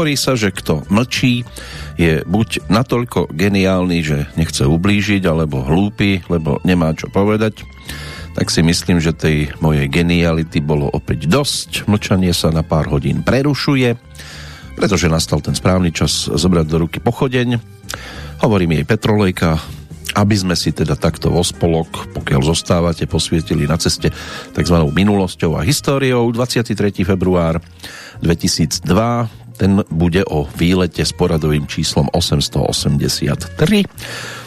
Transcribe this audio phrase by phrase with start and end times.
[0.00, 1.44] Hovorí sa, že kto mlčí,
[2.00, 7.68] je buď natoľko geniálny, že nechce ublížiť, alebo hlúpy, lebo nemá čo povedať.
[8.32, 11.84] Tak si myslím, že tej mojej geniality bolo opäť dosť.
[11.84, 13.92] Mlčanie sa na pár hodín prerušuje,
[14.72, 17.60] pretože nastal ten správny čas zobrať do ruky pochodeň.
[18.40, 19.60] Hovorím jej Petrolejka,
[20.16, 24.08] aby sme si teda takto vo spolok, pokiaľ zostávate, posvietili na ceste
[24.56, 24.76] tzv.
[24.80, 26.24] minulosťou a históriou.
[26.32, 26.72] 23.
[27.04, 27.60] február
[28.24, 33.52] 2002 ten bude o výlete s poradovým číslom 883.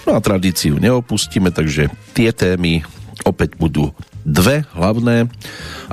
[0.10, 2.82] No a tradíciu neopustíme, takže tie témy
[3.22, 3.94] opäť budú
[4.26, 5.30] dve hlavné.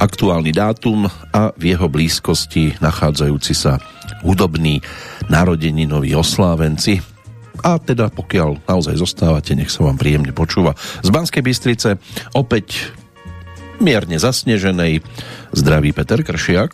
[0.00, 1.04] Aktuálny dátum
[1.36, 3.76] a v jeho blízkosti nachádzajúci sa
[4.24, 4.80] hudobní
[5.28, 7.04] narodeninoví oslávenci
[7.60, 10.72] a teda pokiaľ naozaj zostávate, nech sa vám príjemne počúva.
[11.04, 12.00] Z Banskej Bystrice
[12.32, 12.88] opäť
[13.84, 15.04] mierne zasneženej
[15.52, 16.72] zdraví Peter Kršiak.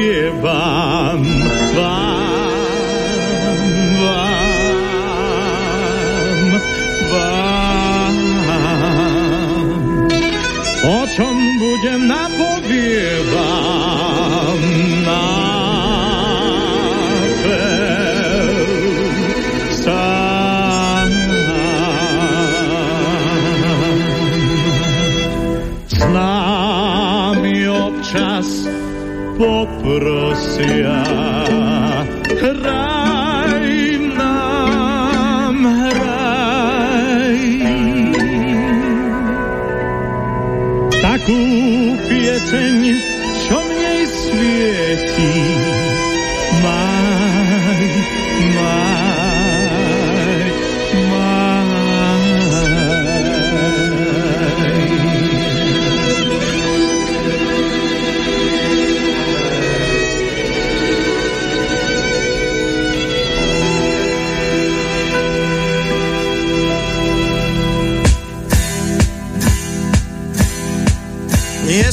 [0.00, 1.39] llevan.
[29.90, 31.02] Poprosia.
[32.38, 33.66] Hraj
[34.14, 37.38] nám, hraj.
[40.94, 41.42] Takú
[42.06, 42.78] pieseň,
[43.34, 44.02] čo v nej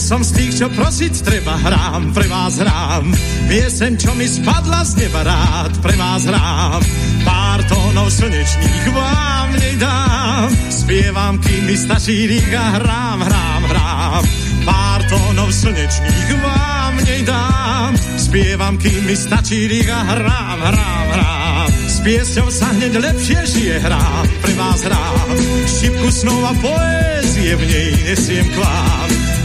[0.07, 3.11] som z tých, čo prosiť treba, hrám, pre vás hrám.
[3.51, 6.79] Piesem, čo mi spadla z neba rád, pre vás hrám.
[7.27, 10.47] Pár tónov slnečných vám nedám.
[10.71, 14.23] Spievam, kým mi stačí rýk a hrám, hrám, hrám.
[14.63, 17.91] Pár tónov slnečných vám nedám.
[18.15, 21.67] Spievam, kým mi stačí rýk a hrám, hrám, hrám.
[21.83, 25.35] S piesťou sa hneď lepšie žije hrám, pre vás hrám.
[25.67, 29.36] Šipku snov a poézie v nej nesiem k vám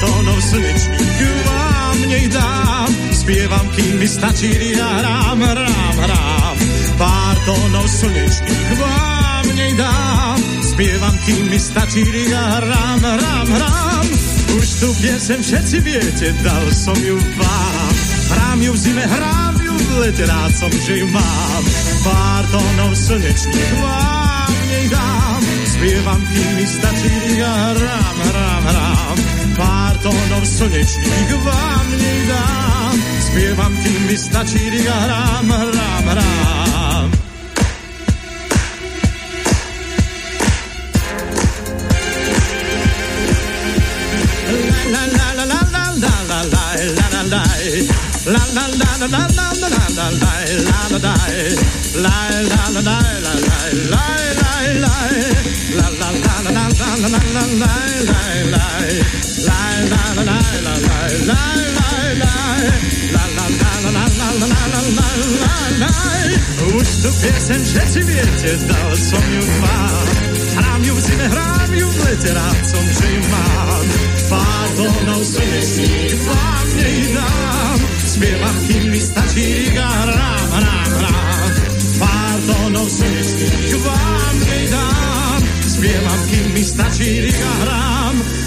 [0.00, 2.90] tónov slnečných vám nej dám.
[3.12, 6.56] Spievam, kým mi stačí, ja hrám, hrám, hrám.
[6.96, 10.38] Pár tónov slnečných vám nej dám.
[10.64, 14.04] Spievam, kým mi stačí, ja hrám, hrám, hrám.
[14.50, 17.92] Už tu piesem všetci viete, dal som ju vám.
[18.30, 21.62] Hrám ju v zime, hrám ju v lete, rád som, že ju mám.
[22.02, 25.42] Pár tónov slnečných vám nej dám.
[25.70, 28.99] Spievam, kým mi stačí, ja hrám, hrám, hrám
[34.84, 37.10] ja hrám, hrám, hrám.
[44.92, 47.42] La la la la la la la la la la la
[48.26, 51.14] La la la la la la la la la la la la la
[52.04, 54.09] La la la la la la la la la
[67.00, 70.06] tu piesen všetci viete, dal som ju vám.
[70.60, 73.84] Hrám ju v zime, hrám ju v lete, rád som, že ju mám.
[74.28, 77.78] Pár tónov slnečných vám nej dám.
[78.04, 79.48] Spievam, kým mi stačí,
[79.80, 81.50] a hrám, hrám, hrám.
[81.96, 85.40] Pár tónov slnečných vám nej dám.
[85.64, 88.39] Spievam, kým mi stačí, a hrám.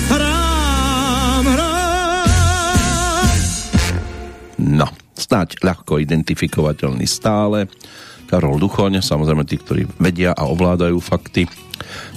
[4.64, 4.88] No,
[5.20, 7.68] snáď ľahko identifikovateľný stále.
[8.32, 11.46] Karol Duchoň, samozrejme tí, ktorí vedia a ovládajú fakty,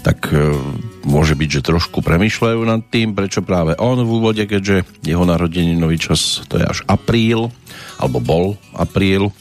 [0.06, 0.54] tak e,
[1.02, 5.98] môže byť, že trošku premyšľajú nad tým, prečo práve on v úvode, keďže jeho nový
[5.98, 7.50] čas to je až apríl,
[7.98, 9.34] alebo bol apríl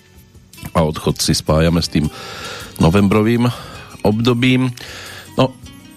[0.73, 2.09] a odchod si spájame s tým
[2.81, 3.45] novembrovým
[4.01, 4.73] obdobím.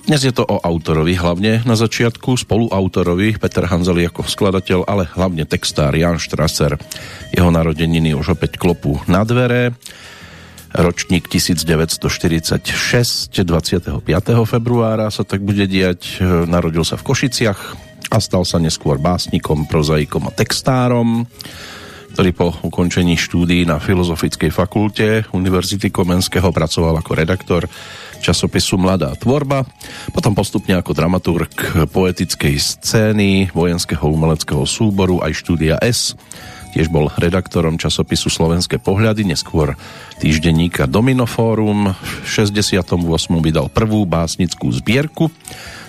[0.08, 5.44] Dnes je to o autorovi, hlavne na začiatku spoluautorovi Peter Hanzeli ako skladateľ, ale hlavne
[5.44, 6.80] textár Jan Strasser.
[7.28, 9.76] Jeho narodeniny už opäť klopu na dvere.
[10.72, 14.00] Ročník 1946, 25.
[14.48, 16.24] februára sa tak bude diať.
[16.24, 17.60] Narodil sa v Košiciach
[18.08, 21.28] a stal sa neskôr básnikom, prozaikom a textárom
[22.08, 27.70] ktorý po ukončení štúdií na Filozofickej fakulte Univerzity Komenského pracoval ako redaktor
[28.20, 29.64] časopisu Mladá tvorba,
[30.10, 31.50] potom postupne ako dramaturg
[31.94, 36.18] poetickej scény, vojenského umeleckého súboru aj štúdia S.
[36.76, 39.72] Tiež bol redaktorom časopisu Slovenské pohľady, neskôr
[40.20, 41.96] týždenníka Dominofórum.
[41.96, 42.92] V 68.
[43.40, 45.32] vydal prvú básnickú zbierku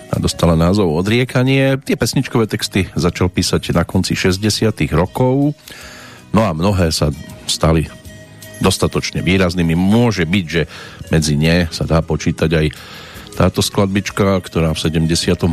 [0.09, 1.77] a dostala názov Odriekanie.
[1.83, 4.71] Tie pesničkové texty začal písať na konci 60.
[4.95, 5.53] rokov.
[6.31, 7.11] No a mnohé sa
[7.45, 7.91] stali
[8.59, 9.73] dostatočne výraznými.
[9.75, 10.63] Môže byť, že
[11.09, 12.67] medzi ne sa dá počítať aj
[13.39, 15.47] táto skladbička, ktorá v 78.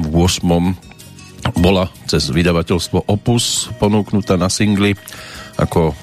[1.63, 4.99] bola cez vydavateľstvo Opus ponúknutá na singli
[5.57, 5.95] ako e,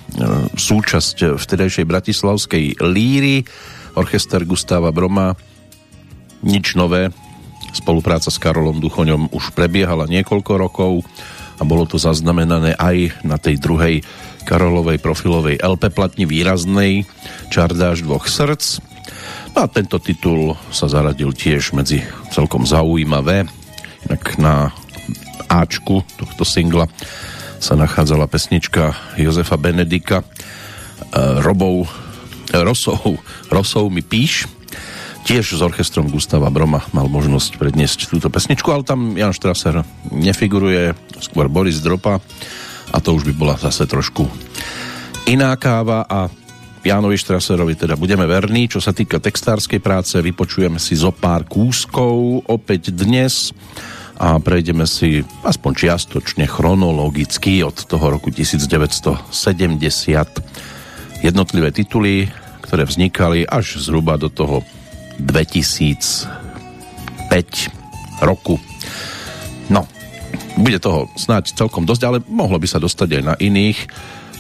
[0.55, 3.43] súčasť vtedajšej bratislavskej líry.
[3.93, 5.37] Orchester Gustáva Broma
[6.41, 7.13] nič nové.
[7.73, 10.93] Spolupráca s Karolom Duchoňom už prebiehala niekoľko rokov
[11.57, 14.01] a bolo to zaznamenané aj na tej druhej
[14.43, 17.07] Karolovej profilovej LP platni výraznej
[17.49, 18.83] Čardáš dvoch srdc.
[19.55, 23.47] No a tento titul sa zaradil tiež medzi celkom zaujímavé.
[24.09, 24.75] Inak na
[25.47, 26.89] Ačku tohto singla
[27.63, 30.25] sa nachádzala pesnička Jozefa Benedika e,
[31.39, 31.87] Robou
[32.51, 33.17] Rosou,
[33.47, 34.45] Rosou mi píš
[35.23, 39.81] tiež s orchestrom Gustava Broma mal možnosť predniesť túto pesničku, ale tam Jan Strasser
[40.11, 40.91] nefiguruje,
[41.23, 42.19] skôr Boris Dropa
[42.93, 44.29] a to už by bola zase trošku
[45.25, 46.29] iná káva a
[46.83, 48.67] Jánovi Štraserovi teda budeme verní.
[48.67, 53.55] Čo sa týka textárskej práce, vypočujeme si zo pár kúskov opäť dnes
[54.19, 59.23] a prejdeme si aspoň čiastočne chronologicky od toho roku 1970
[61.23, 62.27] jednotlivé tituly,
[62.59, 64.59] ktoré vznikali až zhruba do toho
[65.23, 66.27] 2005
[68.19, 68.59] roku.
[69.71, 69.87] No,
[70.57, 73.79] bude toho snáď celkom dosť, ale mohlo by sa dostať aj na iných,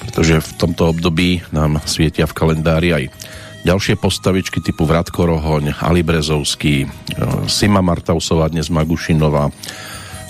[0.03, 3.03] pretože v tomto období nám svietia v kalendári aj
[3.63, 6.87] ďalšie postavičky typu Vratko Rohoň, Ali Brezovský, e,
[7.47, 9.49] Sima Martausová, dnes Magušinová,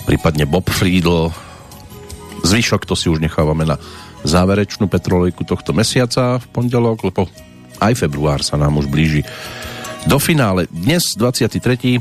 [0.06, 1.34] prípadne Bob Friedl.
[2.46, 3.76] Zvyšok to si už nechávame na
[4.22, 7.26] záverečnú petrolejku tohto mesiaca v pondelok, lebo
[7.82, 9.26] aj február sa nám už blíži
[10.06, 10.70] do finále.
[10.70, 11.98] Dnes 23.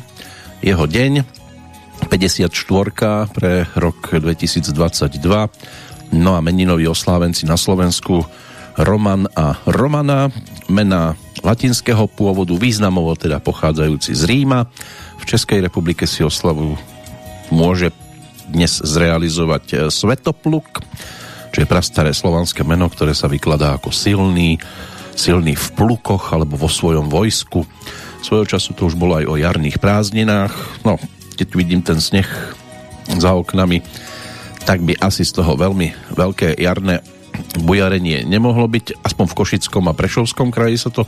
[0.61, 1.42] jeho deň,
[2.05, 6.13] 54 pre rok 2022.
[6.13, 8.23] No a meninoví oslávenci na Slovensku
[8.77, 10.33] Roman a Romana,
[10.65, 11.13] mena
[11.45, 14.65] latinského pôvodu, významovo teda pochádzajúci z Ríma.
[15.21, 16.79] V Českej republike si oslavu
[17.53, 17.93] môže
[18.49, 20.81] dnes zrealizovať e, Svetopluk,
[21.53, 24.57] čo je prastaré slovanské meno, ktoré sa vykladá ako silný,
[25.13, 27.61] silný v plukoch alebo vo svojom vojsku.
[28.23, 30.53] Svojho času to už bolo aj o jarných prázdninách.
[30.87, 30.97] No,
[31.33, 32.27] keď vidím ten sneh
[33.19, 33.83] za oknami,
[34.63, 37.03] tak by asi z toho veľmi veľké jarné
[37.59, 39.03] bujarenie nemohlo byť.
[39.03, 41.03] Aspoň v Košickom a Prešovskom kraji sa to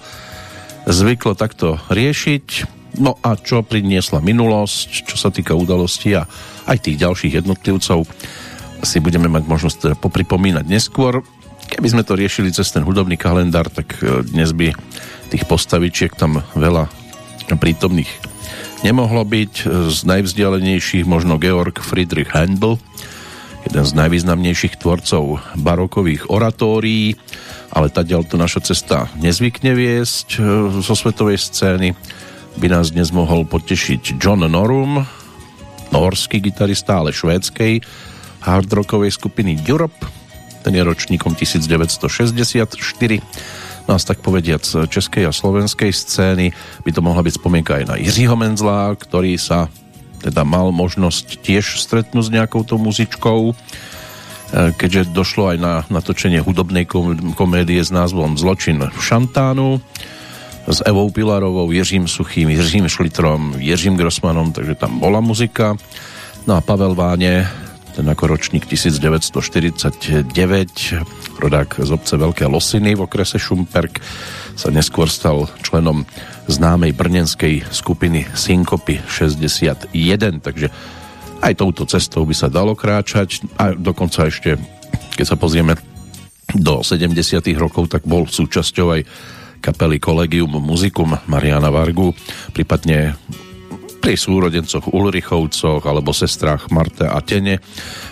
[0.85, 2.75] zvyklo takto riešiť.
[2.95, 6.23] No a čo priniesla minulosť, čo sa týka udalostí a
[6.65, 8.07] aj tých ďalších jednotlivcov,
[8.85, 11.25] si budeme mať možnosť teda popripomínať neskôr.
[11.65, 14.71] Keby sme to riešili cez ten hudobný kalendár, tak e, dnes by
[15.33, 16.87] tých postavičiek tam veľa
[17.57, 18.34] prítomných
[18.83, 19.53] nemohlo byť.
[19.93, 22.81] Z najvzdialenejších možno Georg Friedrich Handel,
[23.63, 27.15] jeden z najvýznamnejších tvorcov barokových oratórií,
[27.71, 30.39] ale tadiaľ to naša cesta nezvykne viesť e,
[30.81, 31.95] zo svetovej scény.
[32.55, 35.03] By nás dnes mohol potešiť John Norum,
[35.91, 37.83] norský gitarista, ale švédskej
[38.45, 40.07] hardrockovej skupiny Europe.
[40.63, 41.99] Ten je ročníkom 1964
[43.85, 46.51] No a tak povediac českej a slovenskej scény
[46.81, 49.69] by to mohla byť spomienka aj na Jiřího Menzla, ktorý sa
[50.25, 53.53] teda mal možnosť tiež stretnúť s nejakou tou muzičkou, e,
[54.73, 56.89] keďže došlo aj na natočenie hudobnej
[57.37, 59.77] komédie s názvom Zločin v Šantánu
[60.65, 65.77] s Evou Pilarovou, Jiřím Suchým, Jiřím Šlitrom, Jiřím Grossmanom, takže tam bola muzika.
[66.47, 67.45] No a Pavel Váne,
[67.95, 70.27] ten ako ročník 1949,
[71.39, 74.03] rodák z obce Veľké Losiny v okrese Šumperk,
[74.59, 76.03] sa neskôr stal členom
[76.51, 79.95] známej brnenskej skupiny Synkopy 61,
[80.43, 80.67] takže
[81.39, 83.47] aj touto cestou by sa dalo kráčať.
[83.55, 84.59] A dokonca ešte,
[85.15, 85.79] keď sa pozrieme
[86.51, 87.15] do 70
[87.55, 89.01] rokov, tak bol súčasťou aj
[89.63, 92.11] kapely Collegium Musicum Mariana Vargu,
[92.51, 93.15] prípadne
[94.05, 97.57] pri súrodencoch Ulrichovcoch alebo sestrách Marte a Tene,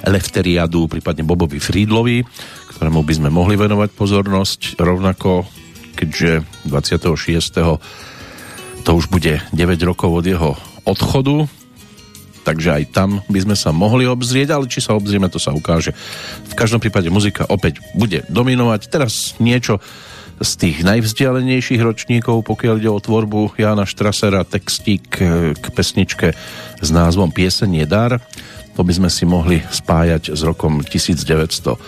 [0.02, 2.26] Elefteriadu, prípadne Bobovi Frídlovi,
[2.74, 5.46] ktorému by sme mohli venovať pozornosť rovnako,
[5.94, 8.82] keďže 26.
[8.82, 9.54] to už bude 9
[9.86, 11.46] rokov od jeho odchodu,
[12.42, 15.94] takže aj tam by sme sa mohli obzrieť, ale či sa obzrieme, to sa ukáže.
[16.50, 18.90] V každom prípade muzika opäť bude dominovať.
[18.90, 19.78] Teraz niečo
[20.44, 25.24] z tých najvzdialenejších ročníkov, pokiaľ ide o tvorbu Jána Štrasera, textík
[25.56, 26.36] k pesničke
[26.84, 28.20] s názvom Pieseň dar.
[28.76, 31.80] To by sme si mohli spájať s rokom 1970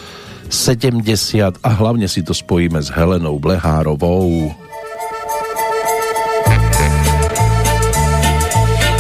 [1.60, 4.56] a hlavne si to spojíme s Helenou Blehárovou.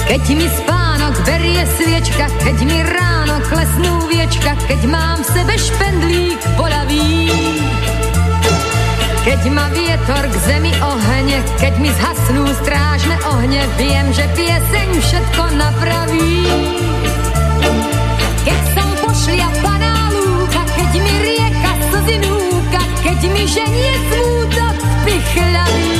[0.05, 6.41] Keď mi spánok berie sviečka, keď mi ráno klesnú viečka, keď mám v sebe špendlík
[6.57, 7.44] polavý.
[9.35, 15.43] Keď ma vietor k zemi ohne, keď mi zhasnú strážne ohne, viem, že pieseň všetko
[15.59, 16.47] napraví.
[18.47, 25.91] Keď som pošliapaná lúka, keď mi rieka slzy núka, keď mi ženie smútok pichľavý.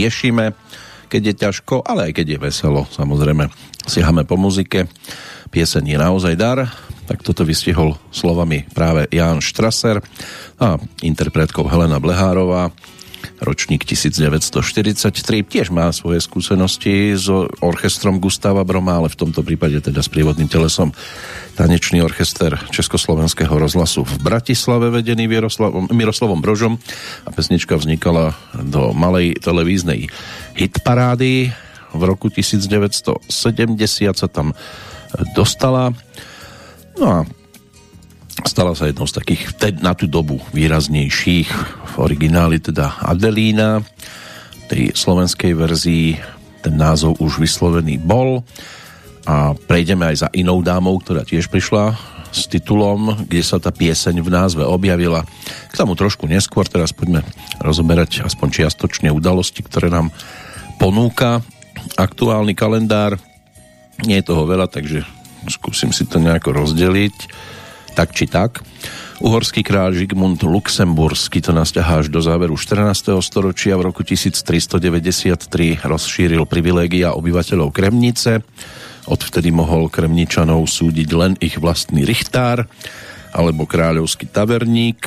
[0.00, 0.56] Riešime,
[1.12, 3.52] keď je ťažko, ale aj keď je veselo, samozrejme.
[3.84, 4.88] Siahame po muzike,
[5.52, 6.72] pieseň je naozaj dar,
[7.04, 10.00] tak toto vystihol slovami práve Jan Štraser
[10.56, 12.72] a interpretkou Helena Blehárová.
[13.40, 17.28] Ročník 1943, tiež má svoje skúsenosti s
[17.60, 20.92] orchestrom Gustava Broma, ale v tomto prípade teda s prívodným telesom.
[21.56, 26.80] Tanečný orchester Československého rozhlasu v Bratislave vedený Miroslavom, Miroslavom Brožom.
[27.24, 28.36] A pesnička vznikala
[28.70, 30.06] do malej televíznej
[30.54, 31.50] hitparády.
[31.90, 33.26] V roku 1970
[34.14, 34.54] sa tam
[35.34, 35.90] dostala.
[36.94, 37.18] No a
[38.46, 41.50] stala sa jednou z takých na tú dobu výraznejších.
[41.90, 43.82] V origináli teda Adelína.
[44.70, 46.14] Tej slovenskej verzii
[46.62, 48.46] ten názov už vyslovený bol.
[49.26, 51.98] A prejdeme aj za inou dámou, ktorá tiež prišla
[52.30, 55.26] s titulom, kde sa tá pieseň v názve objavila.
[55.70, 57.26] K tomu trošku neskôr, teraz poďme
[57.60, 60.08] rozoberať aspoň čiastočne udalosti, ktoré nám
[60.80, 61.44] ponúka
[62.00, 63.20] aktuálny kalendár.
[64.04, 65.04] Nie je toho veľa, takže
[65.48, 67.16] skúsim si to nejako rozdeliť,
[67.92, 68.64] tak či tak.
[69.20, 73.20] Uhorský kráľ Žigmund Luxemburský to nás až do záveru 14.
[73.20, 73.76] storočia.
[73.76, 74.80] V roku 1393
[75.84, 78.40] rozšíril privilégia obyvateľov Kremnice.
[79.04, 82.64] Odvtedy mohol Kremničanov súdiť len ich vlastný richtár
[83.34, 85.06] alebo kráľovský taverník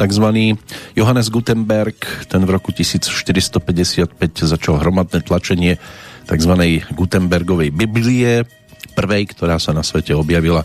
[0.00, 0.56] takzvaný.
[0.96, 4.16] Johannes Gutenberg, ten v roku 1455
[4.48, 5.76] začal hromadné tlačenie
[6.24, 6.52] tzv.
[6.96, 8.48] Gutenbergovej Biblie,
[8.96, 10.64] prvej, ktorá sa na svete objavila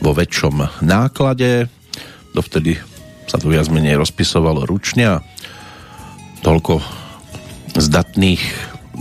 [0.00, 1.68] vo väčšom náklade.
[2.32, 2.80] Dovtedy
[3.28, 5.22] sa to viac menej rozpisovalo ručne a
[6.40, 6.80] toľko
[7.76, 8.40] zdatných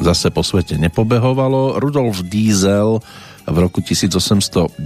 [0.04, 1.80] zase po svete nepobehovalo.
[1.80, 3.00] Rudolf Diesel
[3.48, 4.84] v roku 1893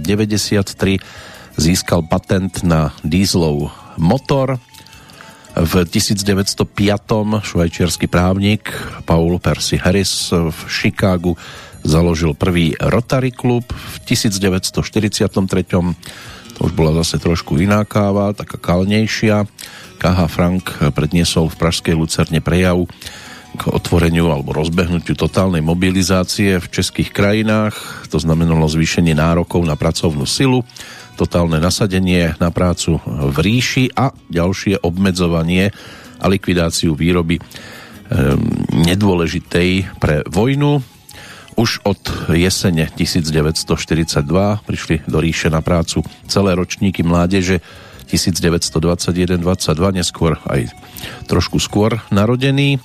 [1.56, 4.58] získal patent na dieselov motor.
[5.54, 6.66] V 1905.
[7.42, 8.74] švajčiarsky právnik
[9.06, 11.38] Paul Percy Harris v Chicagu
[11.86, 13.62] založil prvý Rotary klub.
[13.70, 15.30] V 1943
[16.54, 19.46] to už bola zase trošku iná káva, taká kalnejšia.
[19.98, 22.86] KH Frank predniesol v Pražskej Lucerne prejav
[23.54, 28.06] k otvoreniu alebo rozbehnutiu totálnej mobilizácie v českých krajinách.
[28.10, 30.66] To znamenalo zvýšenie nárokov na pracovnú silu,
[31.14, 35.70] totálne nasadenie na prácu v ríši a ďalšie obmedzovanie
[36.18, 37.42] a likvidáciu výroby e,
[38.74, 40.82] nedôležitej pre vojnu.
[41.54, 42.02] Už od
[42.34, 44.26] jesene 1942
[44.66, 47.62] prišli do ríše na prácu celé ročníky mládeže
[48.10, 49.38] 1921-22,
[49.94, 50.74] neskôr aj
[51.30, 52.82] trošku skôr narodený.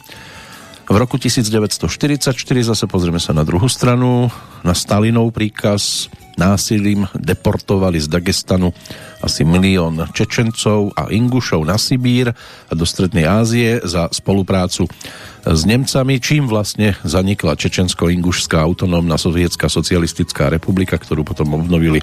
[0.89, 2.33] V roku 1944
[2.65, 4.33] zase pozrieme sa na druhú stranu,
[4.65, 8.71] na Stalinov príkaz násilím deportovali z Dagestanu
[9.19, 14.87] asi milión Čečencov a Ingušov na Sibír a do Strednej Ázie za spoluprácu
[15.43, 21.99] s Nemcami, čím vlastne zanikla Čečensko-Ingušská autonómna sovietská socialistická republika, ktorú potom obnovili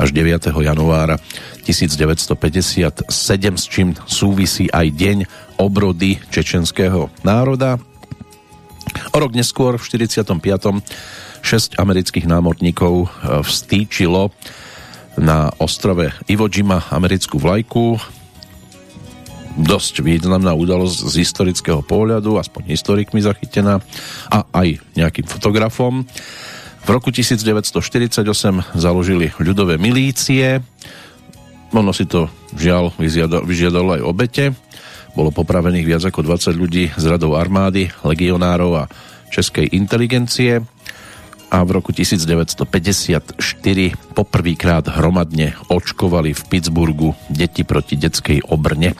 [0.00, 0.48] až 9.
[0.48, 1.20] januára
[1.68, 3.12] 1957,
[3.60, 5.18] s čím súvisí aj deň
[5.60, 7.76] obrody čečenského národa.
[9.12, 10.32] O rok neskôr, v 45
[11.44, 13.06] 6 amerických námorníkov e,
[13.44, 14.32] vstýčilo
[15.20, 18.00] na ostrove Iwo Jima americkú vlajku.
[19.54, 23.78] Dosť významná udalosť z historického pohľadu, aspoň historikmi zachytená
[24.32, 26.02] a aj nejakým fotografom.
[26.84, 28.24] V roku 1948
[28.74, 30.58] založili ľudové milície.
[31.70, 32.26] Ono si to
[32.56, 32.90] žiaľ
[33.46, 34.44] vyžiadalo aj obete.
[35.14, 38.84] Bolo popravených viac ako 20 ľudí z radov armády, legionárov a
[39.30, 40.73] českej inteligencie
[41.54, 43.38] a v roku 1954
[44.18, 48.98] poprvýkrát hromadne očkovali v Pittsburghu deti proti detskej obrne.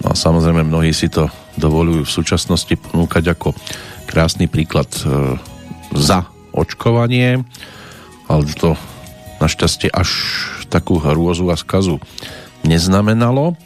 [0.00, 1.28] No a samozrejme mnohí si to
[1.60, 3.52] dovolujú v súčasnosti ponúkať ako
[4.08, 5.36] krásny príklad e,
[5.92, 6.24] za
[6.56, 7.44] očkovanie,
[8.32, 8.72] ale to
[9.36, 10.08] našťastie až
[10.72, 12.00] takú hrôzu a skazu
[12.64, 13.60] neznamenalo.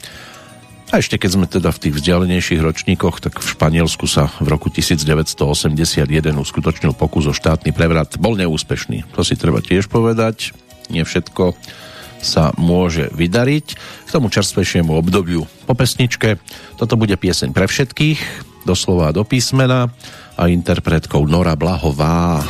[0.94, 4.70] A ešte keď sme teda v tých vzdialenejších ročníkoch, tak v Španielsku sa v roku
[4.70, 6.07] 1981
[6.38, 8.14] uskutočnil pokus o štátny prevrat.
[8.22, 10.55] Bol neúspešný, to si treba tiež povedať.
[10.87, 11.59] Nie všetko
[12.22, 16.38] sa môže vydariť k tomu čerstvejšiemu obdobiu po pesničke.
[16.79, 18.18] Toto bude pieseň pre všetkých,
[18.62, 19.90] doslova do písmena
[20.38, 22.46] a interpretkou Nora Blahová.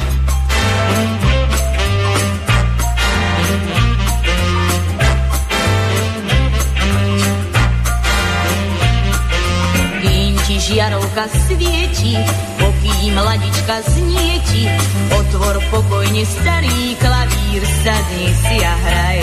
[10.66, 12.18] Žiarovka svieti,
[12.58, 14.66] pokým ladička znieti,
[15.14, 19.20] otvor pokojne starý klavír, sadni si a hraj.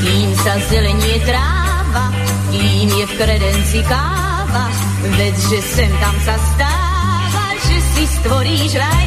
[0.00, 2.08] Kým sa zelenie tráva,
[2.48, 4.64] kým je v kredenci káva,
[5.20, 9.04] veď, že sem tam sa stáva, že si stvoríš raj,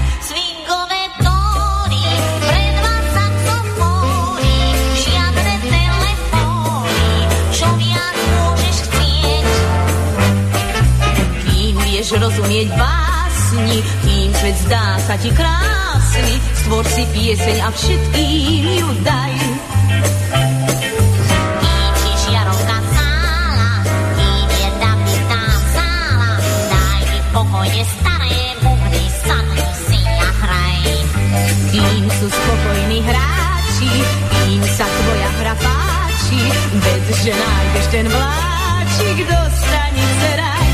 [12.19, 19.35] rozumieť básni, kým svet zdá sa ti krásny, stvor si pieseň a všetkým ju daj.
[27.29, 30.81] Pokojne staré bubny, sadni si a hraj.
[31.71, 33.93] Kým sú spokojní hráči,
[34.33, 36.41] kým sa tvoja hra páči,
[36.83, 40.68] bez že nájdeš ten vláčik do stanice raj.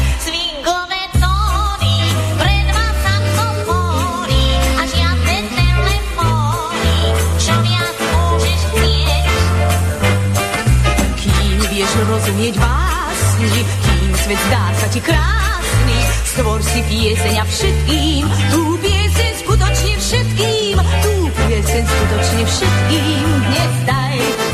[12.05, 15.99] rozumieť básni, kým svet dá sa ti krásny.
[16.25, 24.44] Stvor si pieseň a všetkým, tú pieseň skutočne všetkým, tú pieseň skutočne všetkým dnes daj.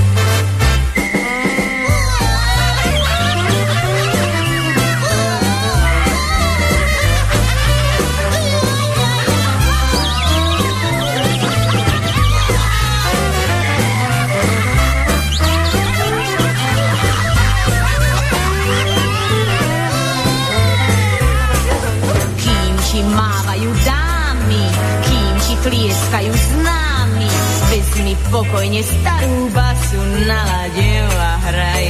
[25.61, 27.29] Kým ti tlieskajú známi,
[27.69, 31.85] vezmi pokojne starú basu, naladev a hraj.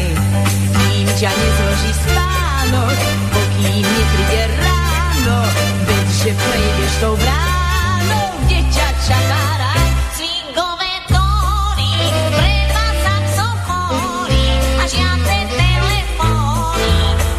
[0.75, 2.97] Kým ťa nezloží spánok,
[3.31, 5.39] pokým nepríde ráno,
[5.87, 9.87] veď, že prejdeš tou bránou, kde ťa čaká raj.
[10.19, 11.91] Swingové tóny,
[12.35, 14.45] pre vás saxofóny
[14.79, 16.95] a žiadne telefóny,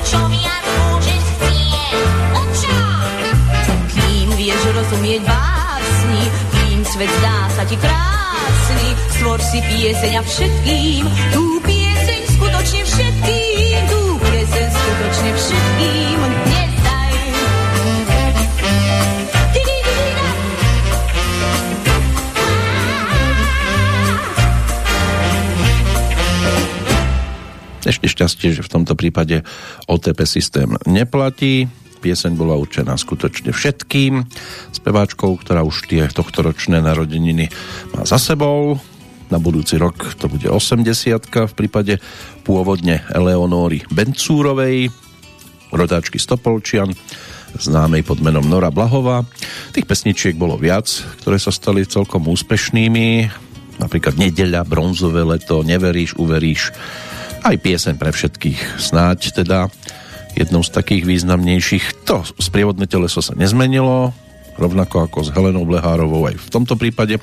[0.08, 0.20] čo
[2.56, 2.78] čo?
[3.92, 5.20] Kým vieš rozumieť
[6.92, 14.00] svet zdá sa ti krásny, stvor si pieseň a všetkým, tú pieseň skutočne všetkým, tú
[14.20, 17.12] pieseň skutočne všetkým, dnes daj.
[19.56, 20.28] Di-di-di-di-da.
[27.88, 29.48] Ešte šťastie, že v tomto prípade
[29.88, 31.72] OTP systém neplatí.
[32.02, 34.26] Pieseň bola určená skutočne všetkým.
[34.82, 37.46] Speváčkou, ktorá už tie tohtoročné narodeniny
[37.94, 38.82] má za sebou.
[39.30, 40.82] Na budúci rok to bude 80
[41.30, 42.02] v prípade
[42.42, 44.90] pôvodne Eleonóry Bencúrovej,
[45.70, 46.90] rodáčky Stopolčian,
[47.54, 49.22] známej pod menom Nora Blahová.
[49.70, 50.90] Tých pesničiek bolo viac,
[51.22, 53.30] ktoré sa stali celkom úspešnými.
[53.78, 56.74] Napríklad Nedeľa, Bronzové leto, Neveríš, uveríš,
[57.46, 58.82] aj pieseň pre všetkých.
[58.82, 59.70] Snáď teda
[60.34, 62.02] jednou z takých významnejších.
[62.10, 64.10] To sprievodné teleso sa nezmenilo,
[64.58, 67.20] rovnako ako s Helenou Blehárovou aj v tomto prípade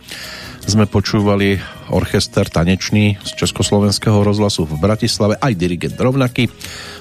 [0.69, 1.57] sme počúvali
[1.89, 6.45] orchester tanečný z Československého rozhlasu v Bratislave, aj dirigent rovnaký.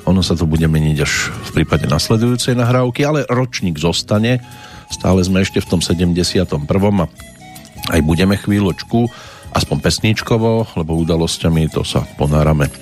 [0.09, 4.41] Ono sa to bude meniť až v prípade nasledujúcej nahrávky, ale ročník zostane.
[4.89, 6.49] Stále sme ešte v tom 71.
[6.49, 7.05] a
[7.93, 9.05] aj budeme chvíľočku
[9.53, 12.73] aspoň pesničkovo, lebo udalosťami to sa ponárame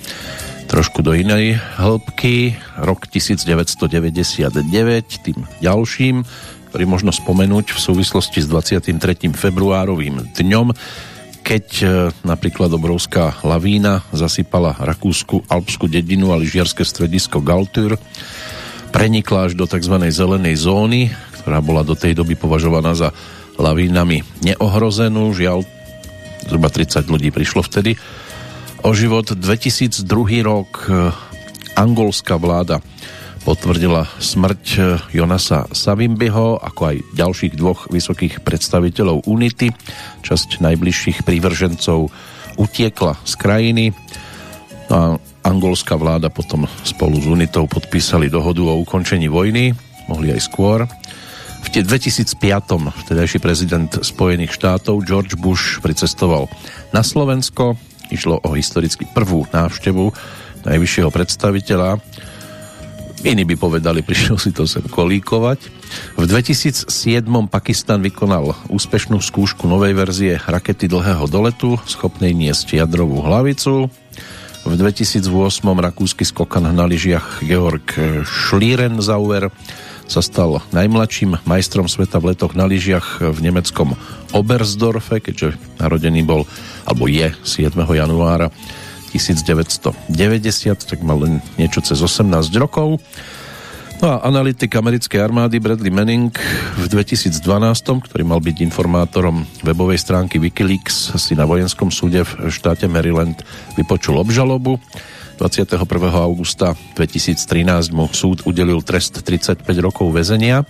[0.67, 2.55] trošku do inej hĺbky.
[2.79, 4.63] Rok 1999,
[5.23, 6.23] tým ďalším,
[6.69, 9.31] ktorý možno spomenúť v súvislosti s 23.
[9.31, 10.67] februárovým dňom,
[11.47, 11.85] keď e,
[12.27, 17.95] napríklad obrovská lavína zasypala rakúsku alpskú dedinu a lyžiarske stredisko Galtur,
[18.91, 19.95] prenikla až do tzv.
[20.11, 21.07] zelenej zóny,
[21.39, 23.15] ktorá bola do tej doby považovaná za
[23.55, 25.31] lavínami neohrozenú.
[25.31, 25.63] Žiaľ,
[26.51, 27.95] zhruba 30 ľudí prišlo vtedy
[28.83, 29.31] o život.
[29.31, 30.03] 2002
[30.43, 31.15] rok e,
[31.79, 32.83] angolská vláda
[33.47, 34.79] potvrdila smrť e,
[35.15, 39.71] Jonasa Savimbiho, ako aj ďalších dvoch vysokých predstaviteľov Unity.
[40.19, 42.11] Časť najbližších prívržencov
[42.59, 43.85] utiekla z krajiny.
[44.91, 45.05] No a
[45.47, 49.71] angolská vláda potom spolu s Unitou podpísali dohodu o ukončení vojny,
[50.11, 50.83] mohli aj skôr.
[51.63, 52.35] V 2005.
[53.07, 56.51] vtedajší prezident Spojených štátov George Bush pricestoval
[56.91, 57.79] na Slovensko.
[58.11, 60.11] Išlo o historicky prvú návštevu
[60.67, 62.03] najvyššieho predstaviteľa
[63.27, 65.59] Iní by povedali, prišiel si to sem kolíkovať.
[66.15, 66.87] V 2007
[67.51, 73.91] Pakistan vykonal úspešnú skúšku novej verzie rakety dlhého doletu, schopnej niesť jadrovú hlavicu.
[74.63, 75.27] V 2008
[75.59, 79.51] rakúsky skokan na lyžiach Georg Schlierenzauer
[80.07, 83.99] sa stal najmladším majstrom sveta v letoch na lyžiach v nemeckom
[84.31, 86.47] Oberstdorfe, keďže narodený bol,
[86.87, 87.75] alebo je 7.
[87.75, 88.47] januára
[89.11, 90.03] 1990,
[90.83, 92.27] tak mal len niečo cez 18
[92.59, 92.99] rokov.
[93.97, 96.29] No a analytik americkej armády Bradley Manning
[96.77, 97.33] v 2012,
[98.05, 103.41] ktorý mal byť informátorom webovej stránky Wikileaks, si na vojenskom súde v štáte Maryland
[103.73, 104.77] vypočul obžalobu.
[105.41, 105.81] 21.
[106.13, 110.61] augusta 2013 mu súd udelil trest 35 rokov väzenia.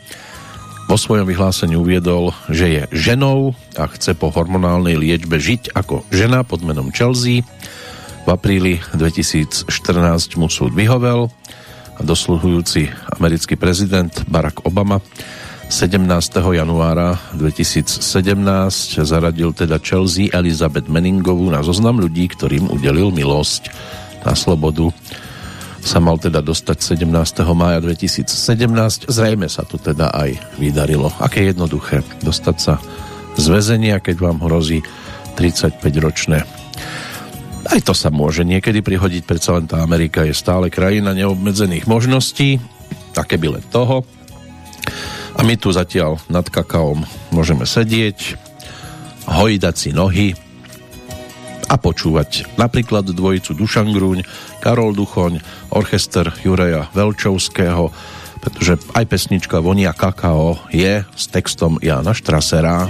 [0.87, 6.47] Vo svojom vyhlásení uviedol, že je ženou a chce po hormonálnej liečbe žiť ako žena
[6.47, 7.43] pod menom Chelsea
[8.27, 9.71] v apríli 2014
[10.35, 11.31] mu súd vyhovel
[11.95, 14.99] a dosluhujúci americký prezident Barack Obama
[15.71, 16.03] 17.
[16.35, 18.03] januára 2017
[19.07, 23.71] zaradil teda Chelsea Elizabeth Menningovú na zoznam ľudí, ktorým udelil milosť
[24.27, 24.91] na slobodu.
[25.79, 27.07] Sa mal teda dostať 17.
[27.55, 29.07] mája 2017.
[29.07, 31.15] Zrejme sa to teda aj vydarilo.
[31.23, 32.75] Aké jednoduché dostať sa
[33.39, 34.83] z väzenia, keď vám hrozí
[35.39, 36.67] 35-ročné
[37.65, 42.61] aj to sa môže niekedy prihodiť, predsa len tá Amerika je stále krajina neobmedzených možností.
[43.17, 44.05] také byle toho.
[45.37, 48.37] A my tu zatiaľ nad kakaom môžeme sedieť,
[49.25, 50.33] hojdať si nohy
[51.67, 54.23] a počúvať napríklad dvojicu Dušan Grúň,
[54.63, 55.43] Karol Duchoň,
[55.75, 57.91] orchester Juraja Velčovského,
[58.39, 62.87] pretože aj pesnička Vonia kakao je s textom Jana Štrasera.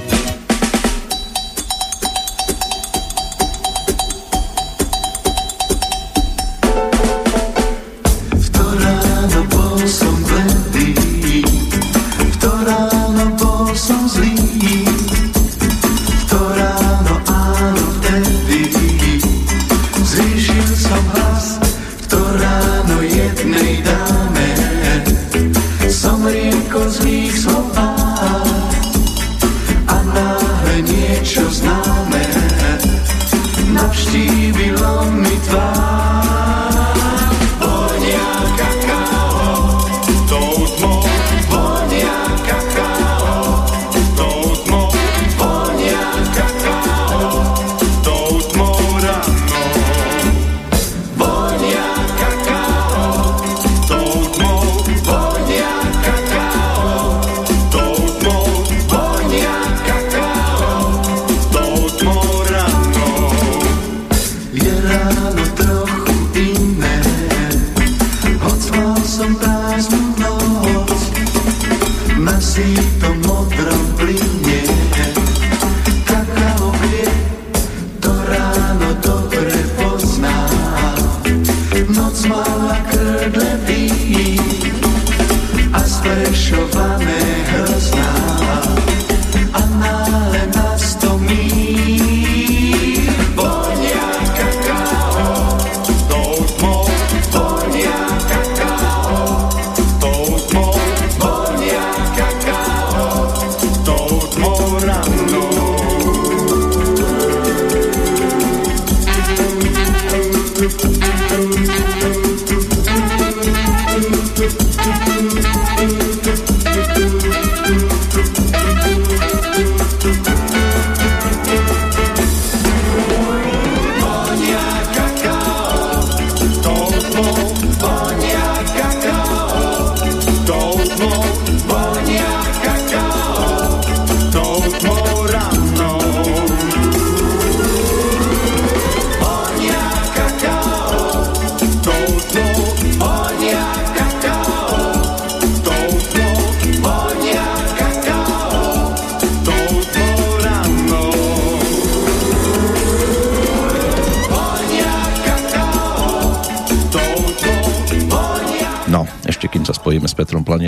[82.28, 82.67] smile.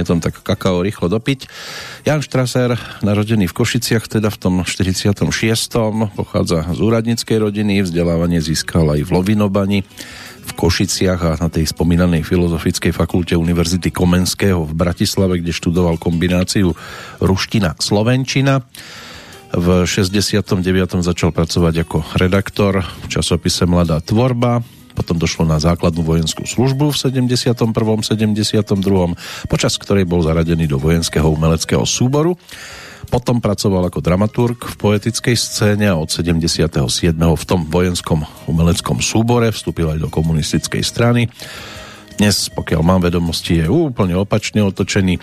[0.10, 1.46] Planetom, tak kakao rýchlo dopiť.
[2.10, 2.74] Jan Štraser,
[3.06, 5.30] narodený v Košiciach, teda v tom 46.
[6.18, 9.80] pochádza z úradníckej rodiny, vzdelávanie získal aj v Lovinobani
[10.50, 16.74] v Košiciach a na tej spomínanej Filozofickej fakulte Univerzity Komenského v Bratislave, kde študoval kombináciu
[17.22, 18.66] ruština-slovenčina.
[19.50, 20.62] V 69.
[21.06, 24.66] začal pracovať ako redaktor v časopise Mladá tvorba,
[25.10, 27.50] potom došlo na základnú vojenskú službu v 71.
[27.58, 28.78] 72.
[29.50, 32.38] počas ktorej bol zaradený do vojenského umeleckého súboru.
[33.10, 36.78] Potom pracoval ako dramaturg v poetickej scéne a od 77.
[37.18, 41.26] v tom vojenskom umeleckom súbore vstúpil aj do komunistickej strany.
[42.22, 45.18] Dnes, pokiaľ mám vedomosti, je úplne opačne otočený.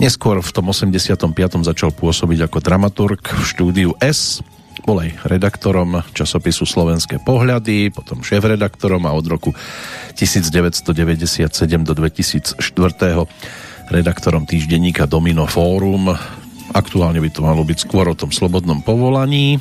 [0.00, 1.28] Neskôr v tom 85.
[1.60, 4.40] začal pôsobiť ako dramaturg v štúdiu S
[4.84, 9.50] bol aj redaktorom časopisu Slovenské pohľady, potom šéf-redaktorom a od roku
[10.16, 11.50] 1997
[11.84, 12.58] do 2004
[13.90, 16.14] redaktorom týždenníka Domino Fórum.
[16.70, 19.58] Aktuálne by to malo byť skôr o tom slobodnom povolaní,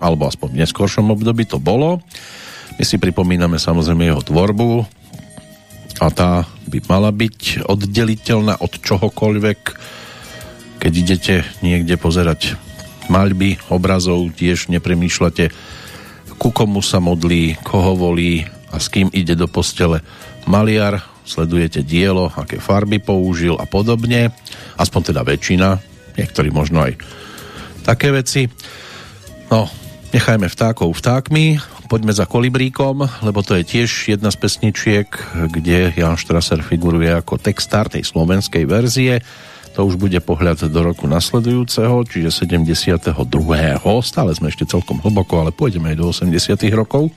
[0.00, 2.00] alebo aspoň v neskôršom období to bolo.
[2.76, 4.84] My si pripomíname samozrejme jeho tvorbu
[6.00, 9.60] a tá by mala byť oddeliteľná od čohokoľvek,
[10.80, 12.65] keď idete niekde pozerať
[13.08, 15.50] maľby obrazov tiež nepremýšľate,
[16.36, 20.04] ku komu sa modlí, koho volí a s kým ide do postele
[20.44, 24.30] maliar, sledujete dielo, aké farby použil a podobne,
[24.78, 25.68] aspoň teda väčšina,
[26.14, 27.00] niektorí možno aj
[27.82, 28.46] také veci.
[29.50, 29.66] No,
[30.14, 35.08] nechajme vtákov vtákmi, poďme za kolibríkom, lebo to je tiež jedna z pesničiek,
[35.50, 39.22] kde Jan Strasser figuruje ako textár tej slovenskej verzie
[39.76, 43.12] to už bude pohľad do roku nasledujúceho, čiže 72.
[44.00, 46.32] Stále sme ešte celkom hlboko, ale pôjdeme aj do 80.
[46.72, 47.12] rokov.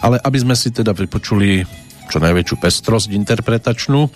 [0.00, 1.60] Ale aby sme si teda vypočuli
[2.08, 4.08] čo najväčšiu pestrosť interpretačnú,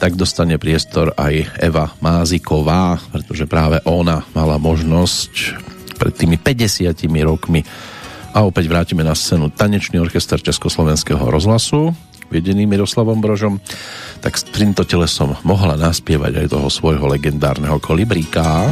[0.00, 5.60] tak dostane priestor aj Eva Máziková, pretože práve ona mala možnosť
[6.00, 7.60] pred tými 50 rokmi
[8.32, 11.92] a opäť vrátime na scénu Tanečný orchester Československého rozhlasu
[12.34, 13.62] vedený Miroslavom Brožom,
[14.18, 18.66] tak s týmto telesom mohla naspievať aj toho svojho legendárneho kolibríka.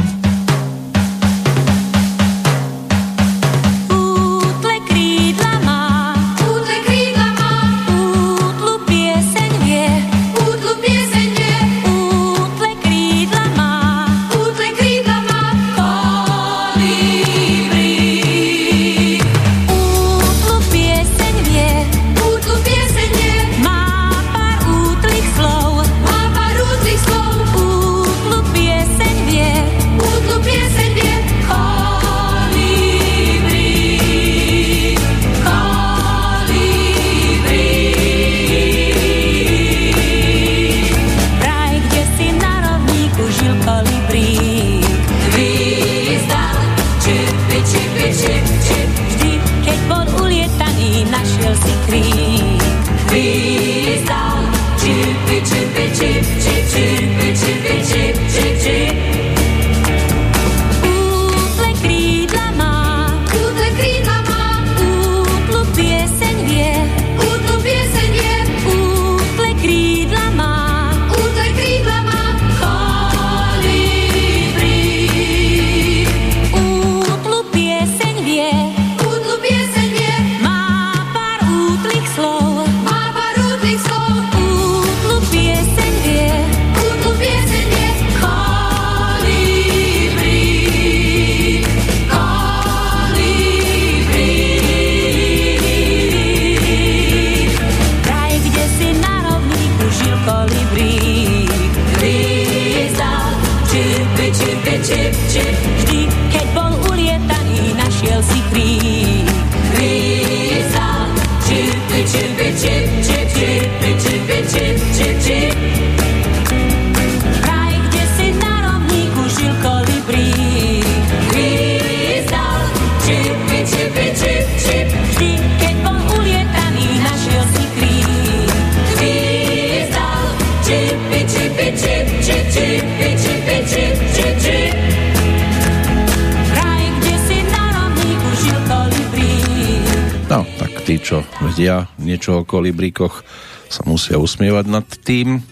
[142.63, 143.27] Kolibríkoch
[143.67, 145.43] sa musia usmievať nad tým,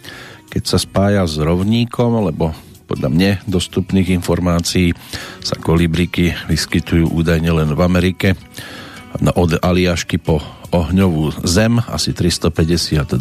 [0.48, 2.56] keď sa spája s rovníkom, lebo
[2.88, 4.96] podľa mne dostupných informácií
[5.44, 8.40] sa kolibríky vyskytujú údajne len v Amerike
[9.36, 10.40] od Aliašky po
[10.72, 13.20] ohňovú zem, asi 352.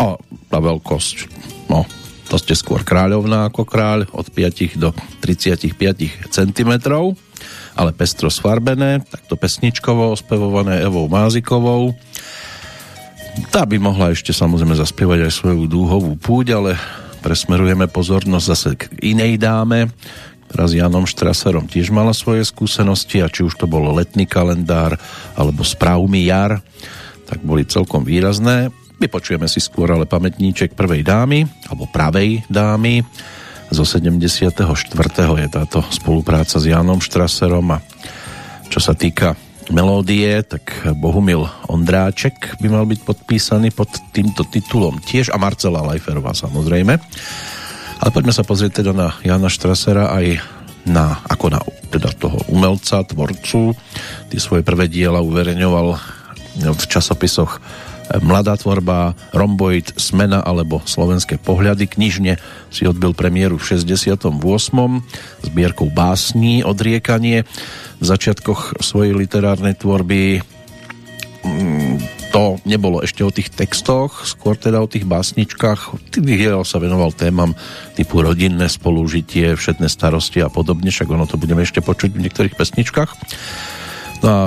[0.00, 0.16] A
[0.48, 1.16] tá veľkosť,
[1.68, 1.84] no,
[2.32, 5.76] to ste skôr kráľovná ako kráľ, od 5 do 35
[6.32, 6.72] cm
[7.78, 11.94] ale pestro sfarbené, takto pesničkovo ospevované Evou Mázikovou.
[13.48, 16.70] Tá by mohla ešte samozrejme zaspievať aj svoju dúhovú púť, ale
[17.24, 19.88] presmerujeme pozornosť zase k inej dáme,
[20.48, 24.96] ktorá s Janom Štraserom tiež mala svoje skúsenosti a či už to bol letný kalendár
[25.36, 26.60] alebo správmy jar,
[27.28, 28.72] tak boli celkom výrazné.
[29.00, 33.04] Vypočujeme si skôr ale pamätníček prvej dámy, alebo pravej dámy,
[33.68, 34.64] zo 74.
[35.36, 37.84] je táto spolupráca s Jánom Štraserom a
[38.72, 39.36] čo sa týka
[39.68, 46.32] melódie, tak Bohumil Ondráček by mal byť podpísaný pod týmto titulom tiež a Marcela Lajferová
[46.32, 46.96] samozrejme.
[47.98, 50.40] Ale poďme sa pozrieť teda na Jana Štrasera aj
[50.88, 51.60] na, ako na
[51.92, 53.76] teda toho umelca, tvorcu.
[54.32, 55.88] Tie svoje prvé diela uverejňoval
[56.58, 57.60] v časopisoch
[58.08, 61.84] Mladá tvorba, Romboid, Smena alebo Slovenské pohľady.
[61.92, 62.40] Knižne
[62.72, 64.32] si odbil premiéru v 68.
[65.44, 67.44] zbierkou básní Odriekanie.
[68.00, 70.40] V začiatkoch svojej literárnej tvorby
[72.28, 76.12] to nebolo ešte o tých textoch, skôr teda o tých básničkách.
[76.12, 77.56] Tých sa venoval témam
[77.96, 82.54] typu rodinné spolužitie, všetné starosti a podobne, však ono to budeme ešte počuť v niektorých
[82.54, 83.10] pesničkách.
[84.18, 84.42] No a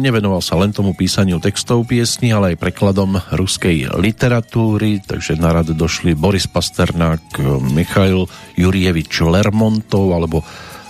[0.00, 5.68] nevenoval sa len tomu písaniu textov piesní, ale aj prekladom ruskej literatúry, takže na rad
[5.68, 7.36] došli Boris Pasternák,
[7.76, 8.24] Michail
[8.56, 10.40] Jurievič Lermontov alebo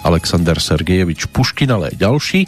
[0.06, 2.40] Alexander Sergejevič Puškin, ale aj ďalší.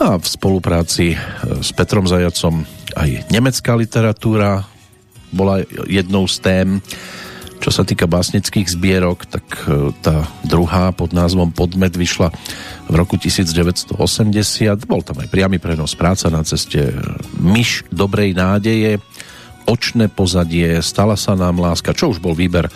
[0.00, 1.16] A v spolupráci e,
[1.60, 2.64] s Petrom Zajacom
[2.96, 4.64] aj nemecká literatúra
[5.32, 6.68] bola jednou z tém.
[7.62, 12.32] Čo sa týka básnických zbierok, tak e, tá druhá pod názvom Podmet vyšla
[12.90, 13.94] v roku 1980.
[14.84, 16.92] Bol tam aj priamy prenos práca na ceste
[17.38, 18.98] Myš dobrej nádeje,
[19.62, 22.66] Očné pozadie, Stala sa nám láska, čo už bol výber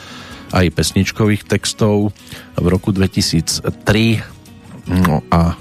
[0.55, 2.15] aj pesničkových textov
[2.55, 3.67] v roku 2003.
[4.87, 5.59] No a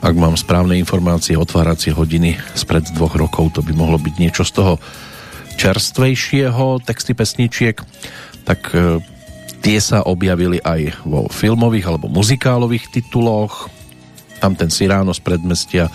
[0.00, 4.52] ak mám správne informácie, otváracie hodiny spred dvoch rokov, to by mohlo byť niečo z
[4.56, 4.74] toho
[5.56, 7.80] čerstvejšieho texty pesničiek,
[8.44, 9.00] tak e,
[9.64, 13.72] tie sa objavili aj vo filmových alebo muzikálových tituloch.
[14.36, 15.88] Tam ten Siráno z predmestia,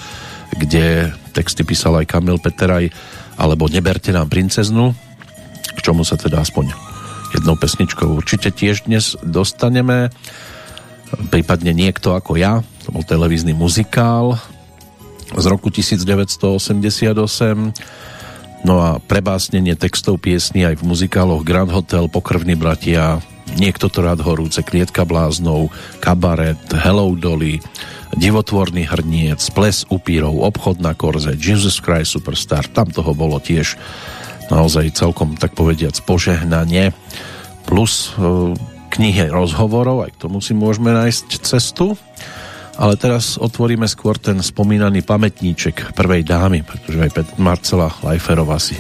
[0.58, 2.90] kde texty písal aj Kamil Peteraj,
[3.38, 4.98] alebo Neberte nám princeznu,
[5.78, 6.74] k čomu sa teda aspoň
[7.32, 10.12] jednou pesničkou určite tiež dnes dostaneme
[11.32, 14.38] prípadne niekto ako ja, to bol televízny muzikál
[15.32, 17.12] z roku 1988
[18.62, 23.22] no a prebásnenie textov piesní aj v muzikáloch Grand Hotel, Pokrvní bratia
[23.52, 27.60] Niekto to rád horúce, Klietka bláznov, Kabaret, Hello Dolly,
[28.16, 33.76] Divotvorný hrniec, Ples upírov, Obchod na korze, Jesus Christ Superstar, tam toho bolo tiež
[34.48, 36.96] naozaj celkom, tak povediac, požehnanie.
[37.68, 38.56] Plus e,
[38.92, 41.96] knihe rozhovorov, aj k tomu si môžeme nájsť cestu.
[42.82, 48.74] Ale teraz otvoríme skôr ten spomínaný pamätníček prvej dámy, pretože aj Marcela Lajferová si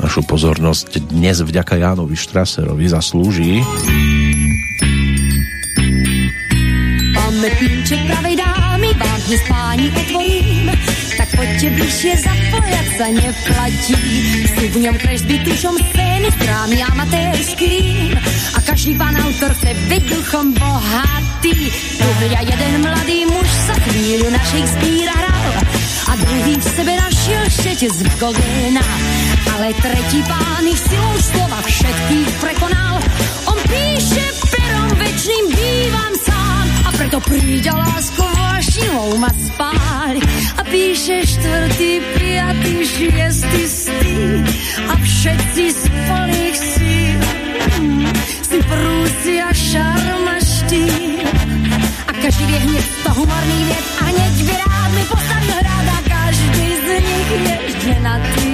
[0.00, 3.60] našu pozornosť dnes vďaka Jánovi Štraserovi zaslúži.
[7.12, 9.42] Pamätníček pravej dámy vám dnes
[11.32, 13.98] páni otvorím poďte bližšie zapojať sa neplatí.
[14.52, 18.12] Sú v ňom kresby tušom scény, strámy amatérským.
[18.56, 21.56] A každý pán autor chce byť duchom bohatý.
[21.72, 25.52] Tu hľa jeden mladý muž sa chvíľu na Shakespeare hral.
[26.08, 28.84] A druhý v sebe našiel šete z Gogena.
[29.56, 32.94] Ale tretí pán ich silou slova všetkých prekonal.
[33.48, 36.41] On píše perom večným bývam sám.
[36.92, 40.20] A preto príde lásko vášnivou ma spáli.
[40.60, 44.20] A píše štvrtý, piatý, šiestý stý.
[44.92, 47.20] A všetci z plných síl.
[48.44, 50.36] Si prúsi a šarm a.
[52.08, 55.98] A každý vie hneď to humorný vied a hneď by rád mi postavil hrad a
[56.08, 57.56] každý z nich je
[57.88, 58.52] ženatý.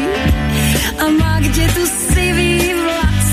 [0.98, 3.28] A má kde tu sivý vlas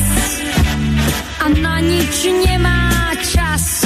[1.41, 3.85] a na nič nemá čas.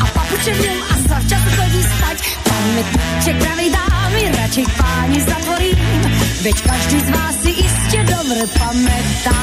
[0.00, 2.16] A papuče v ňom a zavčas chodí spať.
[2.48, 6.00] Pamätníček pravej dámy, radšej páni zatvorím.
[6.42, 9.40] Veď každý z vás si iste dobre pamätá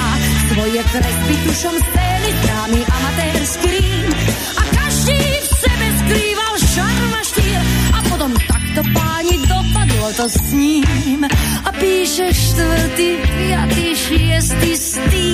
[0.52, 4.10] svoje kresby tušom scény, drámy, amatérský rím.
[4.58, 7.62] A každý v sebe skrýval šarm a štýl
[7.96, 11.22] a potom takto páni dopadlo to s ním.
[11.64, 15.30] A píše štvrtý, piatý, šiestý stý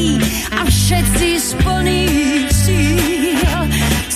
[0.54, 3.25] a všetci z plných síl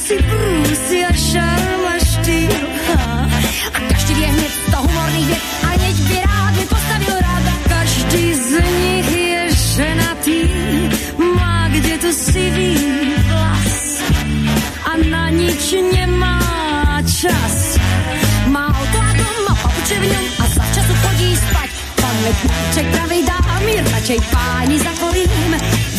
[0.09, 1.85] si brúsi a šarm
[3.69, 7.55] a každý vie hneď to humorný vie a hneď by rád mi postavil rád a
[7.69, 10.41] každý z nich je ženatý.
[11.37, 12.73] Má kde to sivý
[13.29, 14.01] vlas
[14.89, 16.41] a na nič nemá
[17.05, 17.77] čas.
[18.49, 21.69] Má auto a dom, má papuče v ňom a za času chodí spať.
[22.01, 25.51] Pamätníček pravej dámy, radšej páni zatvorím,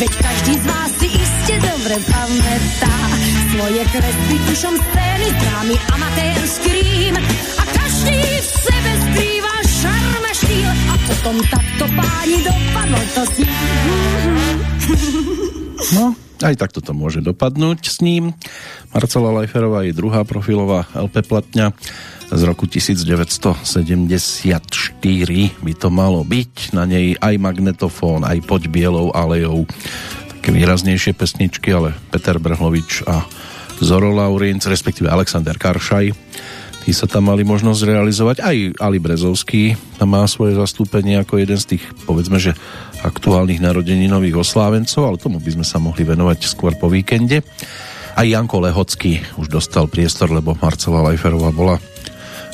[0.03, 1.07] veď každý z vás si
[1.41, 2.93] iste dobre pamätá.
[3.49, 7.17] Svoje kresby tušom scény, drámy, amatérský rím
[7.57, 13.33] a každý v sebe skrýva šarm a štýl a potom takto páni dopadlo to s
[13.41, 13.53] ním.
[15.97, 16.13] No,
[16.45, 18.37] aj takto to môže dopadnúť s ním.
[18.93, 21.73] Marcela Lajferová je druhá profilová LP platňa
[22.31, 23.59] z roku 1974
[25.59, 26.71] by to malo byť.
[26.71, 29.67] Na nej aj magnetofón, aj pod bielou alejou.
[30.41, 33.29] Také výraznejšie pesničky, ale Peter Brhlovič a
[33.77, 36.17] Zoro Laurinc, respektíve Alexander Karšaj.
[36.81, 38.41] Tí sa tam mali možnosť realizovať.
[38.41, 42.57] Aj Ali Brezovský tam má svoje zastúpenie ako jeden z tých, povedzme, že
[43.05, 47.45] aktuálnych narodeninových oslávencov, ale tomu by sme sa mohli venovať skôr po víkende.
[48.17, 51.77] Aj Janko Lehocký už dostal priestor, lebo Marcela Lajferová bola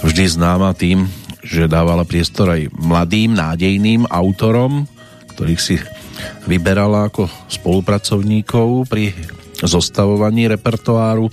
[0.04, 1.08] vždy známa tým,
[1.40, 4.84] že dávala priestor aj mladým, nádejným autorom,
[5.40, 5.80] ktorých si
[6.46, 9.14] vyberala ako spolupracovníkov pri
[9.62, 11.30] zostavovaní repertoáru.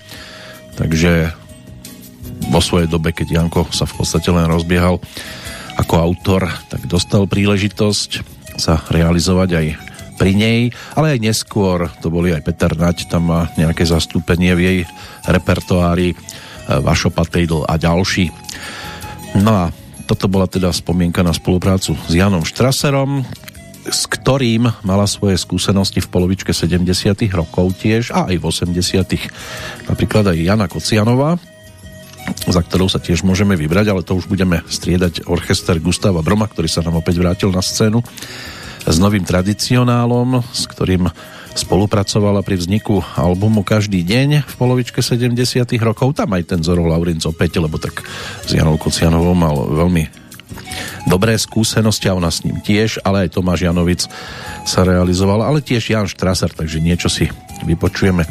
[0.75, 1.31] Takže
[2.51, 5.01] vo svojej dobe, keď Janko sa v podstate len rozbiehal
[5.75, 8.11] ako autor, tak dostal príležitosť
[8.59, 9.67] sa realizovať aj
[10.15, 10.61] pri nej,
[10.95, 14.79] ale aj neskôr, to boli aj Peter Nať, tam má nejaké zastúpenie v jej
[15.27, 16.15] repertoári,
[16.65, 18.31] Vašo Patejdl a ďalší.
[19.43, 19.65] No a
[20.07, 23.27] toto bola teda spomienka na spoluprácu s Janom Štraserom,
[23.85, 26.85] s ktorým mala svoje skúsenosti v polovičke 70
[27.37, 31.37] rokov tiež a aj v 80 napríklad aj Jana Kocianová.
[32.49, 36.69] za ktorou sa tiež môžeme vybrať, ale to už budeme striedať orchester Gustava Broma, ktorý
[36.73, 38.01] sa nám opäť vrátil na scénu
[38.85, 41.09] s novým tradicionálom, s ktorým
[41.55, 45.37] spolupracovala pri vzniku albumu Každý deň v polovičke 70
[45.85, 46.17] rokov.
[46.17, 48.03] Tam aj ten Zoro Laurinc opäť, lebo tak
[48.45, 50.24] s Janou Kocianovou mal veľmi
[51.09, 54.07] dobré skúsenosti a ona s ním tiež, ale aj Tomáš Janovic
[54.65, 57.29] sa realizoval, ale tiež Jan Štraser, takže niečo si
[57.65, 58.25] vypočujeme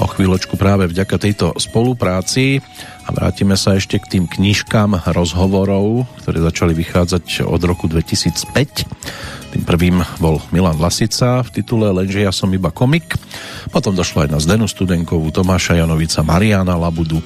[0.00, 2.64] o chvíľočku práve vďaka tejto spolupráci
[3.04, 9.52] a vrátime sa ešte k tým knižkám rozhovorov, ktoré začali vychádzať od roku 2005.
[9.52, 13.20] Tým prvým bol Milan Lasica v titule Lenže ja som iba komik.
[13.68, 17.20] Potom došlo aj na Zdenu Studenkovú, Tomáša Janovica, Mariana Labudu,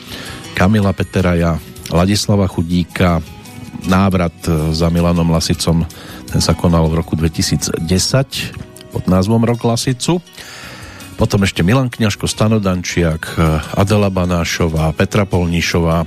[0.58, 1.62] Kamila Peteraja,
[1.94, 3.22] Ladislava Chudíka,
[3.84, 4.32] návrat
[4.72, 5.84] za Milanom Lasicom,
[6.32, 7.76] ten sa konal v roku 2010
[8.96, 10.24] pod názvom Rok Lasicu.
[11.20, 13.40] Potom ešte Milan Kňažko, Stanodančiak,
[13.76, 16.04] Adela Banášová, Petra Polníšová,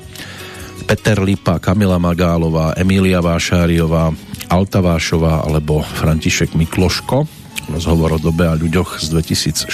[0.86, 4.13] Peter Lipa, Kamila Magálová, Emília Vášáriová,
[4.49, 7.26] Alta Vášová alebo František Mikloško.
[7.70, 9.70] Rozhovor o dobe a ľuďoch z 2016.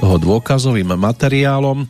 [0.00, 1.84] toho dôkazovým materiálom.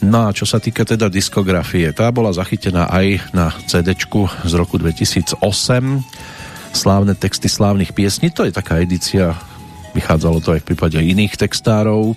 [0.00, 4.80] No a čo sa týka teda diskografie, tá bola zachytená aj na CD z roku
[4.80, 5.36] 2008.
[6.70, 9.36] Slávne texty slávnych piesní, to je taká edícia
[9.90, 12.14] Vychádzalo to aj v prípade iných textárov,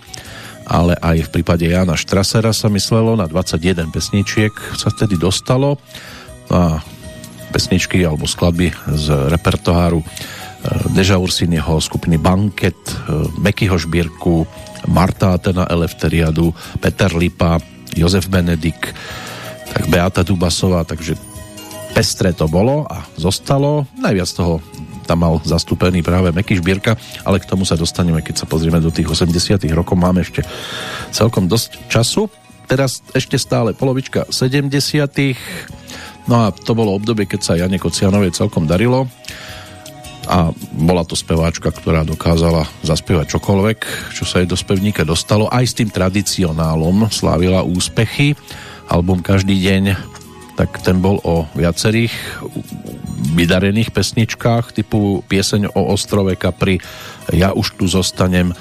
[0.70, 5.82] ale aj v prípade Jana Štrasera sa myslelo, na 21 pesničiek sa vtedy dostalo
[6.54, 6.80] a
[7.50, 10.08] pesničky alebo skladby z repertoáru e,
[10.94, 12.94] Deža Ursinieho skupiny Banket, e,
[13.42, 14.46] Mekyho Šbírku,
[14.90, 17.58] Marta Atena Elefteriadu, Peter Lipa,
[17.96, 18.94] Jozef Benedik,
[19.74, 21.18] tak Beata Dubasová, takže
[21.94, 23.86] pestré to bolo a zostalo.
[23.98, 24.60] Najviac toho
[25.04, 26.96] tam mal zastúpený práve Meky Šbírka,
[27.28, 30.00] ale k tomu sa dostaneme, keď sa pozrieme do tých 80 rokov.
[30.00, 30.42] Máme ešte
[31.12, 32.32] celkom dosť času.
[32.66, 34.72] Teraz ešte stále polovička 70
[36.24, 39.12] No a to bolo obdobie, keď sa Jane Kocianovej celkom darilo
[40.28, 43.80] a bola to speváčka, ktorá dokázala zaspievať čokoľvek,
[44.16, 45.52] čo sa jej do spevníka dostalo.
[45.52, 48.36] Aj s tým tradicionálom slávila úspechy.
[48.88, 49.84] Album Každý deň
[50.54, 52.14] tak ten bol o viacerých
[53.34, 56.78] vydarených pesničkách typu Pieseň o ostrove Capri,
[57.34, 58.54] Ja už tu zostanem,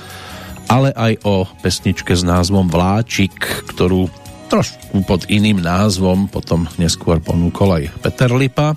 [0.73, 3.37] ale aj o pesničke s názvom Vláčik,
[3.69, 4.09] ktorú
[4.49, 8.77] trošku pod iným názvom potom neskôr ponúkol aj Peter Lipa,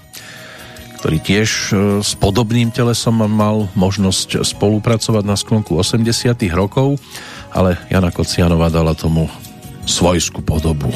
[1.05, 6.01] ktorý tiež e, s podobným telesom mal možnosť spolupracovať na sklonku 80
[6.49, 6.97] rokov,
[7.53, 9.29] ale Jana Kocianová dala tomu
[9.85, 10.89] svojskú podobu.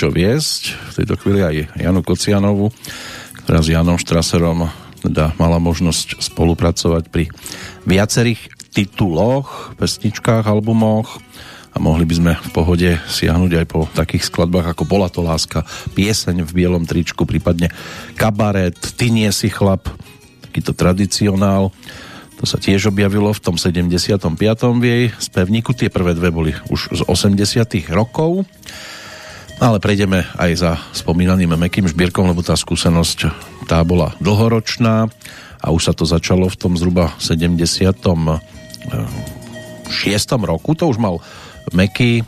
[0.00, 2.72] Čo viesť, v tejto chvíli aj Janu Kocianovu,
[3.44, 4.72] ktorá s Janom Štraserom
[5.04, 7.28] teda mala možnosť spolupracovať pri
[7.84, 11.20] viacerých tituloch, pesničkách, albumoch
[11.72, 15.68] a mohli by sme v pohode siahnuť aj po takých skladbách ako Bola to láska,
[15.92, 17.68] Pieseň v bielom tričku, prípadne
[18.16, 19.84] Kabaret, Ty nie si chlap,
[20.48, 21.76] takýto tradicionál.
[22.40, 24.16] To sa tiež objavilo v tom 75.
[24.80, 25.76] v jej spevníku.
[25.76, 27.36] Tie prvé dve boli už z 80.
[27.92, 28.48] rokov.
[29.60, 33.28] Ale prejdeme aj za spomínaným Mekým Žbírkom, lebo tá skúsenosť
[33.68, 35.04] tá bola dlhoročná
[35.60, 38.40] a už sa to začalo v tom zhruba 76.
[40.40, 40.70] roku.
[40.72, 41.20] To už mal
[41.76, 42.24] Meky e,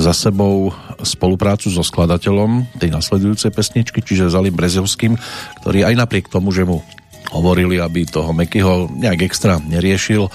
[0.00, 0.72] za sebou
[1.04, 5.20] spoluprácu so skladateľom tej nasledujúcej pesničky, čiže Zalim Brezovským,
[5.60, 6.80] ktorý aj napriek tomu, že mu
[7.28, 10.32] hovorili, aby toho Mekyho nejak extra neriešil,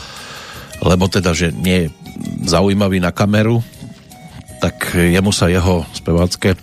[0.78, 1.94] lebo teda, že nie je
[2.46, 3.66] zaujímavý na kameru,
[4.58, 6.60] tak jemu sa jeho spevácké e,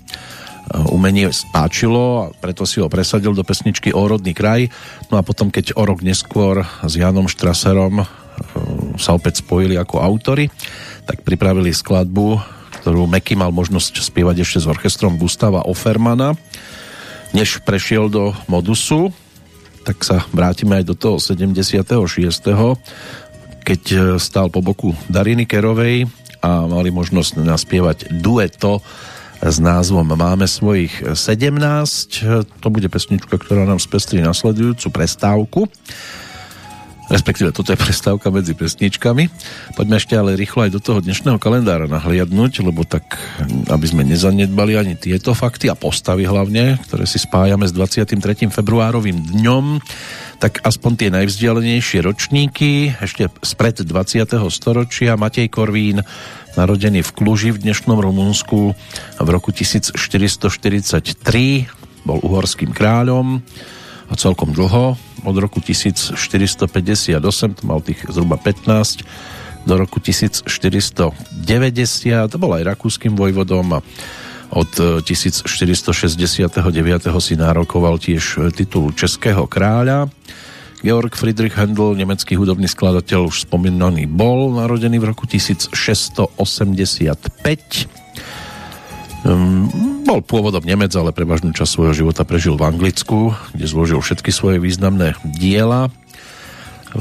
[0.90, 4.66] umenie spáčilo a preto si ho presadil do pesničky O rodný kraj.
[5.08, 8.06] No a potom, keď o rok neskôr s Janom Štraserom e,
[8.98, 10.50] sa opäť spojili ako autory,
[11.06, 12.42] tak pripravili skladbu,
[12.82, 16.34] ktorú Meky mal možnosť spievať ešte s orchestrom Gustava Offermana.
[17.34, 19.10] Než prešiel do modusu,
[19.84, 21.92] tak sa vrátime aj do toho 76.
[23.62, 28.84] keď e, stál po boku Dariny Kerovej a mali možnosť naspievať dueto
[29.40, 32.60] s názvom Máme svojich 17.
[32.60, 35.60] To bude pesnička, ktorá nám spestrí nasledujúcu prestávku.
[37.04, 39.28] Respektíve toto je prestávka medzi pesničkami.
[39.76, 43.20] Poďme ešte ale rýchlo aj do toho dnešného kalendára nahliadnúť, lebo tak,
[43.68, 48.48] aby sme nezanedbali ani tieto fakty a postavy hlavne, ktoré si spájame s 23.
[48.48, 49.84] februárovým dňom,
[50.40, 54.24] tak aspoň tie najvzdialenejšie ročníky, ešte spred 20.
[54.48, 56.00] storočia, Matej Korvín,
[56.56, 58.72] narodený v Kluži v dnešnom Rumunsku
[59.20, 60.00] v roku 1443,
[62.08, 63.44] bol uhorským kráľom
[64.08, 67.20] a celkom dlho, od roku 1458,
[67.56, 69.02] to mal tých zhruba 15,
[69.64, 71.16] do roku 1490,
[72.28, 73.84] to bol aj rakúskym vojvodom a
[74.54, 76.62] od 1469.
[77.18, 80.12] si nárokoval tiež titul Českého kráľa.
[80.84, 86.28] Georg Friedrich Händel, nemecký hudobný skladateľ, už spomínaný bol, narodený v roku 1685
[87.88, 88.43] Um,
[90.04, 94.60] bol pôvodom Nemec, ale prevažnú časť svojho života prežil v Anglicku, kde zložil všetky svoje
[94.60, 95.88] významné diela.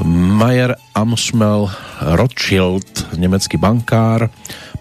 [0.02, 1.70] Mayer Amschmel
[2.02, 4.32] Rothschild, nemecký bankár,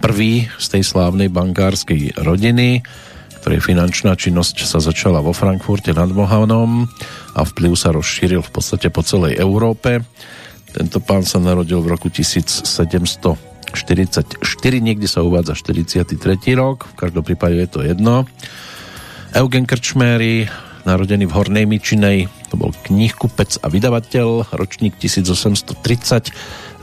[0.02, 2.82] prvý z tej slávnej bankárskej rodiny,
[3.44, 6.88] ktorej finančná činnosť sa začala vo Frankfurte nad Mohanom
[7.36, 10.02] a vplyv sa rozšíril v podstate po celej Európe.
[10.74, 14.38] Tento pán sa narodil v roku 1700 44,
[14.80, 16.16] niekde sa uvádza 43.
[16.54, 18.30] rok, v každom prípade je to jedno.
[19.34, 20.46] Eugen Krčméry,
[20.86, 26.30] narodený v Hornej Mičinej, to bol knihkupec a vydavateľ, ročník 1830,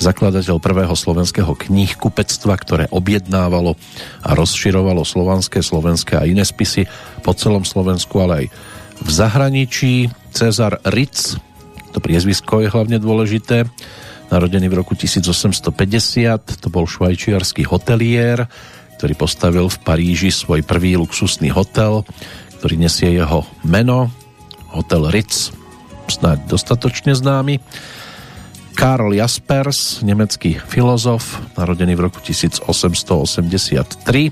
[0.00, 3.78] zakladateľ prvého slovenského knihkupectva, ktoré objednávalo
[4.24, 6.90] a rozširovalo slovanské, slovenské a iné spisy
[7.22, 8.46] po celom Slovensku, ale aj
[9.04, 9.92] v zahraničí.
[10.30, 11.36] Cezar Ritz,
[11.94, 13.68] to priezvisko je hlavne dôležité,
[14.30, 18.46] narodený v roku 1850, to bol švajčiarsky hotelier,
[18.96, 22.06] ktorý postavil v Paríži svoj prvý luxusný hotel,
[22.62, 24.08] ktorý nesie jeho meno,
[24.70, 25.50] Hotel Ritz,
[26.06, 27.58] snáď dostatočne známy.
[28.78, 34.30] Karl Jaspers, nemecký filozof, narodený v roku 1883,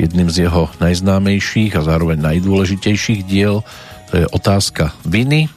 [0.00, 3.60] jedným z jeho najznámejších a zároveň najdôležitejších diel
[4.08, 5.52] to je Otázka viny,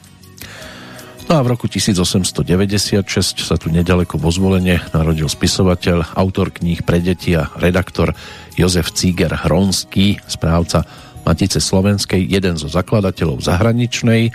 [1.30, 6.98] No a v roku 1896 sa tu nedaleko vo zvolenie narodil spisovateľ, autor kníh pre
[6.98, 8.12] deti a redaktor
[8.58, 10.82] Jozef Cíger Hronský, správca
[11.22, 14.34] Matice Slovenskej, jeden zo zakladateľov zahraničnej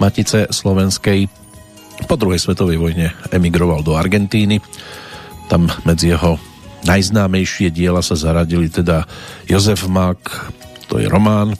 [0.00, 1.28] Matice Slovenskej.
[2.08, 4.58] Po druhej svetovej vojne emigroval do Argentíny.
[5.46, 6.40] Tam medzi jeho
[6.88, 9.06] najznámejšie diela sa zaradili teda
[9.46, 10.18] Jozef Mak,
[10.90, 11.54] to je román,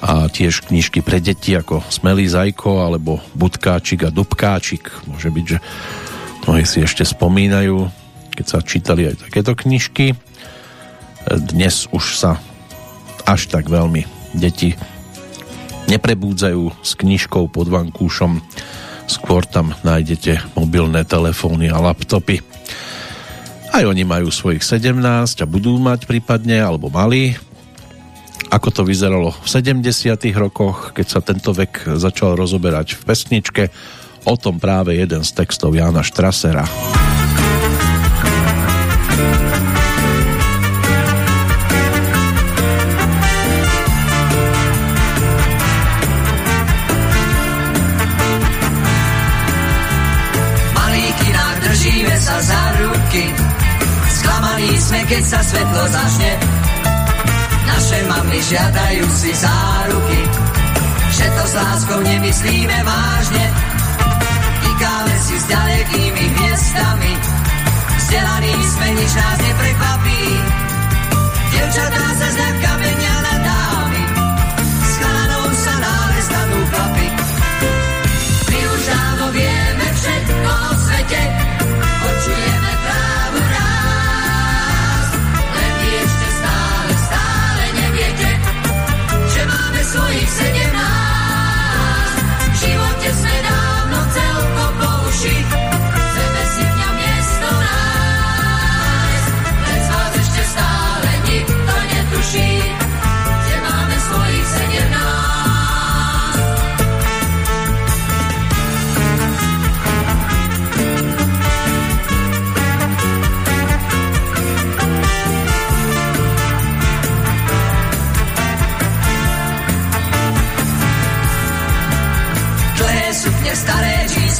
[0.00, 4.92] a tiež knižky pre deti ako Smelý zajko alebo Budkáčik a Dubkáčik.
[5.08, 5.58] Môže byť, že
[6.44, 7.88] mnohí si ešte spomínajú,
[8.36, 10.12] keď sa čítali aj takéto knižky.
[11.26, 12.38] Dnes už sa
[13.26, 14.76] až tak veľmi deti
[15.86, 18.42] neprebúdzajú s knižkou pod vankúšom.
[19.06, 22.42] Skôr tam nájdete mobilné telefóny a laptopy.
[23.70, 24.98] Aj oni majú svojich 17
[25.42, 27.38] a budú mať prípadne, alebo mali,
[28.50, 30.16] ako to vyzeralo v 70.
[30.38, 33.64] rokoch, keď sa tento vek začal rozoberať v pesničke.
[34.26, 36.66] O tom práve jeden z textov Jana Štrasera.
[52.26, 53.24] sa za ruky
[54.18, 56.30] Sklamaní sme, keď sa svetlo zažne
[57.76, 60.20] naše mamy žiadajú si záruky,
[61.12, 63.44] že to s láskou nemyslíme vážne.
[64.64, 67.12] Týkáme si s ďalekými hviezdami,
[68.00, 70.24] vzdelaní sme, nič nás neprekvapí.
[71.52, 73.15] Devčatá sa z kamenia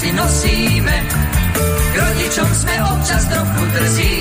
[0.06, 0.96] džísy nosíme,
[1.90, 4.16] k rodičom sme občas trochu drzí.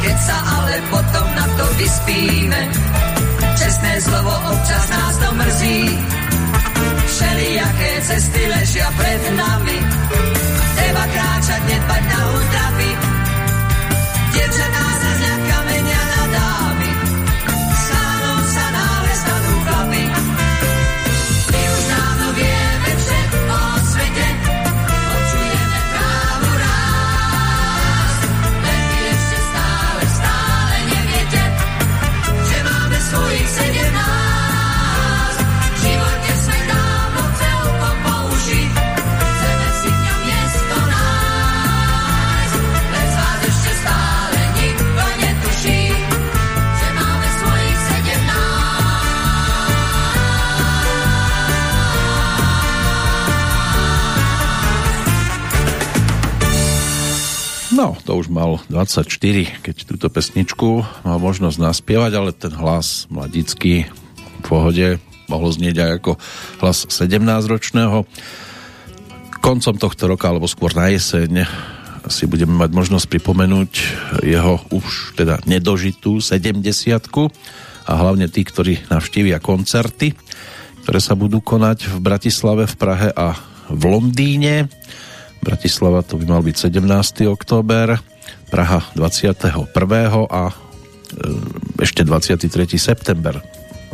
[0.00, 2.60] Keď sa ale potom na to vyspíme,
[3.58, 5.82] čestné slovo občas nás to mrzí.
[7.06, 9.78] Všelijaké cesty ležia pred nami,
[10.76, 13.15] treba kráčať, nedbať na útrapy.
[58.06, 59.02] To už mal 24,
[59.66, 65.90] keď túto pesničku mal možnosť naspievať, ale ten hlas mladický v pohode mohol znieť aj
[65.98, 66.12] ako
[66.62, 68.06] hlas 17-ročného.
[69.42, 71.50] Koncom tohto roka, alebo skôr na jeseň,
[72.06, 73.72] si budeme mať možnosť pripomenúť
[74.22, 76.62] jeho už teda nedožitú 70
[77.86, 80.14] a hlavne tí, ktorí navštívia koncerty,
[80.86, 83.34] ktoré sa budú konať v Bratislave, v Prahe a
[83.66, 84.70] v Londýne.
[85.46, 87.30] Bratislava to by mal byť 17.
[87.30, 88.02] október,
[88.50, 89.70] Praha 21.
[90.26, 90.54] a e,
[91.78, 92.74] ešte 23.
[92.74, 93.38] september,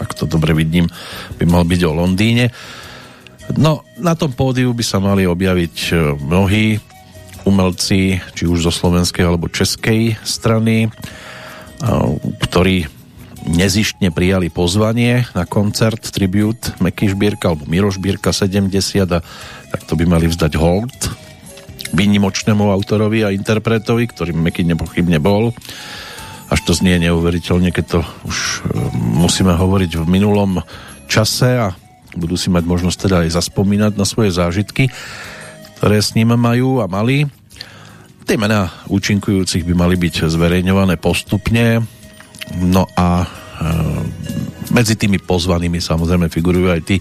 [0.00, 0.88] ak to dobre vidím,
[1.36, 2.48] by mal byť o Londýne.
[3.60, 5.94] No, na tom pódiu by sa mali objaviť e,
[6.24, 6.80] mnohí
[7.44, 10.90] umelci, či už zo slovenskej alebo českej strany, e,
[12.48, 12.88] ktorí
[13.44, 18.72] nezištne prijali pozvanie na koncert tribute Meky Šbírka alebo Miro Šbírka 70
[19.04, 19.20] a
[19.68, 21.21] tak to by mali vzdať hold
[21.92, 25.52] výnimočnému autorovi a interpretovi, ktorým Meky nepochybne bol.
[26.52, 30.60] Až to znie neuveriteľne, keď to už e, musíme hovoriť v minulom
[31.08, 31.72] čase a
[32.16, 34.92] budú si mať možnosť teda aj zaspomínať na svoje zážitky,
[35.80, 37.24] ktoré s ním majú a mali.
[38.28, 41.82] Tie mená účinkujúcich by mali byť zverejňované postupne,
[42.60, 43.26] no a e,
[44.72, 46.96] medzi tými pozvanými samozrejme figurujú aj tí,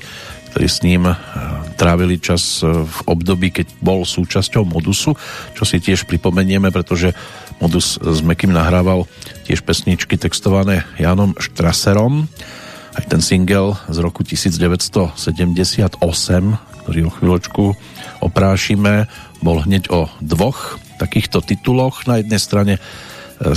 [0.52, 1.16] ktorí s ním e,
[1.82, 5.18] trávili čas e, v období, keď bol súčasťou Modusu,
[5.58, 7.18] čo si tiež pripomenieme, pretože
[7.58, 9.10] Modus s Mekým nahrával
[9.50, 12.30] tiež pesničky textované Janom Štraserom.
[12.94, 15.98] Aj ten single z roku 1978,
[16.86, 17.64] ktorý o chvíľočku
[18.22, 19.10] oprášime,
[19.42, 22.06] bol hneď o dvoch takýchto tituloch.
[22.06, 22.82] Na jednej strane e,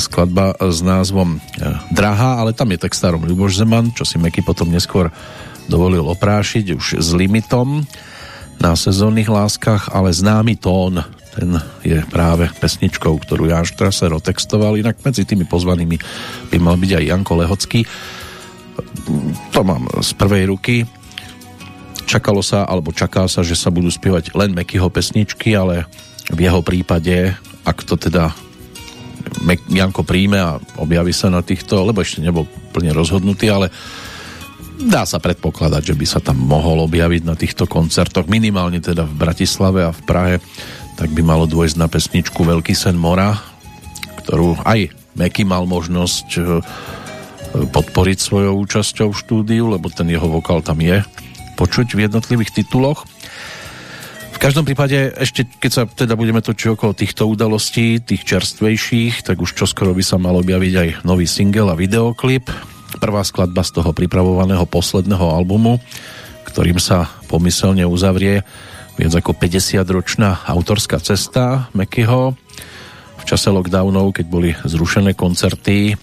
[0.01, 1.45] skladba s názvom
[1.93, 5.12] Drahá, ale tam je textárom Ľuboš Zeman, čo si Meky potom neskôr
[5.68, 7.85] dovolil oprášiť už s limitom
[8.63, 11.03] na sezónnych láskach, ale známy tón,
[11.35, 15.99] ten je práve pesničkou, ktorú Jan Štraser otextoval, inak medzi tými pozvanými
[16.55, 17.81] by mal byť aj Janko Lehocký.
[19.51, 20.87] To mám z prvej ruky.
[22.07, 25.91] Čakalo sa, alebo čaká sa, že sa budú spievať len Mekyho pesničky, ale
[26.31, 27.35] v jeho prípade,
[27.67, 28.31] ak to teda
[29.73, 33.73] Janko príjme a objaví sa na týchto, lebo ešte nebol plne rozhodnutý, ale
[34.85, 39.14] dá sa predpokladať, že by sa tam mohol objaviť na týchto koncertoch, minimálne teda v
[39.16, 40.35] Bratislave a v Prahe,
[40.95, 43.35] tak by malo dôjsť na pesničku Veľký sen mora,
[44.24, 46.41] ktorú aj Meky mal možnosť e,
[47.70, 51.07] podporiť svojou účasťou v štúdiu, lebo ten jeho vokál tam je
[51.55, 53.07] počuť v jednotlivých tituloch.
[54.35, 59.39] V každom prípade ešte keď sa teda budeme točiť okolo týchto udalostí, tých čerstvejších, tak
[59.39, 62.51] už čoskoro by sa mal objaviť aj nový single a videoklip.
[62.99, 65.82] Prvá skladba z toho pripravovaného posledného albumu,
[66.47, 68.47] ktorým sa pomyselne uzavrie
[68.95, 72.38] viac ako 50-ročná autorská cesta Mekyho.
[73.18, 75.99] V čase lockdownov, keď boli zrušené koncerty,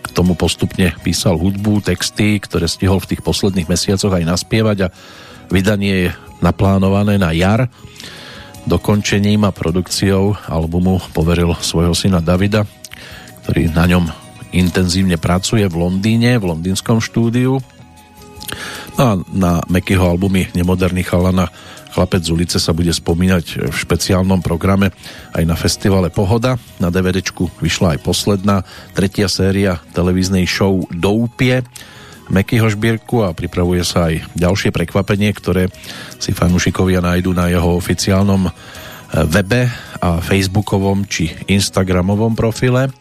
[0.00, 4.92] k tomu postupne písal hudbu, texty, ktoré stihol v tých posledných mesiacoch aj naspievať a
[5.52, 6.10] vydanie je
[6.40, 7.68] naplánované na jar.
[8.64, 12.64] Dokončením a produkciou albumu poveril svojho syna Davida,
[13.44, 17.60] ktorý na ňom intenzívne pracuje v Londýne, v londýnskom štúdiu.
[18.96, 21.52] No a na Mekyho albumy Nemoderný chalana
[21.88, 24.92] Chlapec z ulice sa bude spomínať v špeciálnom programe
[25.32, 26.60] aj na festivale Pohoda.
[26.76, 28.60] Na DVDčku vyšla aj posledná,
[28.92, 31.64] tretia séria televíznej show Doupie
[32.28, 35.72] Mekyho šbírku a pripravuje sa aj ďalšie prekvapenie, ktoré
[36.20, 38.52] si fanúšikovia nájdu na jeho oficiálnom eh,
[39.24, 39.64] webe
[39.98, 42.92] a facebookovom či instagramovom profile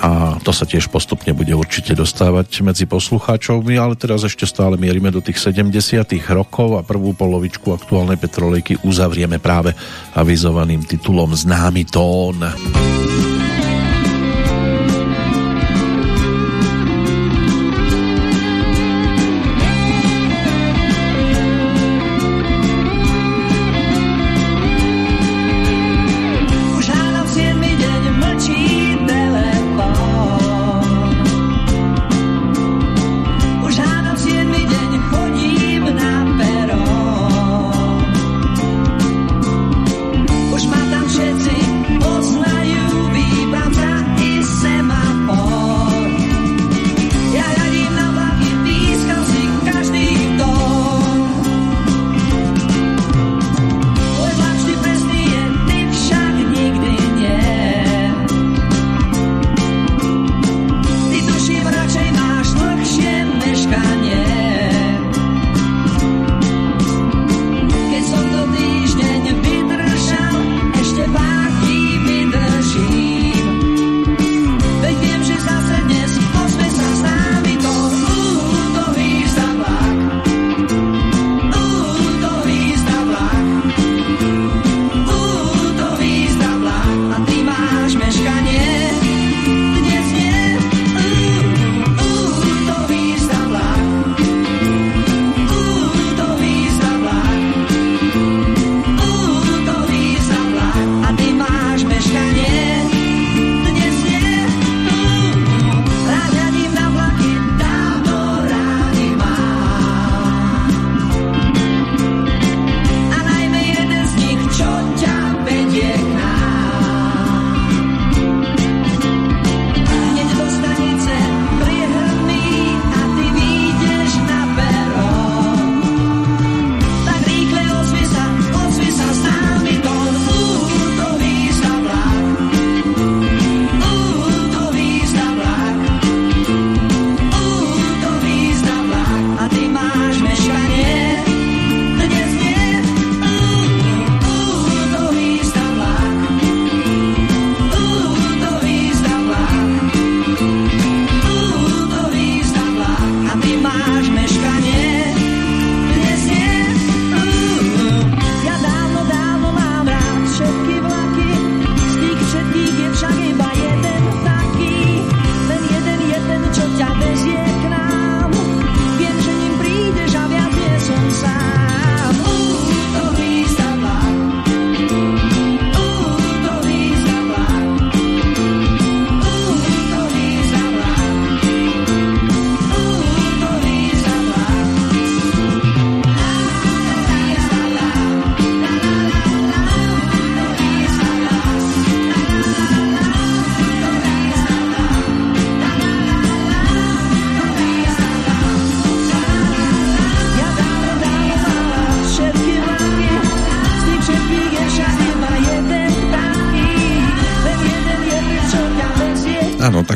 [0.00, 3.62] a to sa tiež postupne bude určite dostávať medzi poslucháčov.
[3.62, 5.70] My ale teraz ešte stále mierime do tých 70
[6.32, 9.76] rokov a prvú polovičku aktuálnej petrolejky uzavrieme práve
[10.16, 12.38] avizovaným titulom Známy tón.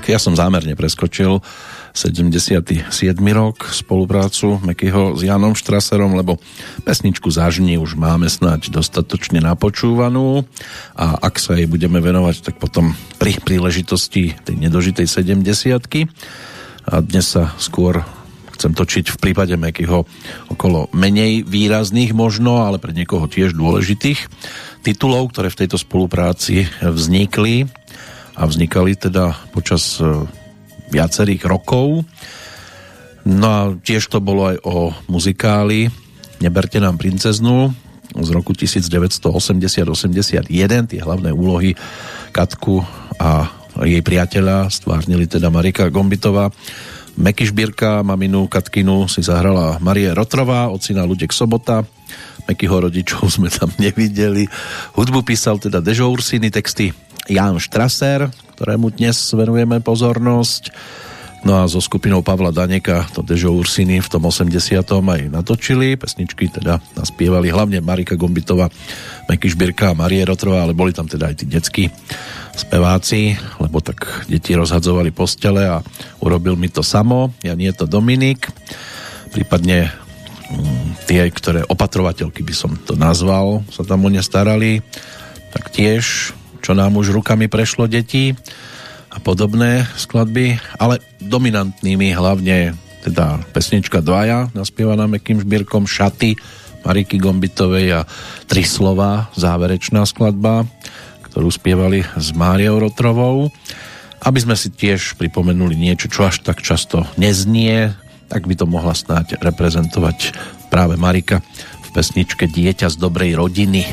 [0.08, 1.44] Ja som zámerne preskočil
[1.92, 2.88] 77.
[3.36, 6.40] rok spoluprácu Mekyho s Janom Štraserom, lebo
[6.80, 10.48] pesničku Zažni už máme snáď dostatočne napočúvanú
[10.96, 15.44] a ak sa jej budeme venovať, tak potom pri príležitosti tej nedožitej 70
[16.88, 18.00] a dnes sa skôr
[18.56, 20.08] chcem točiť v prípade Mekyho
[20.48, 24.24] okolo menej výrazných možno, ale pre niekoho tiež dôležitých
[24.80, 27.68] titulov, ktoré v tejto spolupráci vznikli
[28.38, 30.06] a vznikali teda počas e,
[30.94, 32.06] viacerých rokov.
[33.26, 35.90] No a tiež to bolo aj o muzikáli
[36.38, 37.74] Neberte nám princeznu
[38.14, 40.46] z roku 1980-81.
[40.86, 41.74] Tie hlavné úlohy
[42.30, 42.78] Katku
[43.18, 43.50] a
[43.82, 46.50] jej priateľa stvárnili teda Marika Gombitová
[47.18, 51.82] Meky Šbírka, maminu Katkinu si zahrala Marie Rotrová, ocina Ludek Sobota,
[52.46, 54.46] Mekyho rodičov sme tam nevideli.
[54.94, 56.94] Hudbu písal teda Dežo Ursiny, texty
[57.28, 60.72] Jan Štraser, ktorému dnes venujeme pozornosť.
[61.46, 64.80] No a so skupinou Pavla Daneka to Dežo Ursiny v tom 80.
[64.82, 65.94] aj natočili.
[65.94, 68.66] Pesničky teda naspievali hlavne Marika Gombitová,
[69.30, 71.84] Meky Šbírka a Marie Rotrová, ale boli tam teda aj tí detskí
[72.56, 75.78] speváci, lebo tak deti rozhadzovali postele a
[76.24, 78.50] urobil mi to samo, ja nie je to Dominik,
[79.30, 79.94] prípadne
[80.50, 84.82] mm, tie, ktoré opatrovateľky by som to nazval, sa tam o ne starali,
[85.54, 88.34] tak tiež, čo nám už rukami prešlo deti
[89.08, 96.34] a podobné skladby, ale dominantnými hlavne teda pesnička Dvaja, naspievaná Mekým Žbírkom, Šaty,
[96.82, 98.00] Mariky Gombitovej a
[98.46, 100.66] Tri slova, záverečná skladba
[101.38, 103.52] ktorú spievali s Máriou Rotrovou.
[104.18, 107.94] Aby sme si tiež pripomenuli niečo, čo až tak často neznie,
[108.26, 110.34] tak by to mohla snáď reprezentovať
[110.74, 111.38] práve Marika
[111.86, 113.86] v pesničke Dieťa z dobrej rodiny.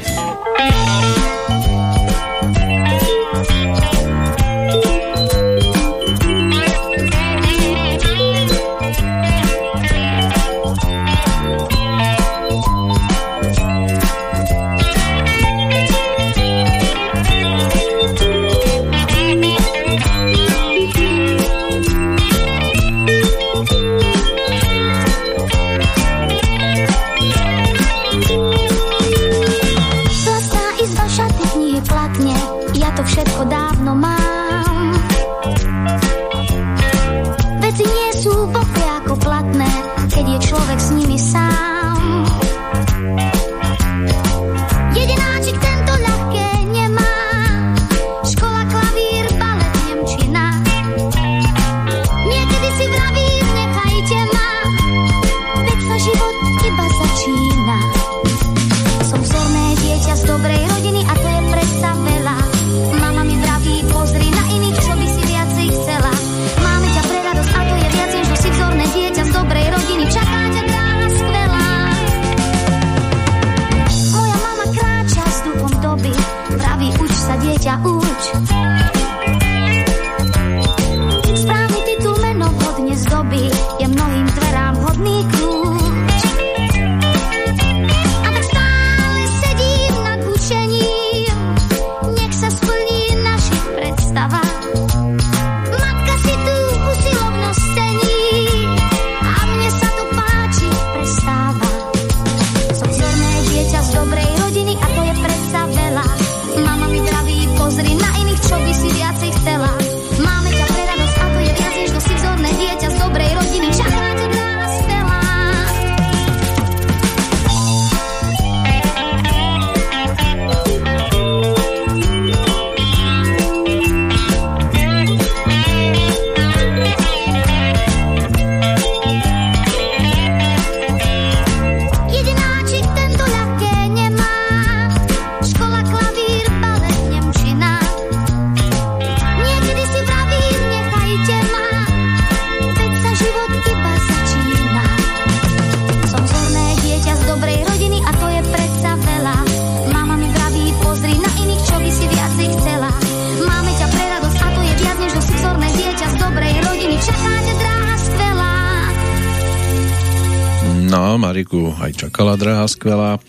[162.16, 163.20] Čakala drahá skvelá.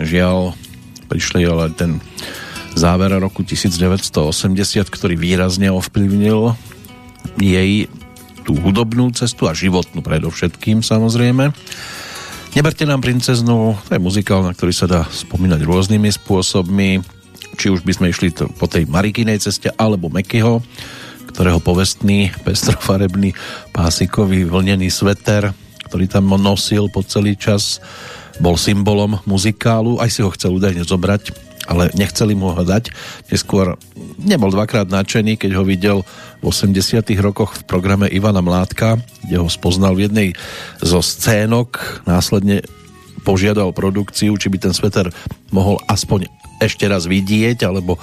[0.00, 0.56] Žiaľ,
[1.12, 2.00] prišli ale ten
[2.72, 4.16] záver roku 1980,
[4.88, 6.56] ktorý výrazne ovplyvnil
[7.36, 7.92] jej
[8.48, 11.52] tú hudobnú cestu a životnú predovšetkým samozrejme.
[12.56, 17.04] Neberte nám princeznu, to je muzikál, na ktorý sa dá spomínať rôznymi spôsobmi,
[17.60, 20.64] či už by sme išli po tej Marikinej ceste alebo Mekyho,
[21.28, 23.36] ktorého povestný pestrofarebný
[23.76, 25.52] pásikový vlnený sveter,
[25.92, 27.84] ktorý tam nosil po celý čas,
[28.40, 31.30] bol symbolom muzikálu, aj si ho chcel údajne zobrať,
[31.68, 32.90] ale nechceli mu ho dať.
[33.28, 33.76] Neskôr
[34.18, 35.98] nebol dvakrát nadšený, keď ho videl
[36.40, 40.28] v 80 rokoch v programe Ivana Mládka, kde ho spoznal v jednej
[40.80, 42.64] zo scénok, následne
[43.22, 45.12] požiadal produkciu, či by ten sveter
[45.52, 46.26] mohol aspoň
[46.64, 48.00] ešte raz vidieť, alebo,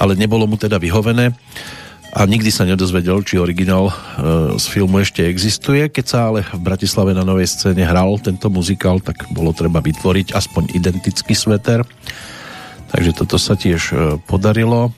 [0.00, 1.36] ale nebolo mu teda vyhovené
[2.14, 3.94] a nikdy sa nedozvedel, či originál e,
[4.54, 5.90] z filmu ešte existuje.
[5.90, 10.30] Keď sa ale v Bratislave na novej scéne hral tento muzikál, tak bolo treba vytvoriť
[10.30, 11.82] aspoň identický sveter.
[12.94, 13.94] Takže toto sa tiež e,
[14.30, 14.94] podarilo.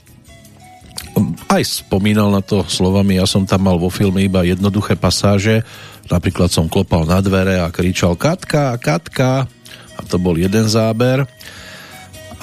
[1.49, 5.65] Aj spomínal na to slovami, ja som tam mal vo filme iba jednoduché pasáže,
[6.13, 9.49] napríklad som klopal na dvere a kričal Katka, Katka
[9.97, 11.25] a to bol jeden záber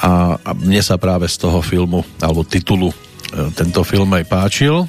[0.03, 2.91] a, a mne sa práve z toho filmu alebo titulu
[3.55, 4.87] tento film aj páčil.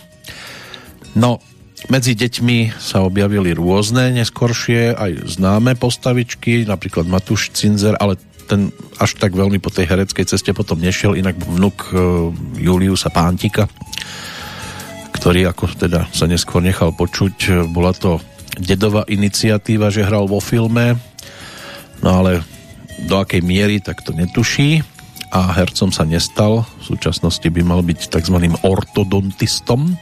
[1.16, 1.40] No,
[1.88, 8.70] medzi deťmi sa objavili rôzne neskoršie, aj známe postavičky, napríklad Matúš Cinzer, ale ten
[9.02, 11.94] až tak veľmi po tej hereckej ceste potom nešiel, inak vnuk e,
[12.62, 13.66] Juliusa Pántika,
[15.18, 18.22] ktorý ako teda sa neskôr nechal počuť, e, bola to
[18.62, 20.98] dedová iniciatíva, že hral vo filme,
[22.06, 22.46] no ale
[23.10, 24.95] do akej miery, tak to netuší
[25.36, 26.64] a hercom sa nestal.
[26.80, 28.40] V súčasnosti by mal byť tzv.
[28.64, 30.00] ortodontistom.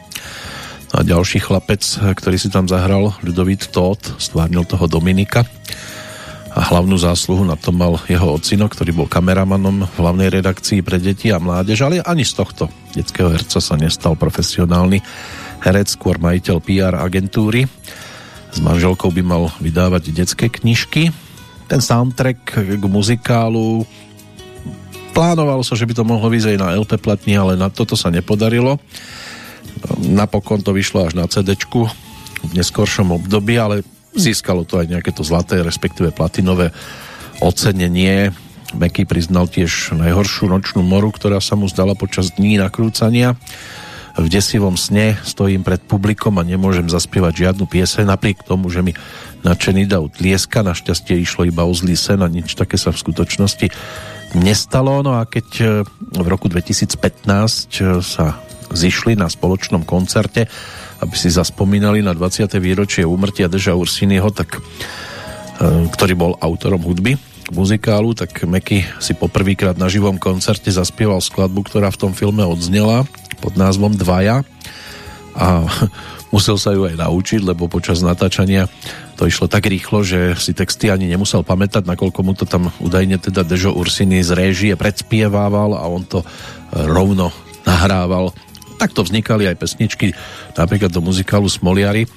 [0.94, 1.82] A ďalší chlapec,
[2.14, 5.42] ktorý si tam zahral, Ľudovít Tóth, stvárnil toho Dominika.
[6.54, 11.02] A hlavnú zásluhu na tom mal jeho ocino, ktorý bol kameramanom v hlavnej redakcii pre
[11.02, 15.02] deti a mládež, ale ani z tohto detského herca sa nestal profesionálny
[15.66, 17.66] herec, skôr majiteľ PR agentúry.
[18.54, 21.10] S manželkou by mal vydávať detské knižky.
[21.66, 23.82] Ten soundtrack k muzikálu
[25.14, 28.82] Plánovalo sa, že by to mohlo vyzrieť na LP platni, ale na toto sa nepodarilo.
[30.02, 31.54] Napokon to vyšlo až na CD
[32.44, 33.86] v neskoršom období, ale
[34.18, 36.74] získalo to aj nejaké to zlaté, respektíve platinové
[37.46, 38.34] ocenenie.
[38.74, 43.38] Meky priznal tiež najhoršiu nočnú moru, ktorá sa mu zdala počas dní nakrúcania.
[44.14, 48.94] V desivom sne stojím pred publikom a nemôžem zaspievať žiadnu piese, napriek tomu, že mi
[49.42, 50.62] nadšený dav tlieska.
[50.62, 53.68] Našťastie išlo iba o zlý sen a nič také sa v skutočnosti
[54.38, 55.02] nestalo.
[55.06, 55.66] No a keď e,
[56.20, 56.98] v roku 2015
[57.30, 58.38] e, sa
[58.74, 60.50] zišli na spoločnom koncerte,
[61.00, 62.50] aby si zaspomínali na 20.
[62.58, 64.62] výročie úmrtia Deža Ursiniho, tak, e,
[65.94, 67.16] ktorý bol autorom hudby
[67.54, 73.06] muzikálu, tak Meky si poprvýkrát na živom koncerte zaspieval skladbu, ktorá v tom filme odznela
[73.44, 74.42] pod názvom Dvaja
[75.38, 75.66] a
[76.36, 78.70] musel sa ju aj naučiť, lebo počas natáčania
[79.14, 83.22] to išlo tak rýchlo, že si texty ani nemusel pamätať, nakoľko mu to tam údajne
[83.22, 86.26] teda Dežo Ursiny z réžie predspievával a on to
[86.74, 87.30] rovno
[87.64, 88.34] nahrával.
[88.82, 90.18] Takto vznikali aj pesničky,
[90.58, 92.10] napríklad do muzikálu Smoliari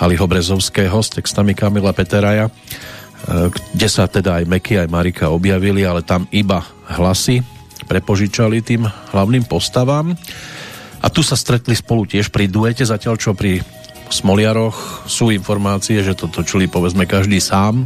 [0.00, 2.52] Haliho Brezovského s textami Kamila Peteraja, e,
[3.52, 6.64] kde sa teda aj Meky, aj Marika objavili, ale tam iba
[6.96, 7.44] hlasy
[7.86, 10.16] prepožičali tým hlavným postavám.
[10.98, 13.62] A tu sa stretli spolu tiež pri duete, zatiaľ čo pri
[14.08, 17.84] Smoliaroch sú informácie, že to točili povedzme každý sám,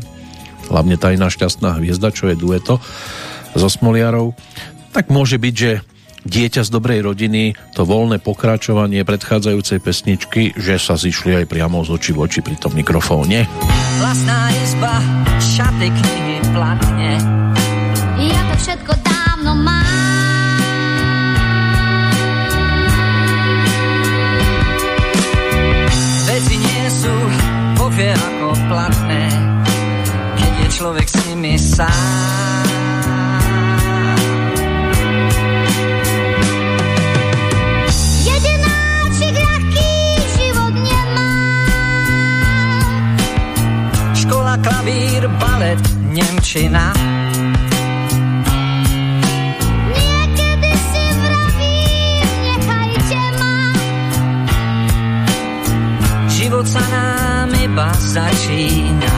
[0.70, 2.78] hlavne tajná šťastná hviezda, čo je dueto
[3.52, 4.32] so Smoliarov,
[4.96, 5.84] tak môže byť, že
[6.22, 11.98] dieťa z dobrej rodiny, to voľné pokračovanie predchádzajúcej pesničky, že sa zišli aj priamo z
[11.98, 13.44] oči v oči pri tom mikrofóne.
[13.98, 14.94] Vlastná izba,
[15.42, 17.10] šaty, knihy, platne.
[18.22, 19.01] Ja to všetko
[28.02, 29.30] vie ako platné,
[30.34, 32.66] keď je človek s nimi sám.
[44.18, 47.11] Škola, klavír, balet, Nemčina.
[56.66, 59.14] Sa nám iba začína.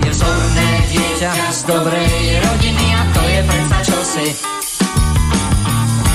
[0.00, 4.28] Je vzorné dieťa z dobrej rodiny a to je predsa čosi.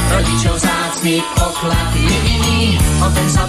[0.09, 3.45] Rodičov zácný poklad jediný, o ten sa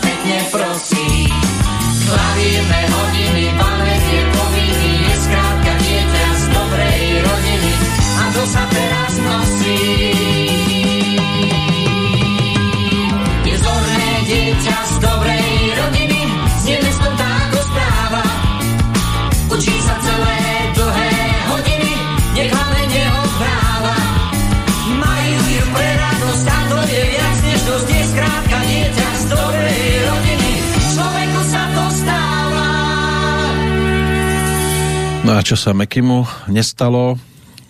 [35.37, 37.21] a čo sa Mekimu nestalo,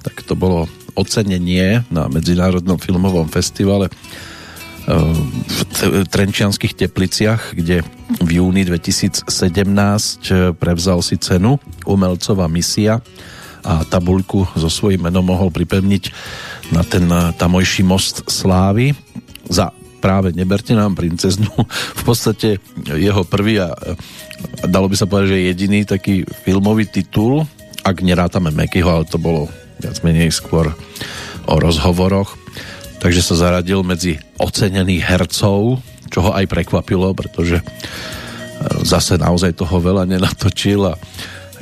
[0.06, 3.90] tak to bolo ocenenie na Medzinárodnom filmovom festivale
[4.86, 7.82] v Trenčianských tepliciach, kde
[8.22, 9.26] v júni 2017
[10.62, 13.02] prevzal si cenu Umelcová misia
[13.66, 16.05] a tabuľku so svojím menom mohol pripevniť
[16.70, 18.94] na ten tamojší most Slávy.
[19.51, 21.51] Za práve Neberte nám princeznu
[21.98, 22.62] v podstate
[22.94, 23.74] jeho prvý a
[24.70, 27.43] dalo by sa povedať, že jediný taký filmový titul
[27.86, 29.46] ak nerátame Mekyho, ale to bolo
[29.78, 30.74] viac menej skôr
[31.46, 32.34] o rozhovoroch
[32.98, 35.78] takže sa zaradil medzi ocenených hercov
[36.10, 37.64] čo ho aj prekvapilo, pretože e,
[38.86, 40.94] zase naozaj toho veľa nenatočil a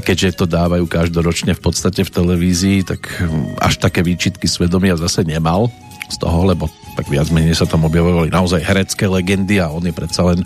[0.03, 5.25] keďže to dávajú každoročne v podstate v televízii, tak hm, až také výčitky svedomia zase
[5.25, 5.71] nemal
[6.11, 9.95] z toho, lebo tak viac menej sa tam objavovali naozaj herecké legendy a on je
[9.95, 10.45] predsa len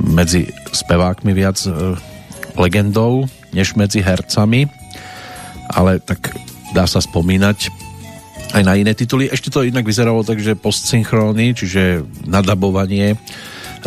[0.00, 1.70] medzi spevákmi viac e,
[2.56, 4.81] legendou, než medzi hercami.
[5.72, 6.32] Ale tak
[6.72, 7.72] dá sa spomínať
[8.52, 9.32] aj na iné tituly.
[9.32, 13.16] Ešte to inak vyzeralo tak, že postsynchrony, čiže nadabovanie e,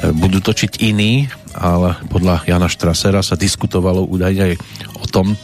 [0.09, 4.53] budú točiť iní, ale podľa Jana Štrasera sa diskutovalo údajne aj
[4.97, 5.37] o tom, e,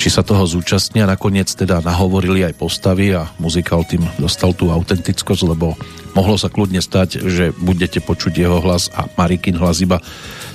[0.00, 1.04] či sa toho zúčastnia.
[1.04, 5.76] Nakoniec teda nahovorili aj postavy a muzikál tým dostal tú autentickosť, lebo
[6.16, 10.00] mohlo sa kľudne stať, že budete počuť jeho hlas a Marikin hlas iba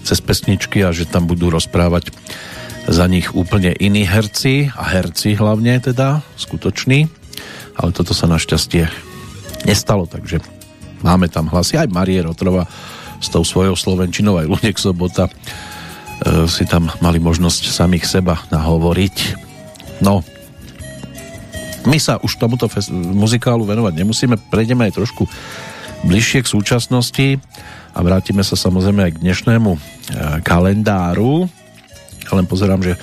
[0.02, 2.10] cez pesničky a že tam budú rozprávať
[2.88, 7.12] za nich úplne iní herci a herci hlavne teda, skutoční.
[7.78, 8.90] Ale toto sa našťastie
[9.68, 10.40] nestalo, takže
[11.04, 12.66] máme tam hlasy aj Marie Rotrova
[13.20, 15.32] s tou svojou Slovenčinou aj Lunek Sobota e,
[16.50, 19.16] si tam mali možnosť samých seba nahovoriť.
[20.02, 20.22] No,
[21.88, 25.24] my sa už tomuto muzikálu venovať nemusíme, prejdeme aj trošku
[26.06, 27.28] bližšie k súčasnosti
[27.98, 29.80] a vrátime sa samozrejme aj k dnešnému e,
[30.46, 31.50] kalendáru.
[32.32, 32.96] Len pozerám, že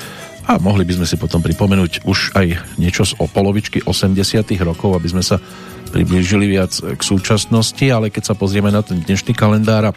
[0.44, 4.92] a mohli by sme si potom pripomenúť už aj niečo z o polovičky 80 rokov,
[4.92, 5.40] aby sme sa
[5.88, 9.96] priblížili viac k súčasnosti, ale keď sa pozrieme na ten dnešný kalendár a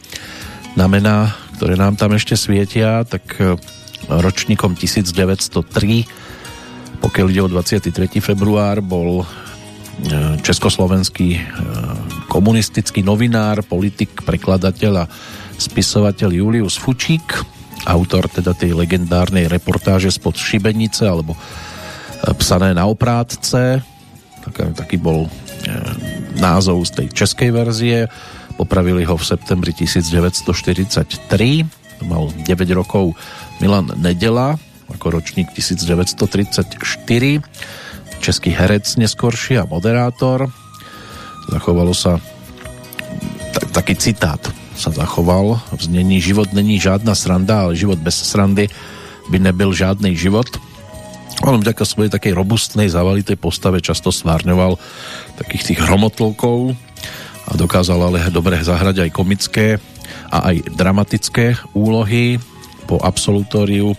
[0.80, 3.60] na mená, ktoré nám tam ešte svietia, tak e,
[4.08, 8.22] ročníkom 1903, pokiaľ ide o 23.
[8.24, 9.28] február, bol e,
[10.46, 11.42] československý e,
[12.30, 15.10] komunistický novinár, politik, prekladateľ a
[15.58, 17.57] spisovateľ Julius Fučík,
[17.88, 21.40] autor teda tej legendárnej reportáže spod Šibenice alebo
[22.36, 23.80] psané na oprátce,
[24.44, 25.32] tak, taký bol
[25.66, 25.74] E,
[26.38, 28.06] názov z tej českej verzie.
[28.56, 31.18] Popravili ho v septembri 1943.
[32.06, 32.46] Mal 9
[32.78, 33.18] rokov
[33.58, 34.54] Milan Nedela
[34.88, 36.78] ako ročník 1934.
[38.24, 40.48] Český herec neskorší a moderátor.
[41.52, 42.22] Zachovalo sa
[43.74, 44.40] taký citát
[44.78, 48.70] sa zachoval v znení život není žádna sranda, ale život bez srandy
[49.28, 50.48] by nebyl žádný život
[51.46, 54.82] on vďaka svojej takej robustnej, zavalitej postave často stvárňoval
[55.38, 56.74] takých tých hromotlkov
[57.46, 59.78] a dokázal ale dobre zahrať aj komické
[60.34, 62.42] a aj dramatické úlohy.
[62.90, 63.94] Po absolutóriu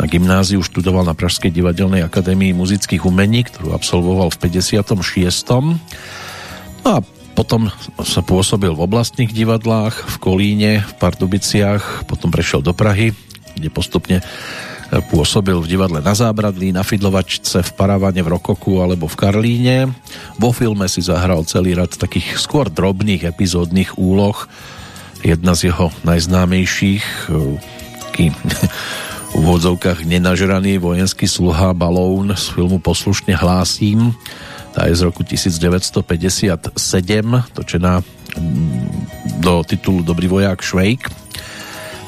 [0.00, 4.96] na gymnáziu študoval na Pražskej divadelnej akadémii muzických umení, ktorú absolvoval v 56.
[6.82, 7.04] No a
[7.42, 7.74] potom
[8.06, 13.10] sa pôsobil v oblastných divadlách v Kolíne, v Pardubiciach, potom prešiel do Prahy,
[13.58, 14.22] kde postupne
[14.92, 19.76] Pôsobil v divadle na Zábradlí, na Fidlovačce, v Paravane, v Rokoku alebo v Karlíne.
[20.36, 24.36] Vo filme si zahral celý rad takých skôr drobných epizódnych úloh.
[25.24, 27.32] Jedna z jeho najznámejších,
[28.04, 28.36] taký
[29.32, 34.12] v úvodzovkách nenažraný vojenský sluha Balón z filmu Poslušne hlásím.
[34.72, 36.00] Tá je z roku 1957,
[37.52, 38.00] točená
[39.44, 41.12] do titulu Dobrý voják Švejk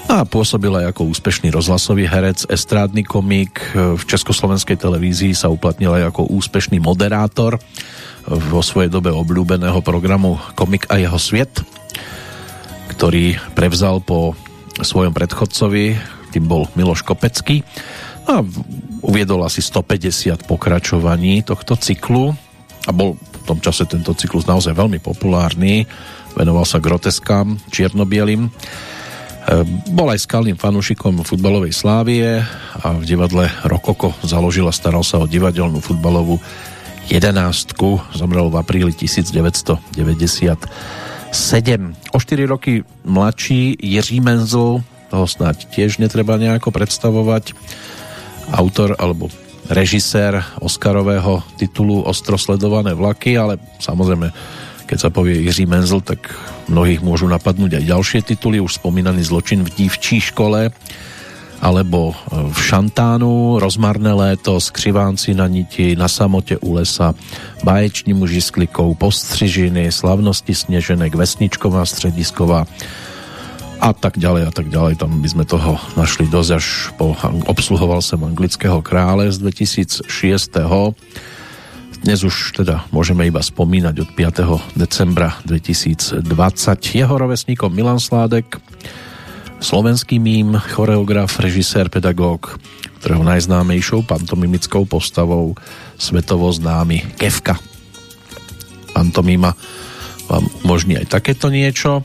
[0.09, 3.61] a pôsobil aj ako úspešný rozhlasový herec, estrádny komik.
[3.73, 7.57] V československej televízii sa uplatnil aj ako úspešný moderátor
[8.29, 11.53] vo svojej dobe obľúbeného programu Komik a jeho sviet,
[12.97, 14.37] ktorý prevzal po
[14.81, 15.97] svojom predchodcovi,
[16.33, 17.65] tým bol Miloš Kopecký
[18.25, 18.41] a
[19.05, 22.33] uviedol asi 150 pokračovaní tohto cyklu
[22.85, 25.89] a bol v tom čase tento cyklus naozaj veľmi populárny,
[26.37, 28.53] venoval sa groteskám čiernobielým
[29.45, 32.41] Ehm, bol aj skalným fanúšikom futbalovej slávie
[32.81, 36.41] a v divadle Rokoko založil a staral sa o divadelnú futbalovú
[37.13, 38.01] jedenástku.
[38.17, 39.85] Zomrel v apríli 1997.
[42.17, 44.81] O 4 roky mladší Jiří Menzel,
[45.13, 47.53] toho snáď tiež netreba nejako predstavovať,
[48.49, 49.29] autor alebo
[49.69, 54.33] režisér Oscarového titulu Ostro sledované vlaky, ale samozrejme
[54.85, 56.29] keď sa povie Jiří Menzel, tak
[56.69, 60.69] mnohých môžu napadnúť aj ďalšie tituly, už spomínaný zločin v dívčí škole
[61.65, 67.17] alebo v Šantánu, Rozmarné léto, Skřivánci na niti, Na samote u lesa,
[67.65, 72.69] Báječní muži s klikou, Postřižiny, Slavnosti Sneženek, Vesničková, Středisková
[73.81, 75.01] a tak ďalej a tak ďalej.
[75.01, 76.67] Tam by sme toho našli dosť až
[76.99, 77.15] po...
[77.49, 80.07] Obsluhoval som anglického krále z 2006.
[82.05, 84.77] Dnes už teda môžeme iba spomínať od 5.
[84.77, 86.21] decembra 2020.
[86.93, 88.61] Jeho rovesníkom Milan Sládek,
[89.65, 92.61] slovenský mím, choreograf, režisér, pedagóg,
[93.01, 95.57] ktorého najznámejšou pantomimickou postavou
[95.97, 97.57] svetovo známy Kevka.
[98.93, 99.57] Pantomima
[100.29, 102.05] vám umožní aj takéto niečo.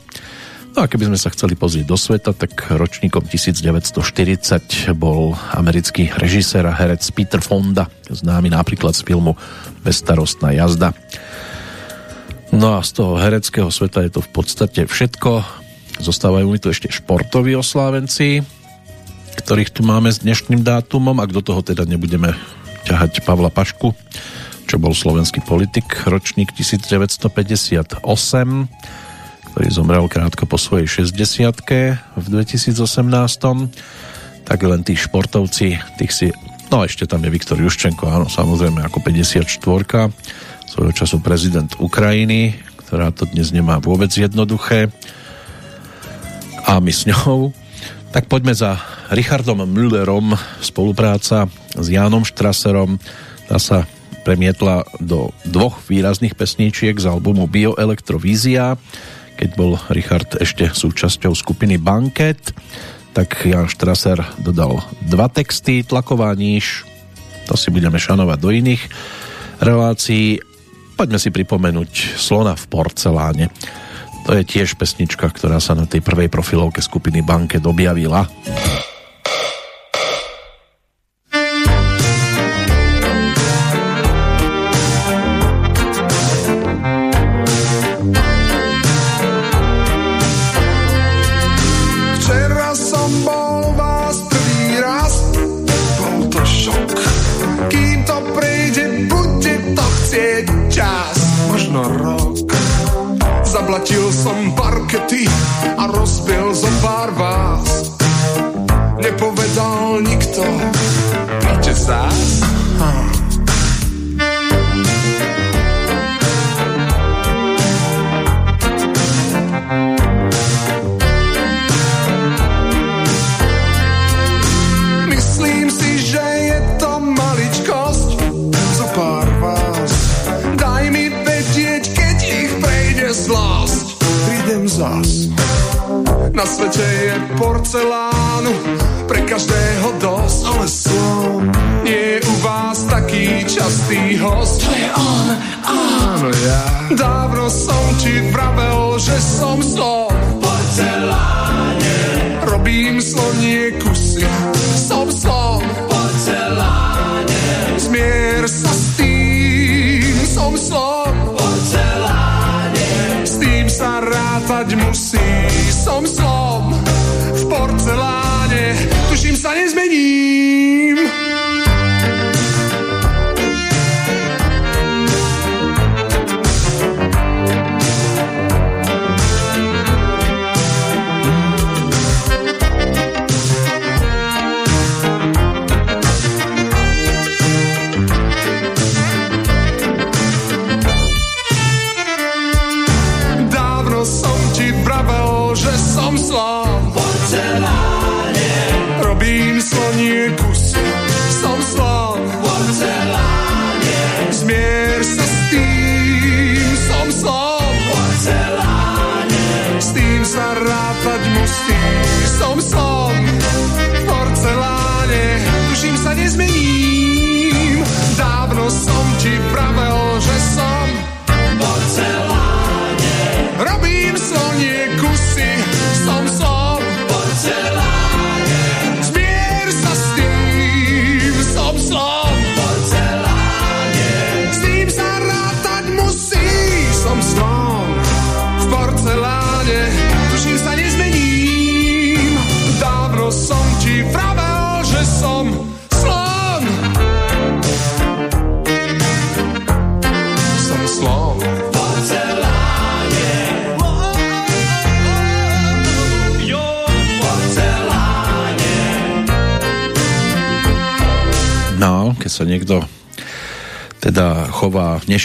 [0.70, 6.62] No a keby sme sa chceli pozrieť do sveta, tak ročníkom 1940 bol americký režisér
[6.70, 9.34] a herec Peter Fonda, známy napríklad z filmu
[9.82, 10.94] Bezstarostná jazda.
[12.54, 15.42] No a z toho hereckého sveta je to v podstate všetko.
[15.98, 18.46] Zostávajú mi tu ešte športoví oslávenci,
[19.42, 22.34] ktorých tu máme s dnešným dátumom, ak do toho teda nebudeme
[22.86, 23.90] ťahať Pavla Pašku,
[24.70, 28.06] čo bol slovenský politik, ročník 1958,
[29.52, 31.14] ktorý zomrel krátko po svojej 60
[32.16, 32.76] v 2018
[34.50, 36.26] tak len tí športovci, tých si
[36.70, 39.46] no ešte tam je Viktor Juščenko, áno, samozrejme ako 54
[40.70, 42.54] svojho času prezident Ukrajiny,
[42.86, 44.90] ktorá to dnes nemá vôbec jednoduché
[46.66, 47.50] a my s ňou.
[48.10, 48.78] Tak poďme za
[49.14, 52.98] Richardom Müllerom, spolupráca s Jánom Štraserom.
[53.46, 53.86] Tá sa
[54.26, 58.78] premietla do dvoch výrazných pesníčiek z albumu Bioelektrovízia,
[59.40, 62.52] keď bol Richard ešte súčasťou skupiny Banket,
[63.16, 66.84] tak Jan Štraser dodal dva texty, Tlaková níž,
[67.48, 68.82] to si budeme šanovať do iných
[69.64, 70.44] relácií.
[70.92, 73.48] Poďme si pripomenúť Slona v porceláne.
[74.28, 78.28] To je tiež pesnička, ktorá sa na tej prvej profilovke skupiny Banket objavila.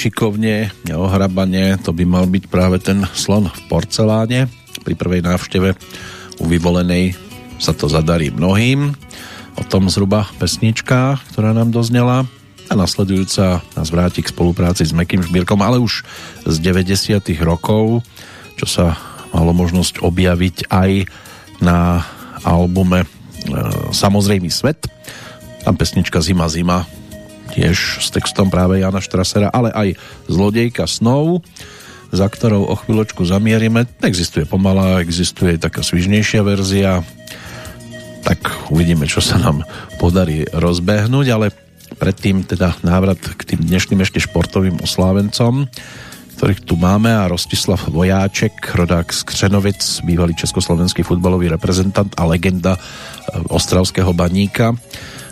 [0.06, 4.46] Chová nešikovne, neohrabane, to by mal byť práve ten slon v porceláne.
[4.86, 5.74] Pri prvej návšteve
[6.38, 7.18] u vyvolenej
[7.58, 8.94] sa to zadarí mnohým.
[9.58, 12.30] O tom zhruba pesnička, ktorá nám doznela
[12.70, 16.06] a nasledujúca nás vráti k spolupráci s Mekým Šbírkom, ale už
[16.46, 18.06] z 90 rokov,
[18.62, 18.86] čo sa
[19.34, 20.92] malo možnosť objaviť aj
[21.66, 22.06] na
[22.46, 23.08] albume e,
[23.90, 24.86] Samozrejmý svet.
[25.66, 26.86] Tam pesnička Zima, zima
[27.66, 29.98] tiež s textom práve Jana Štrasera, ale aj
[30.30, 31.42] Zlodejka snov,
[32.14, 33.90] za ktorou o chvíľočku zamierime.
[34.06, 37.02] Existuje pomalá, existuje taká svižnejšia verzia,
[38.22, 39.66] tak uvidíme, čo sa nám
[39.98, 41.50] podarí rozbehnúť, ale
[41.98, 45.66] predtým teda návrat k tým dnešným ešte športovým oslávencom,
[46.38, 52.78] ktorých tu máme a Rostislav Vojáček, rodák z Křenovic, bývalý československý futbalový reprezentant a legenda
[52.78, 52.80] e,
[53.50, 54.78] ostravského baníka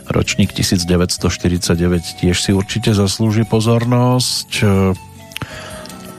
[0.10, 4.50] ročník 1949 tiež si určite zaslúži pozornosť.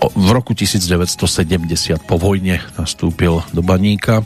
[0.04, 1.24] V roku 1970
[2.04, 4.20] po vojne nastúpil do Baníka.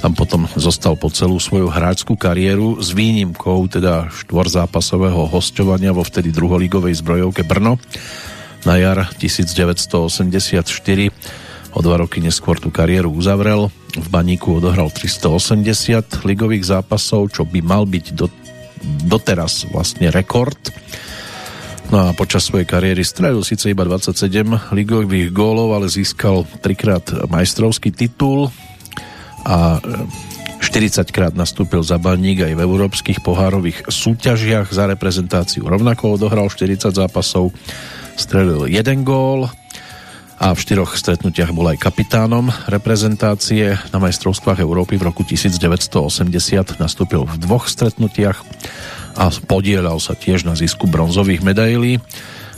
[0.00, 6.32] Tam potom zostal po celú svoju hráčskú kariéru s výnimkou teda štvorzápasového hostovania vo vtedy
[6.32, 7.76] druholigovej zbrojovke Brno.
[8.64, 10.64] Na jar 1984
[11.70, 13.68] o dva roky neskôr tú kariéru uzavrel.
[13.92, 18.32] V Baníku odohral 380 ligových zápasov, čo by mal byť do
[18.82, 20.58] doteraz vlastne rekord.
[21.90, 24.14] No a počas svojej kariéry strelil síce iba 27
[24.70, 28.54] ligových gólov, ale získal trikrát majstrovský titul
[29.42, 29.82] a
[30.62, 35.66] 40 e, krát nastúpil za baník aj v európskych pohárových súťažiach za reprezentáciu.
[35.66, 37.50] Rovnako odohral 40 zápasov,
[38.14, 39.50] strelil jeden gól
[40.40, 43.76] a v štyroch stretnutiach bol aj kapitánom reprezentácie.
[43.92, 48.40] Na majstrovstvách Európy v roku 1980 nastúpil v dvoch stretnutiach
[49.20, 52.00] a podielal sa tiež na zisku bronzových medailí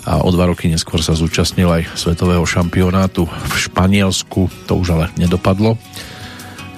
[0.06, 5.06] a o dva roky neskôr sa zúčastnil aj svetového šampionátu v Španielsku, to už ale
[5.18, 5.74] nedopadlo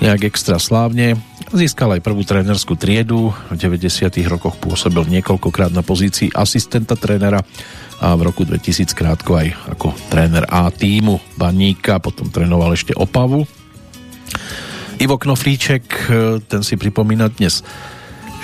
[0.04, 1.16] nejak extra slávne.
[1.54, 4.10] Získal aj prvú trénerskú triedu, v 90.
[4.26, 7.40] rokoch pôsobil niekoľkokrát na pozícii asistenta trénera
[8.00, 13.46] a v roku 2000 krátko aj ako tréner A týmu Baníka, potom trénoval ešte Opavu.
[14.98, 16.10] Ivo Knoflíček,
[16.46, 17.66] ten si pripomína dnes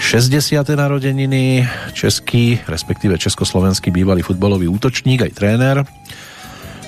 [0.01, 0.64] 60.
[0.64, 5.77] narodeniny, český, respektíve československý bývalý futbalový útočník, aj tréner.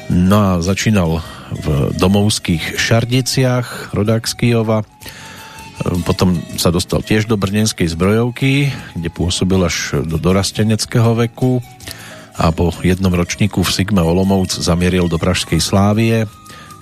[0.08, 1.20] No a začínal
[1.52, 4.82] v domovských Šardiciach, rodák z Kijova.
[6.08, 11.60] Potom sa dostal tiež do brnenskej zbrojovky, kde pôsobil až do dorasteneckého veku
[12.36, 16.24] a po jednom ročníku v Sigme Olomouc zamieril do Pražskej Slávie,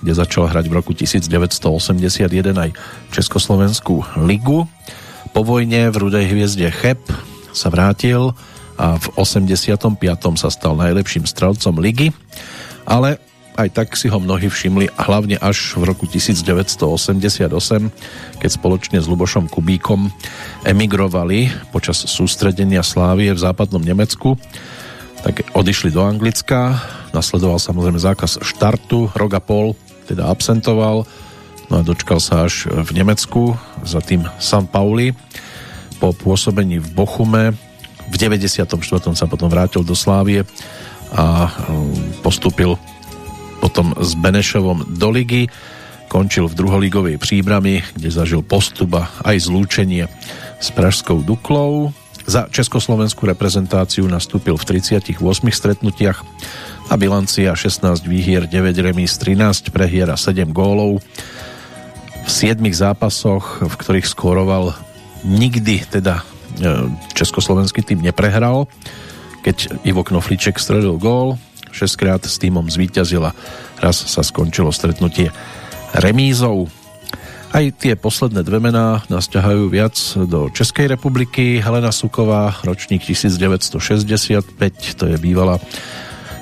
[0.01, 2.69] kde začal hrať v roku 1981 aj
[3.11, 4.65] Československú ligu.
[5.31, 6.99] Po vojne v Rudej hviezde Cheb
[7.51, 8.31] sa vrátil
[8.79, 9.99] a v 85.
[10.39, 12.09] sa stal najlepším strelcom ligy,
[12.87, 13.21] ale
[13.59, 17.51] aj tak si ho mnohí všimli hlavne až v roku 1988,
[18.39, 20.07] keď spoločne s Lubošom Kubíkom
[20.63, 24.39] emigrovali počas sústredenia Slávie v západnom Nemecku
[25.21, 26.81] tak odišli do Anglicka,
[27.13, 29.77] nasledoval samozrejme zákaz štartu, rok a pol
[30.09, 31.05] teda absentoval,
[31.71, 33.55] No a dočkal sa až v Nemecku
[33.87, 35.15] za tým San Pauli.
[36.03, 37.55] Po pôsobení v Bochume
[38.11, 38.67] v 94.
[39.15, 40.43] sa potom vrátil do Slávie
[41.15, 42.75] a um, postúpil
[43.63, 45.47] potom s Benešovom do ligy.
[46.11, 50.11] Končil v druholigovej príbrami, kde zažil postup a aj zlúčenie
[50.59, 51.95] s Pražskou Duklou.
[52.25, 55.17] Za československú reprezentáciu nastúpil v 38
[55.49, 56.21] stretnutiach
[56.91, 61.01] a bilancia 16 výhier, 9 remíz, 13 prehier a 7 gólov
[62.21, 64.77] v 7 zápasoch, v ktorých skóroval
[65.25, 66.23] nikdy teda e,
[67.17, 68.69] československý tým neprehral.
[69.41, 71.41] Keď Ivo Knofliček stredil gól,
[71.73, 73.35] 6 krát s týmom zvíťazil a
[73.81, 75.33] raz sa skončilo stretnutie
[75.97, 76.69] remízou.
[77.51, 81.59] Aj tie posledné dve mená nás ťahajú viac do Českej republiky.
[81.59, 84.55] Helena Suková, ročník 1965,
[84.95, 85.59] to je bývalá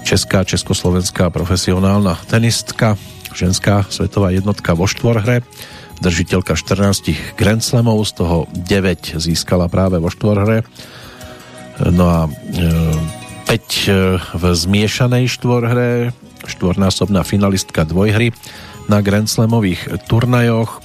[0.05, 2.93] česká, československá profesionálna tenistka,
[3.33, 5.41] ženská svetová jednotka vo štvorhre,
[5.97, 10.61] držiteľka 14 Grand Slamov, z toho 9 získala práve vo štvorhre.
[11.89, 13.93] No a e, 5 e,
[14.37, 16.13] v zmiešanej štvorhre,
[16.45, 18.29] štvornásobná finalistka dvojhry
[18.89, 20.81] na Grand Slamových turnajoch.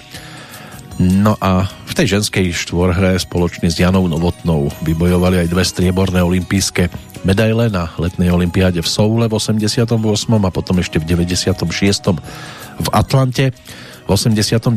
[1.01, 6.87] No a v tej ženskej štvorhre spoločne s Janou Novotnou vybojovali aj dve strieborné olympijské
[7.27, 9.91] medaile na letnej olympiáde v Soule v 88.
[10.39, 12.15] a potom ešte v 96.
[12.79, 13.51] v Atlante.
[14.05, 14.77] V 89.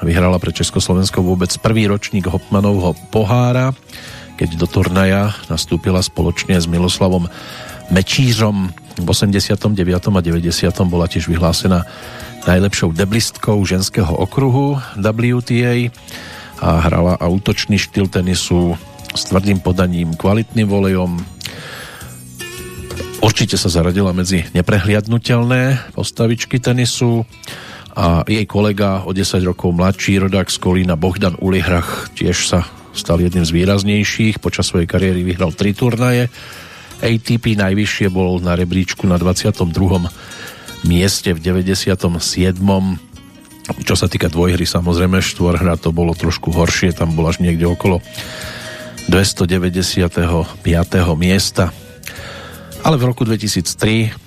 [0.00, 3.76] vyhrala pre Československo vôbec prvý ročník Hopmanovho pohára,
[4.40, 7.28] keď do turnaja nastúpila spoločne s Miloslavom
[7.92, 8.72] Mečířom.
[8.96, 9.76] V 89.
[9.92, 10.72] a 90.
[10.88, 11.84] bola tiež vyhlásená
[12.46, 15.90] najlepšou deblistkou ženského okruhu WTA
[16.62, 18.78] a hrala autočný štýl tenisu
[19.12, 21.18] s tvrdým podaním, kvalitným volejom.
[23.20, 27.26] Určite sa zaradila medzi neprehliadnutelné postavičky tenisu
[27.96, 33.20] a jej kolega o 10 rokov mladší rodák z Kolína Bohdan Ulihrach tiež sa stal
[33.20, 34.40] jedným z výraznejších.
[34.40, 36.32] Počas svojej kariéry vyhral tri turnaje.
[37.00, 40.08] ATP najvyššie bol na rebríčku na 22.
[40.84, 42.60] mieste v 97.
[43.86, 48.04] Čo sa týka dvojhry, samozrejme štvorhra to bolo trošku horšie, tam bol až niekde okolo
[49.08, 50.60] 295.
[51.16, 51.72] miesta.
[52.84, 54.26] Ale v roku 2003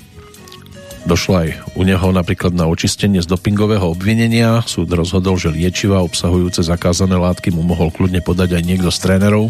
[1.07, 1.49] Došlo aj
[1.79, 4.59] u neho napríklad na očistenie z dopingového obvinenia.
[4.67, 9.47] Súd rozhodol, že liečiva obsahujúce zakázané látky mu mohol kľudne podať aj niekto z trénerov.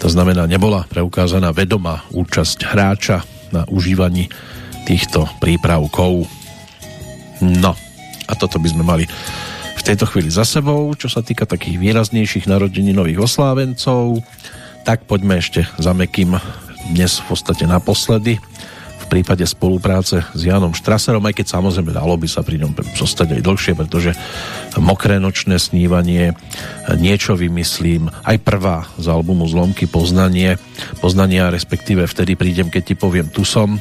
[0.00, 3.22] To znamená, nebola preukázaná vedomá účasť hráča
[3.52, 4.32] na užívaní
[4.88, 6.24] týchto prípravkov.
[7.44, 7.76] No,
[8.24, 9.04] a toto by sme mali
[9.76, 10.88] v tejto chvíli za sebou.
[10.96, 14.24] Čo sa týka takých výraznejších nových oslávencov,
[14.88, 16.40] tak poďme ešte za Mekým
[16.88, 18.40] dnes v podstate naposledy
[19.08, 23.42] prípade spolupráce s Janom Štraserom, aj keď samozrejme dalo by sa pri ňom zostať aj
[23.42, 24.12] dlhšie, pretože
[24.76, 26.36] Mokré nočné snívanie,
[27.00, 30.60] niečo vymyslím, aj prvá z albumu Zlomky Poznanie,
[31.00, 33.80] Poznania, respektíve vtedy prídem, keď ti poviem tu som,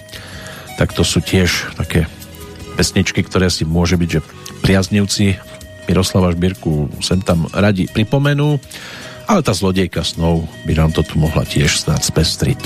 [0.78, 2.06] tak to sú tiež také
[2.78, 4.22] pesničky, ktoré si môže byť, že
[4.62, 5.41] priaznivci
[5.90, 8.62] Miroslava Šbírku sem tam radi pripomenú,
[9.26, 12.62] ale tá zlodejka snov by nám to tu mohla tiež snáď spestriť.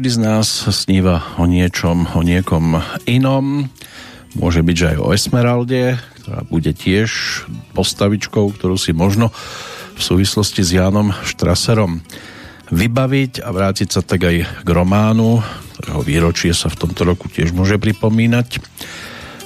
[0.00, 3.68] Každý z nás sníva o niečom, o niekom inom.
[4.32, 7.44] Môže byť, že aj o Esmeralde, ktorá bude tiež
[7.76, 9.28] postavičkou, ktorú si možno
[9.92, 12.00] v súvislosti s Jánom Štraserom
[12.72, 15.44] vybaviť a vrátiť sa tak aj k románu,
[15.76, 18.56] ktorého výročie sa v tomto roku tiež môže pripomínať,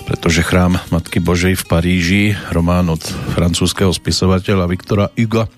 [0.07, 2.25] pretože chrám Matky Božej v Paríži,
[2.55, 3.03] román od
[3.35, 5.51] francúzského spisovateľa Viktora Hugo,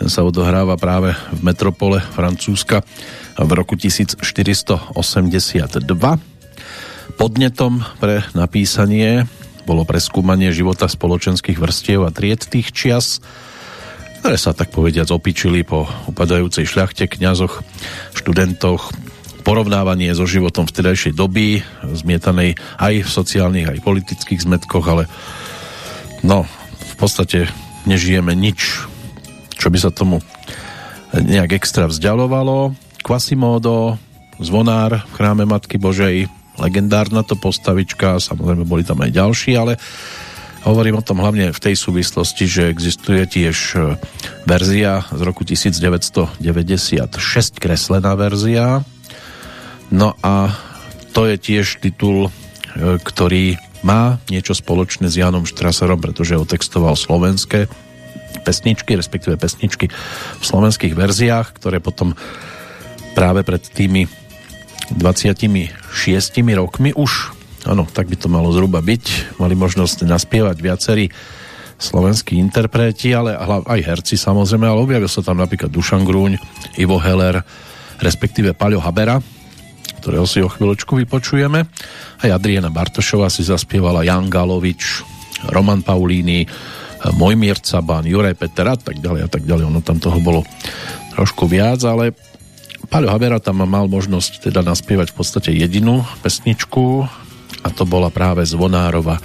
[0.00, 2.80] ten sa odohráva práve v metropole Francúzska
[3.40, 5.00] v roku 1482.
[7.16, 9.24] Podnetom pre napísanie
[9.64, 13.24] bolo preskúmanie života spoločenských vrstiev a tried tých čias,
[14.20, 17.64] ktoré sa tak povediac opičili po upadajúcej šľachte, kňazoch,
[18.12, 18.92] študentoch,
[19.40, 25.08] porovnávanie so životom vtedajšej doby, zmietanej aj v sociálnych, aj politických zmetkoch, ale
[26.20, 26.44] no,
[26.76, 27.48] v podstate
[27.88, 28.84] nežijeme nič,
[29.56, 30.20] čo by sa tomu
[31.16, 32.89] nejak extra vzdialovalo.
[33.10, 33.98] Quasimodo,
[34.38, 36.30] zvonár v chráme Matky Božej,
[36.62, 39.74] legendárna to postavička, samozrejme boli tam aj ďalší, ale
[40.60, 43.96] Hovorím o tom hlavne v tej súvislosti, že existuje tiež e,
[44.44, 46.36] verzia z roku 1996,
[47.56, 48.84] kreslená verzia.
[49.88, 50.52] No a
[51.16, 57.64] to je tiež titul, e, ktorý má niečo spoločné s Janom Štraserom, pretože otextoval slovenské
[58.44, 59.88] pesničky, respektíve pesničky
[60.36, 62.12] v slovenských verziách, ktoré potom
[63.12, 64.06] práve pred tými
[64.94, 65.70] 26
[66.56, 69.36] rokmi už Áno, tak by to malo zhruba byť.
[69.36, 71.12] Mali možnosť naspievať viacerí
[71.80, 76.40] slovenskí interpreti, ale aj herci samozrejme, ale objavil sa tam napríklad Dušan Grúň,
[76.80, 77.44] Ivo Heller,
[78.00, 79.20] respektíve Paľo Habera,
[80.00, 81.60] ktorého si o chvíľočku vypočujeme.
[82.20, 85.04] Aj Adriana Bartošová si zaspievala Jan Galovič,
[85.52, 86.48] Roman Paulíny,
[87.16, 89.64] Mojmier Caban, Juraj Peter a tak ďalej a tak ďalej.
[89.68, 90.44] Ono tam toho bolo
[91.16, 92.12] trošku viac, ale
[92.90, 97.06] Paľo Habera tam mal možnosť teda naspievať v podstate jedinú pesničku,
[97.62, 99.22] a to bola práve Zvonárova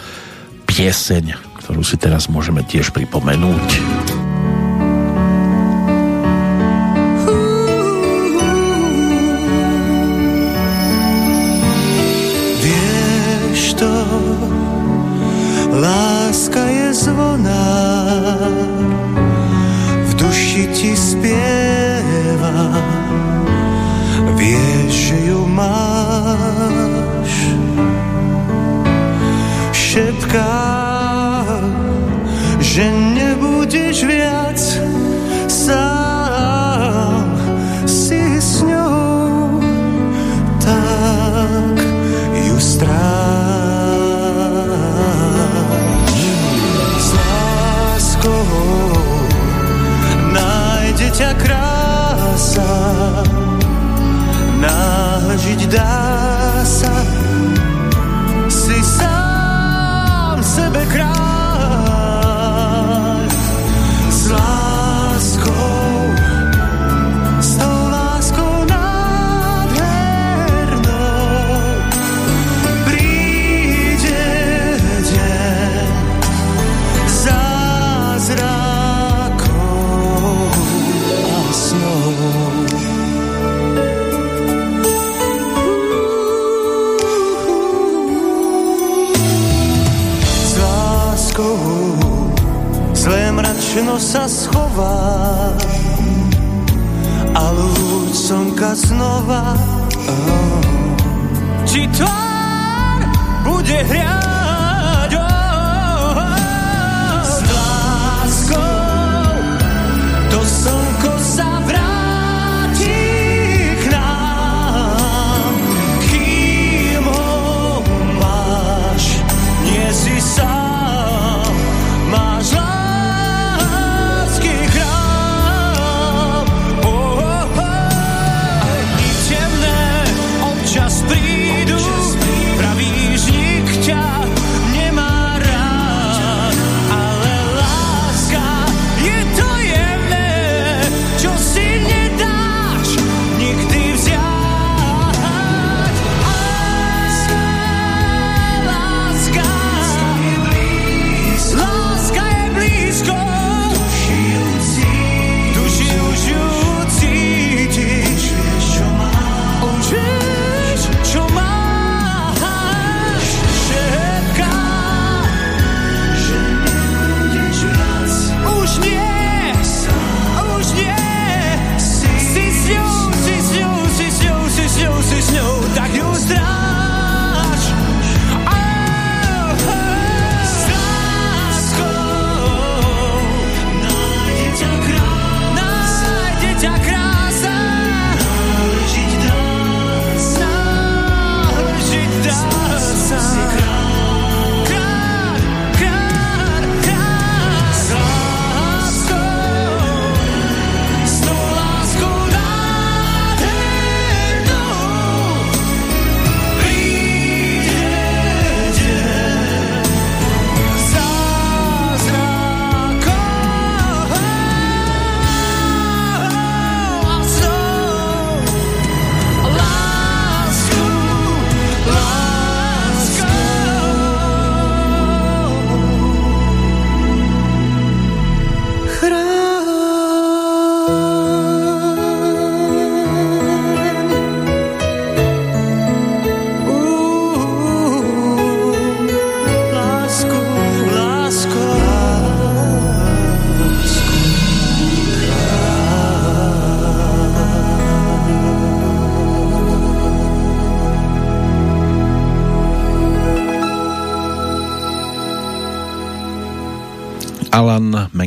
[0.69, 1.33] pieseň,
[1.63, 3.67] ktorú si teraz môžeme tiež pripomenúť.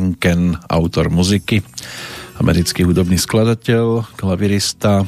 [0.09, 1.61] Menken, autor muziky,
[2.41, 5.05] americký hudobný skladateľ, klavirista,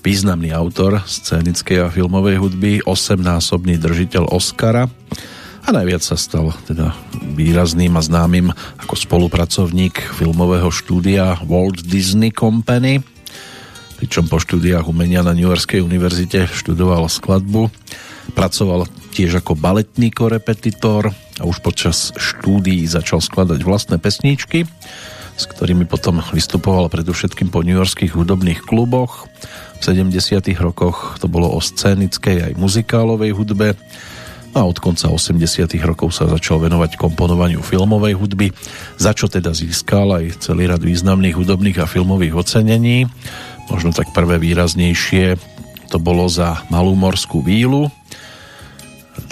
[0.00, 4.88] významný autor scénickej a filmovej hudby, osemnásobný držiteľ Oscara
[5.62, 6.96] a najviac sa stal teda
[7.36, 8.48] výrazným a známym
[8.80, 13.04] ako spolupracovník filmového štúdia Walt Disney Company,
[14.00, 17.68] pričom po štúdiách umenia na New Yorkskej univerzite študoval skladbu,
[18.32, 21.12] pracoval tiež ako baletný korepetitor
[21.42, 24.62] a už počas štúdií začal skladať vlastné pesníčky,
[25.34, 29.26] s ktorými potom vystupoval predovšetkým po newyorských hudobných kluboch.
[29.82, 30.38] V 70.
[30.62, 33.74] rokoch to bolo o scénickej aj muzikálovej hudbe
[34.54, 35.66] a od konca 80.
[35.82, 38.54] rokov sa začal venovať komponovaniu filmovej hudby,
[39.00, 43.08] za čo teda získal aj celý rad významných hudobných a filmových ocenení.
[43.72, 45.40] Možno tak prvé výraznejšie
[45.88, 47.88] to bolo za Malú morskú vílu,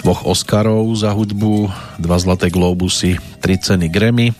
[0.01, 1.69] dvoch Oscarov za hudbu,
[2.01, 4.33] dva Zlaté globusy, tri ceny Grammy.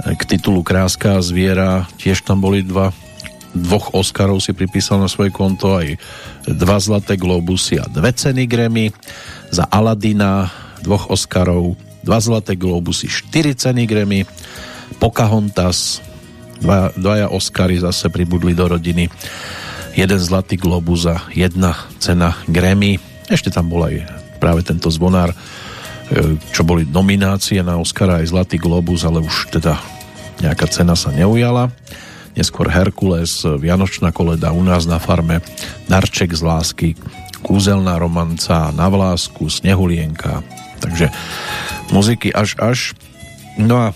[0.00, 2.90] K titulu Kráska a zviera tiež tam boli dva
[3.50, 5.94] dvoch Oscarov si pripísal na svoje konto aj
[6.46, 8.90] dva Zlaté globusy a dve ceny Grammy.
[9.50, 10.50] Za Aladina
[10.82, 14.26] dvoch Oscarov, dva Zlaté globusy, štyri ceny Grammy.
[14.98, 16.02] Pocahontas,
[16.58, 19.06] dva, dvaja Oscary zase pribudli do rodiny.
[19.94, 22.98] Jeden Zlatý globus a jedna cena Grammy.
[23.30, 25.36] Ešte tam bol aj práve tento zvonár, e,
[26.50, 29.76] čo boli nominácie na Oscara aj Zlatý globus, ale už teda
[30.40, 31.68] nejaká cena sa neujala.
[32.32, 35.44] Neskôr Herkules, Vianočná koleda u nás na farme,
[35.84, 36.88] Darček z lásky,
[37.40, 40.44] Kúzelná romanca, Na vlásku, Snehulienka.
[40.80, 41.12] Takže
[41.92, 42.78] muziky až až.
[43.60, 43.86] No a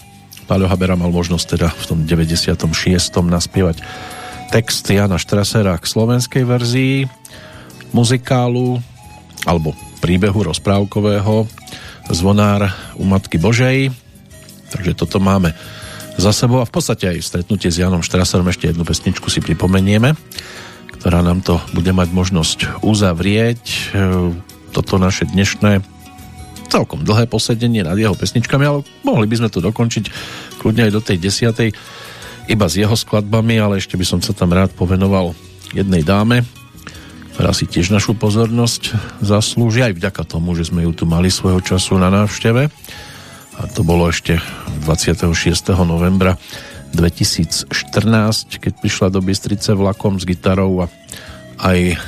[0.44, 2.68] Páľo Habera mal možnosť teda v tom 96.
[3.24, 3.80] naspievať
[4.52, 7.08] text Jana Štrasera k slovenskej verzii
[7.96, 8.76] muzikálu
[9.48, 9.72] alebo
[10.04, 11.48] príbehu rozprávkového.
[12.12, 12.68] Zvonár
[13.00, 13.88] u Matky Božej.
[14.68, 15.56] Takže toto máme
[16.20, 20.12] za sebou a v podstate aj stretnutie s Janom Štraserom ešte jednu pesničku si pripomenieme,
[21.00, 23.96] ktorá nám to bude mať možnosť uzavrieť.
[24.76, 25.80] Toto naše dnešné
[26.68, 30.04] celkom dlhé posedenie nad jeho pesničkami, ale mohli by sme to dokončiť
[30.60, 31.72] kľudne aj do tej desiatej
[32.52, 35.32] iba s jeho skladbami, ale ešte by som sa tam rád povenoval
[35.72, 36.44] jednej dáme,
[37.34, 41.58] ktorá si tiež našu pozornosť zaslúži aj vďaka tomu, že sme ju tu mali svojho
[41.58, 42.70] času na návšteve
[43.58, 44.38] a to bolo ešte
[44.86, 45.74] 26.
[45.82, 46.38] novembra
[46.94, 47.74] 2014,
[48.62, 50.90] keď prišla do Bystrice vlakom s gitarou a
[51.58, 51.98] aj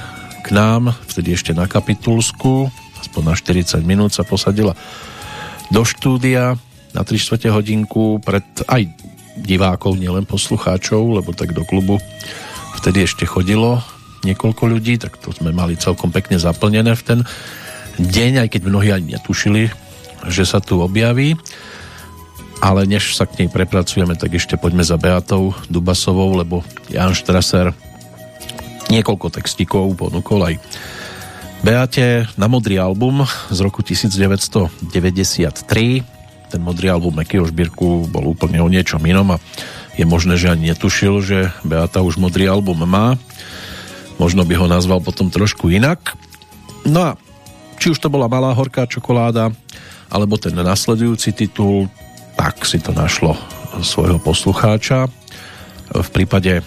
[0.46, 2.70] k nám, vtedy ešte na Kapitulsku,
[3.02, 4.78] aspoň na 40 minút sa posadila
[5.74, 6.54] do štúdia
[6.94, 8.86] na 3 čtvrte hodinku pred aj
[9.42, 11.98] divákov, nielen poslucháčov, lebo tak do klubu
[12.78, 13.82] vtedy ešte chodilo
[14.26, 17.18] niekoľko ľudí, tak to sme mali celkom pekne zaplnené v ten
[18.02, 19.70] deň, aj keď mnohí ani netušili,
[20.28, 21.38] že sa tu objaví.
[22.64, 27.76] Ale než sa k nej prepracujeme, tak ešte poďme za Beatou Dubasovou, lebo Jan Štraser
[28.88, 30.54] niekoľko textíkov ponúkol aj
[31.66, 34.86] Beate na modrý album z roku 1993.
[36.46, 39.42] Ten modrý album Mekyho Žbírku bol úplne o niečom inom a
[39.96, 43.18] je možné, že ani netušil, že Beata už modrý album má
[44.16, 46.16] možno by ho nazval potom trošku inak.
[46.86, 47.10] No a
[47.76, 49.52] či už to bola Malá horká čokoláda,
[50.08, 51.90] alebo ten nasledujúci titul,
[52.38, 53.36] tak si to našlo
[53.82, 55.10] svojho poslucháča.
[55.92, 56.62] V prípade e,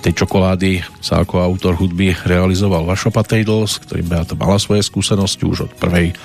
[0.00, 5.44] tej čokolády sa ako autor hudby realizoval Vašo Patejdl, s ktorým Beata mala svoje skúsenosti
[5.44, 6.16] už od prvej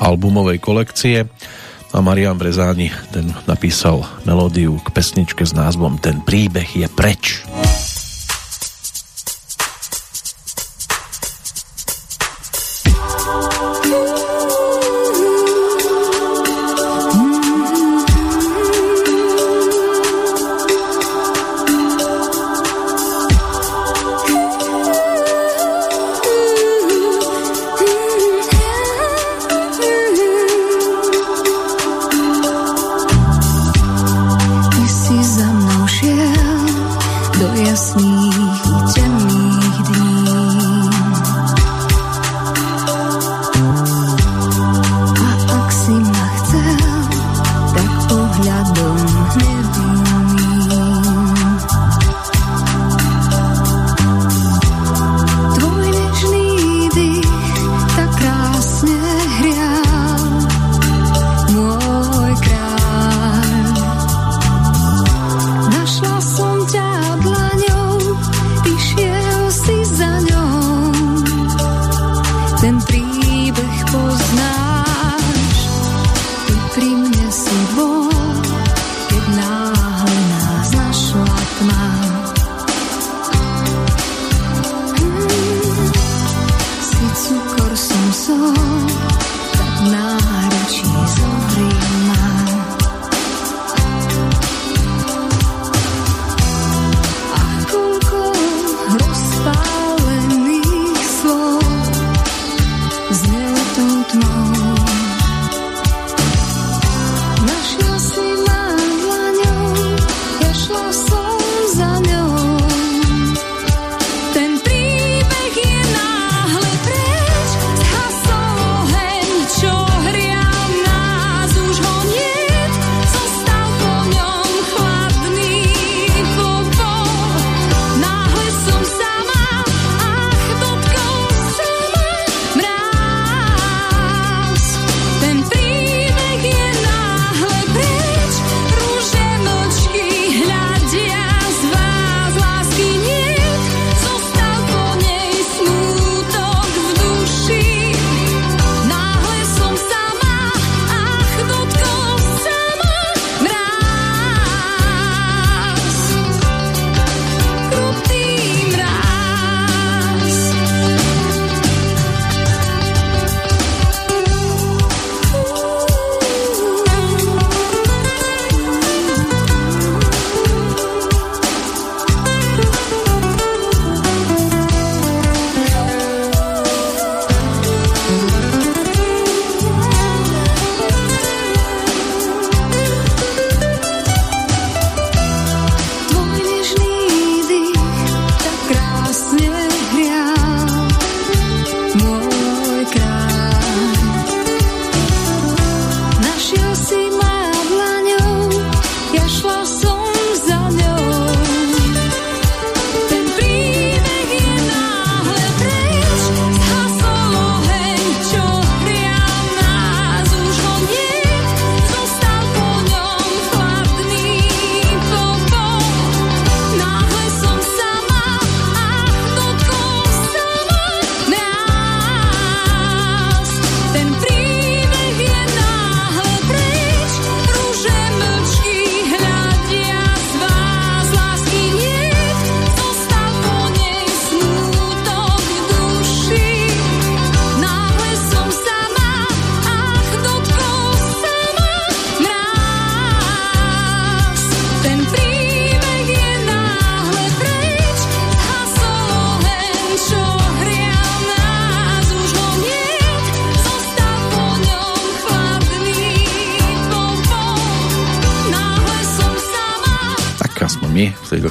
[0.00, 1.28] albumovej kolekcie.
[1.90, 7.42] A Marian Brezáni ten napísal melódiu k pesničke s názvom Ten príbeh je preč.
[7.50, 7.69] do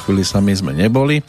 [0.10, 1.22] my v tejto chvíli sami sme neboli.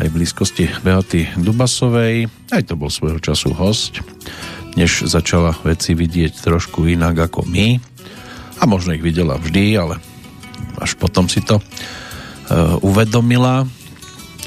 [0.00, 2.24] Aj v blízkosti Beaty Dubasovej,
[2.56, 4.00] aj to bol svojho času host,
[4.80, 7.76] než začala veci vidieť trošku inak ako my.
[8.58, 10.00] A možno ich videla vždy, ale
[10.80, 13.68] až potom si to uh, uvedomila.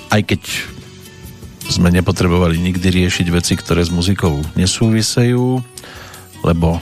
[0.10, 0.41] Aj keď
[1.70, 5.62] sme nepotrebovali nikdy riešiť veci, ktoré s muzikou nesúvisejú,
[6.41, 6.82] lebo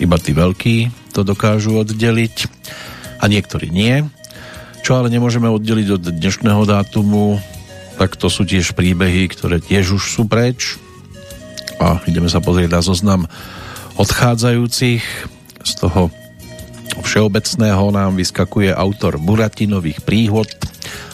[0.00, 2.48] iba tí veľkí to dokážu oddeliť
[3.20, 4.08] a niektorí nie.
[4.82, 7.38] Čo ale nemôžeme oddeliť od dnešného dátumu,
[8.02, 10.74] tak to sú tiež príbehy, ktoré tiež už sú preč.
[11.78, 13.30] A ideme sa pozrieť na zoznam
[13.94, 15.06] odchádzajúcich.
[15.62, 16.10] Z toho
[16.98, 20.50] všeobecného nám vyskakuje autor Buratinových príhod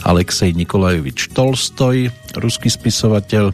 [0.00, 2.08] Alexej Nikolajevič Tolstoj,
[2.40, 3.52] ruský spisovateľ,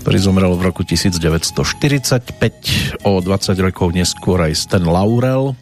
[0.00, 5.52] ktorý zomrel v roku 1945, o 20 rokov neskôr aj Stan Laurel,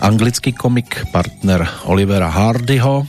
[0.00, 3.06] anglický komik, partner Olivera Hardyho.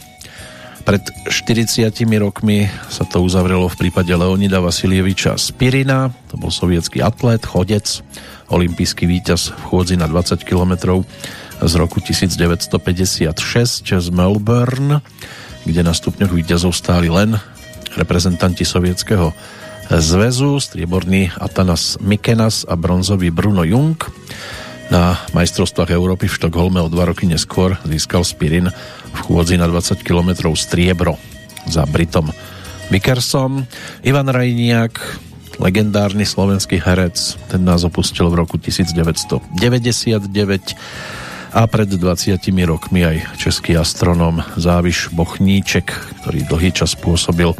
[0.87, 1.91] Pred 40
[2.23, 7.83] rokmi sa to uzavrelo v prípade Leonida Vasilieviča Spirina, to bol sovietský atlet, chodec,
[8.47, 11.03] olimpijský víťaz v chôdzi na 20 km
[11.59, 13.35] z roku 1956
[13.83, 15.03] z Melbourne,
[15.67, 17.35] kde na stupňoch víťazov stáli len
[17.99, 19.35] reprezentanti sovietského
[19.91, 23.99] zväzu, strieborný Atanas Mikenas a bronzový Bruno Jung.
[24.87, 28.71] Na majstrovstvách Európy v Štokholme o dva roky neskôr získal Spirin
[29.11, 31.19] v chôdzi na 20 km striebro
[31.67, 32.31] za Britom
[32.87, 33.67] Vickersom.
[34.07, 34.95] Ivan Rajniak,
[35.59, 39.51] legendárny slovenský herec, ten nás opustil v roku 1999
[41.51, 45.91] a pred 20 rokmi aj český astronóm Záviš Bochníček,
[46.23, 47.51] ktorý dlhý čas pôsobil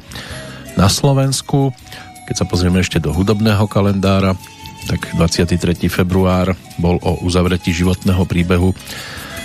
[0.79, 1.75] na Slovensku.
[2.31, 4.35] Keď sa pozrieme ešte do hudobného kalendára,
[4.87, 5.59] tak 23.
[5.91, 8.71] február bol o uzavretí životného príbehu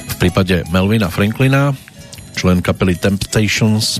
[0.07, 1.75] v prípade Melvina Franklina,
[2.39, 3.99] člen kapely Temptations,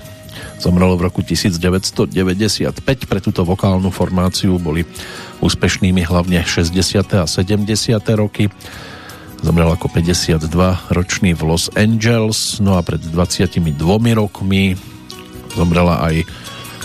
[0.63, 2.79] zomrel v roku 1995.
[2.83, 4.87] Pre túto vokálnu formáciu boli
[5.43, 7.19] úspešnými hlavne 60.
[7.19, 7.67] a 70.
[8.15, 8.47] roky.
[9.43, 13.59] Zomrel ako 52-ročný v Los Angeles, no a pred 22
[14.15, 14.79] rokmi
[15.59, 16.23] zomrela aj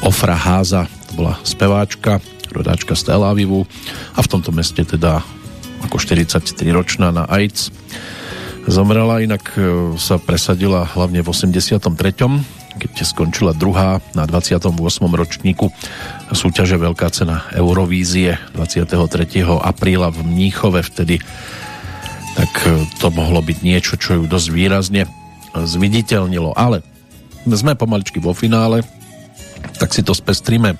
[0.02, 2.18] Ofra Háza, to bola speváčka,
[2.52, 3.68] rodáčka z Tel Avivu
[4.16, 5.22] a v tomto meste teda
[5.86, 7.70] ako 43-ročná na AIDS
[8.68, 11.88] zomrela, inak e, sa presadila hlavne v 83
[12.78, 14.70] keď skončila druhá na 28.
[14.94, 15.74] ročníku
[16.30, 18.94] súťaže Veľká cena Eurovízie 23.
[19.66, 21.18] apríla v Mníchove vtedy
[22.38, 25.10] tak e, to mohlo byť niečo, čo ju dosť výrazne
[25.58, 26.86] zviditeľnilo, ale
[27.50, 28.86] sme pomaličky vo finále
[29.78, 30.78] tak si to spestríme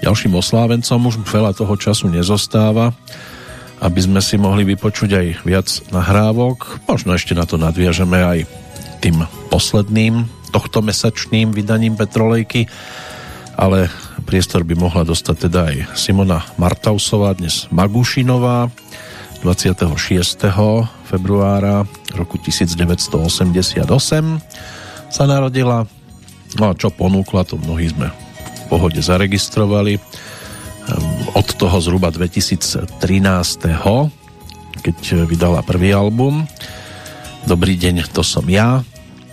[0.00, 2.96] ďalším oslávencom už veľa toho času nezostáva,
[3.80, 6.84] aby sme si mohli vypočuť aj viac nahrávok.
[6.88, 8.38] Možno ešte na to nadviažeme aj
[9.00, 12.68] tým posledným tohto mesačným vydaním Petrolejky,
[13.56, 13.88] ale
[14.24, 18.68] priestor by mohla dostať teda aj Simona Martausová, dnes Magušinová,
[19.40, 19.88] 26.
[21.08, 23.80] februára roku 1988
[25.08, 25.88] sa narodila.
[26.60, 28.29] No a čo ponúkla, to mnohí sme
[28.70, 30.04] pohode zaregistrovali ehm,
[31.34, 32.86] od toho zhruba 2013.
[34.80, 36.46] keď vydala prvý album
[37.40, 38.84] Dobrý deň, to som ja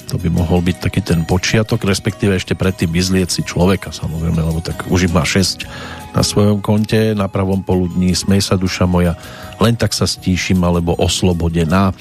[0.07, 4.63] to by mohol byť taký ten počiatok, respektíve ešte predtým vyzlieť si človeka, samozrejme, lebo
[4.63, 5.67] tak už má 6
[6.15, 9.19] na svojom konte, na pravom poludní, smej sa duša moja,
[9.59, 11.91] len tak sa stíšim, alebo oslobodená.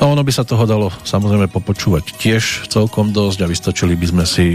[0.00, 4.24] No ono by sa toho dalo samozrejme popočúvať tiež celkom dosť a vystačili by sme
[4.24, 4.46] si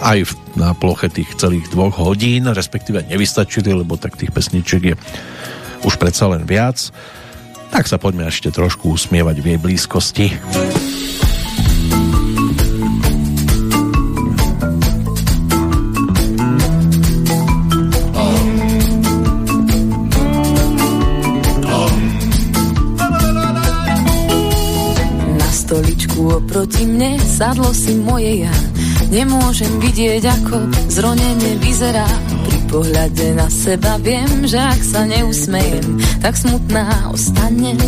[0.00, 4.94] aj na ploche tých celých dvoch hodín, respektíve nevystačili, lebo tak tých pesničiek je
[5.86, 6.90] už predsa len viac.
[7.68, 10.26] Tak sa poďme ešte trošku usmievať v jej blízkosti.
[26.18, 28.54] Oproti mne sadlo si moje ja
[29.08, 32.04] Nemôžem vidieť, ako zronenie vyzerá.
[32.44, 37.80] Pri pohľade na seba viem, že ak sa neusmejem Tak smutná ostanem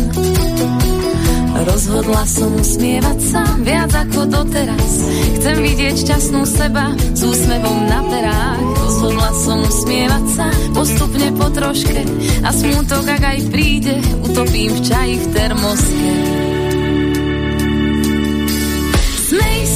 [1.61, 4.91] Rozhodla som usmievať sa viac ako doteraz.
[5.37, 8.65] Chcem vidieť šťastnú seba s úsmevom na perách.
[8.81, 12.01] Rozhodla som usmievať sa postupne po troške
[12.41, 13.93] A smutok, ak aj príde,
[14.25, 16.50] utopím v čaji v termoske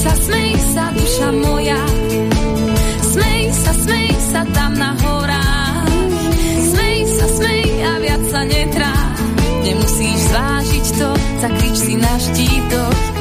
[0.06, 1.82] sa, smej sa, duša moja.
[3.02, 5.90] Smej sa, smej sa tam na horách.
[6.61, 8.94] Smej sa, smej a viac sa netrá.
[9.65, 11.10] Nemusíš zvážiť to,
[11.41, 13.14] zakrič si na štítok.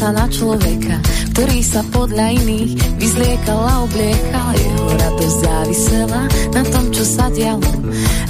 [0.00, 0.96] Sa na človeka,
[1.36, 4.48] ktorý sa podľa iných vyzliekal a obliekal.
[4.56, 6.22] Jeho radosť závisela
[6.56, 7.68] na tom, čo sa dialo.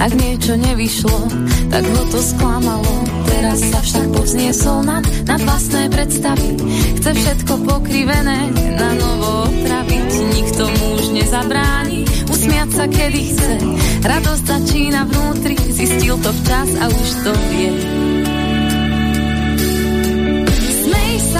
[0.02, 1.30] Ak niečo nevyšlo,
[1.70, 2.94] tak ho to sklamalo.
[3.30, 6.59] Teraz sa však povzniesol nad, nad vlastné predstavy.
[6.98, 10.10] Chce všetko pokrivené, na novo opraviť.
[10.42, 12.02] Nikto mu už nezabráni,
[12.34, 13.55] usmiať sa kedy chce.
[14.02, 18.09] Radosť začína vnútri, zistil to včas a už to vie.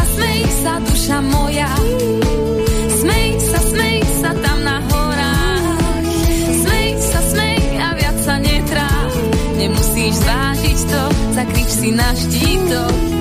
[0.05, 0.31] Sa,
[0.63, 1.71] sa, duša moja,
[3.01, 5.67] smej sa, smej sa tam na horách.
[6.65, 9.11] Smej sa, smej a viac sa netráp,
[9.57, 11.03] nemusíš zvážiť to,
[11.37, 13.20] zakryť si na štítok,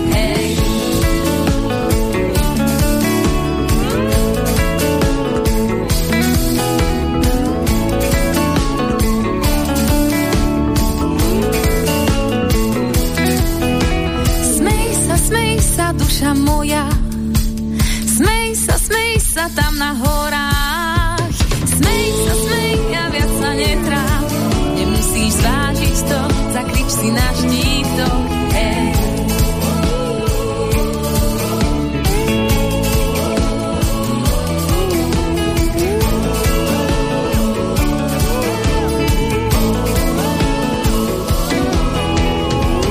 [16.19, 16.83] duša moja.
[18.03, 21.31] Smej sa, smej sa tam na horách.
[21.63, 24.23] Smej sa, smej a viac sa netráp.
[24.75, 26.21] Nemusíš zvážiť to,
[26.51, 28.19] zakrič si na štítok.
[28.51, 28.91] Hey.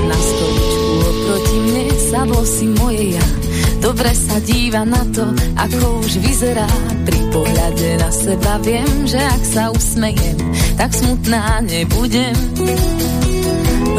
[0.09, 0.17] Na
[3.99, 5.27] Dobre sa díva na to,
[5.59, 6.71] ako už vyzerá.
[7.03, 10.39] Pri pohľade na seba viem, že ak sa usmejem,
[10.79, 12.31] tak smutná nebudem.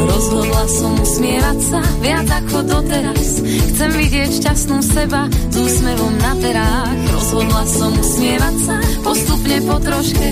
[0.00, 3.44] Rozhodla som usmievať sa viac ako doteraz.
[3.44, 6.96] Chcem vidieť šťastnú seba s úsmevom na perách.
[7.20, 10.28] Rozhodla som usmievať sa postupne po troške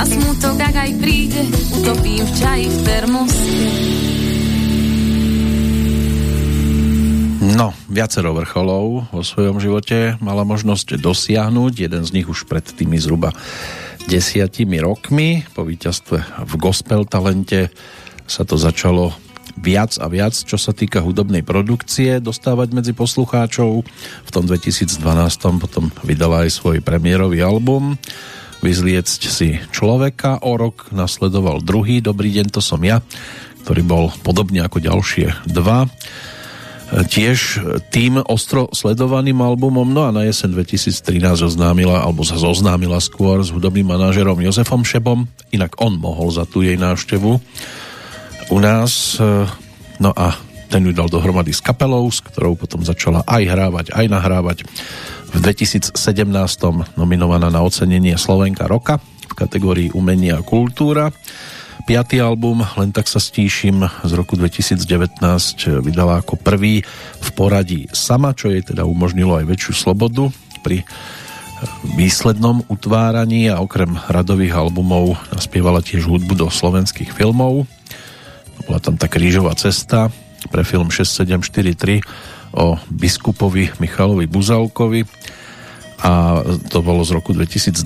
[0.00, 1.44] a smutok, ak aj príde,
[1.76, 3.99] utopím v čaji v termoske.
[7.50, 11.72] No, viacero vrcholov vo svojom živote mala možnosť dosiahnuť.
[11.82, 13.34] Jeden z nich už pred tými zhruba
[14.06, 15.42] desiatimi rokmi.
[15.50, 17.74] Po víťazstve v gospel talente
[18.30, 19.10] sa to začalo
[19.58, 23.82] viac a viac, čo sa týka hudobnej produkcie, dostávať medzi poslucháčov.
[24.24, 25.02] V tom 2012
[25.58, 27.98] potom vydala aj svoj premiérový album
[28.60, 30.44] Vyzliecť si človeka.
[30.44, 33.00] O rok nasledoval druhý Dobrý deň, to som ja,
[33.64, 35.88] ktorý bol podobne ako ďalšie dva
[36.90, 37.62] tiež
[37.94, 43.54] tým ostro sledovaným albumom, no a na jesen 2013 oznámila, alebo sa zoznámila skôr s
[43.54, 47.38] hudobným manažerom Jozefom Šebom, inak on mohol za tú jej návštevu
[48.50, 49.22] u nás,
[50.02, 50.34] no a
[50.70, 54.58] ten ju dal dohromady s kapelou, s ktorou potom začala aj hrávať, aj nahrávať.
[55.30, 55.94] V 2017
[56.98, 58.98] nominovaná na ocenenie Slovenka roka
[59.30, 61.10] v kategórii Umenia a kultúra.
[61.88, 64.84] Piatý album, len tak sa stíšim, z roku 2019
[65.80, 66.84] vydala ako prvý
[67.18, 70.28] v poradí sama, čo jej teda umožnilo aj väčšiu slobodu
[70.60, 70.84] pri
[71.96, 77.68] výslednom utváraní a okrem radových albumov naspievala tiež hudbu do slovenských filmov.
[78.68, 80.12] Bola tam tá krížová cesta
[80.48, 82.00] pre film 6743
[82.56, 85.04] o biskupovi Michalovi Buzalkovi
[86.00, 86.40] a
[86.72, 87.84] to bolo z roku 2012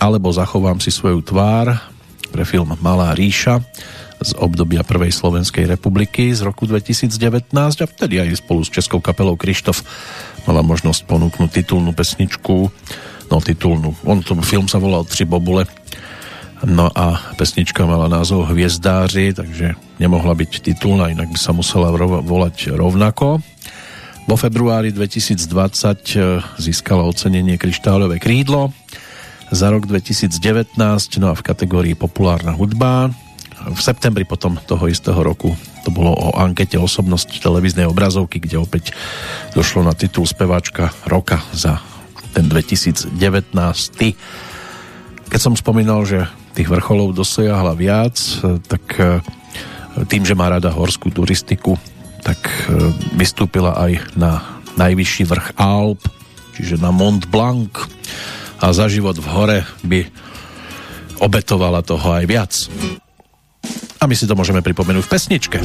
[0.00, 1.76] alebo Zachovám si svoju tvár
[2.30, 3.58] pre film Malá ríša
[4.22, 9.34] z obdobia Prvej Slovenskej republiky z roku 2019 a vtedy aj spolu s českou kapelou
[9.34, 9.82] Krištof
[10.46, 12.70] mala možnosť ponúknuť titulnú pesničku.
[13.28, 15.66] No titulnú, on to film sa volal Tři bobule.
[16.60, 21.88] No a pesnička mala názov Hviezdáři takže nemohla byť titulná inak by sa musela
[22.20, 23.40] volať rovnako.
[24.28, 28.76] Vo februári 2020 získala ocenenie Kryštálové krídlo
[29.50, 30.78] za rok 2019,
[31.18, 33.10] no a v kategórii populárna hudba.
[33.60, 35.52] V septembri potom toho istého roku
[35.84, 38.94] to bolo o ankete osobnosť televíznej obrazovky, kde opäť
[39.52, 41.82] došlo na titul speváčka roka za
[42.30, 43.10] ten 2019.
[45.30, 48.16] Keď som spomínal, že tých vrcholov dosiahla viac,
[48.66, 49.18] tak e,
[50.06, 51.78] tým, že má rada horskú turistiku,
[52.22, 54.42] tak e, vystúpila aj na
[54.78, 56.00] najvyšší vrch Alp,
[56.54, 57.74] čiže na Mont Blanc
[58.60, 60.06] a za život v hore by
[61.20, 62.52] obetovala toho aj viac.
[64.00, 65.58] A my si to môžeme pripomenúť v pesničke.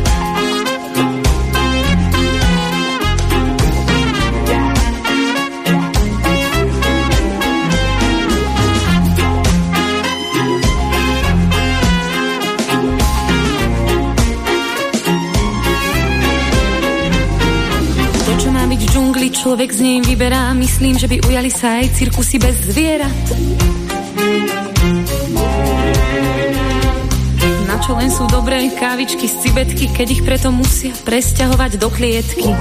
[19.55, 20.51] Človek z nej vyberá.
[20.51, 23.23] Myslím, že by ujali sa aj cirkusy bez zvierat.
[27.63, 32.51] Na čo len sú dobré kávičky z cibetky, keď ich preto musia presťahovať do klietky.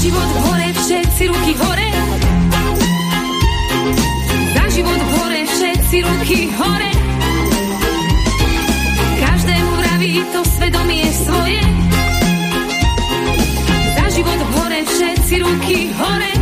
[0.00, 1.88] život hore, všetci ruky hore.
[4.54, 6.92] Za život hore, všetci ruky hore.
[9.18, 11.89] Každému vraví to svedomie svoje.
[15.30, 16.32] Všetci ruky hore.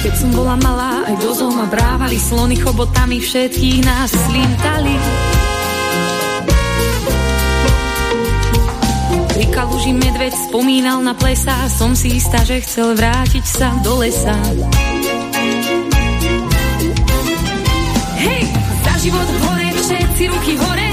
[0.00, 4.96] Keď som bola malá, aj dozol ma brávali slony chobotami, všetkých nás slintali.
[9.36, 14.32] Pri kaluži medveď spomínal na plesa, som si istá, že chcel vrátiť sa do lesa.
[18.24, 18.42] Hej,
[18.88, 20.88] za život hore, všetci ruky hore.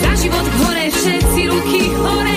[0.00, 2.31] Za život hore, všetci ruky hore.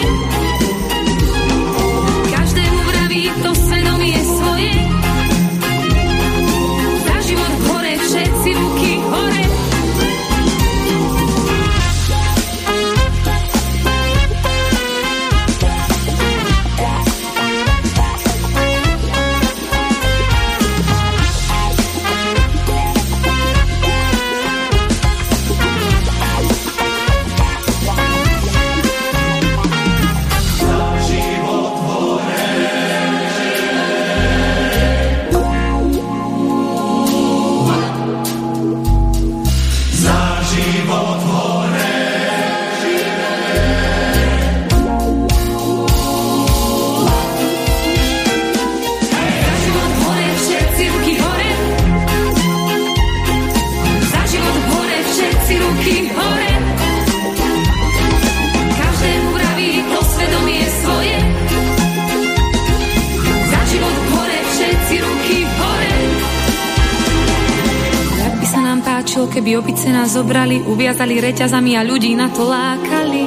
[69.85, 73.21] Opice nás zobrali, uviazali reťazami a ľudí na to lákali.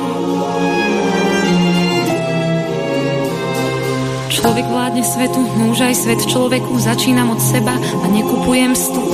[4.27, 9.08] Človek vládne svetu, no aj svet človeku začínam od seba a nekupujem stupenku.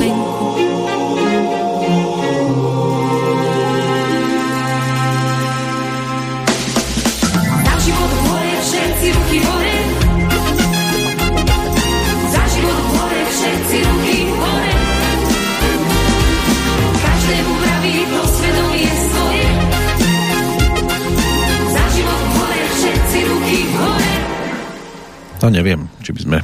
[25.44, 26.38] To neviem, či by sme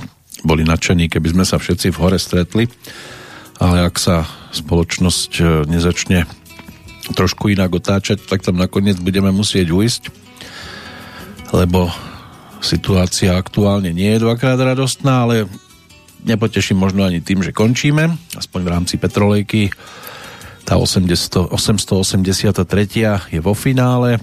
[0.44, 2.68] boli nadšení, keby sme sa všetci v hore stretli,
[3.56, 6.28] ale ak sa spoločnosť e, nezačne
[7.16, 10.02] trošku inak otáčať, tak tam nakoniec budeme musieť ujsť,
[11.56, 11.88] lebo
[12.60, 15.48] situácia aktuálne nie je dvakrát radostná, ale
[16.28, 18.04] nepoteším možno ani tým, že končíme,
[18.36, 19.72] aspoň v rámci Petrolejky.
[20.68, 24.20] Tá 80, 883 je vo finále,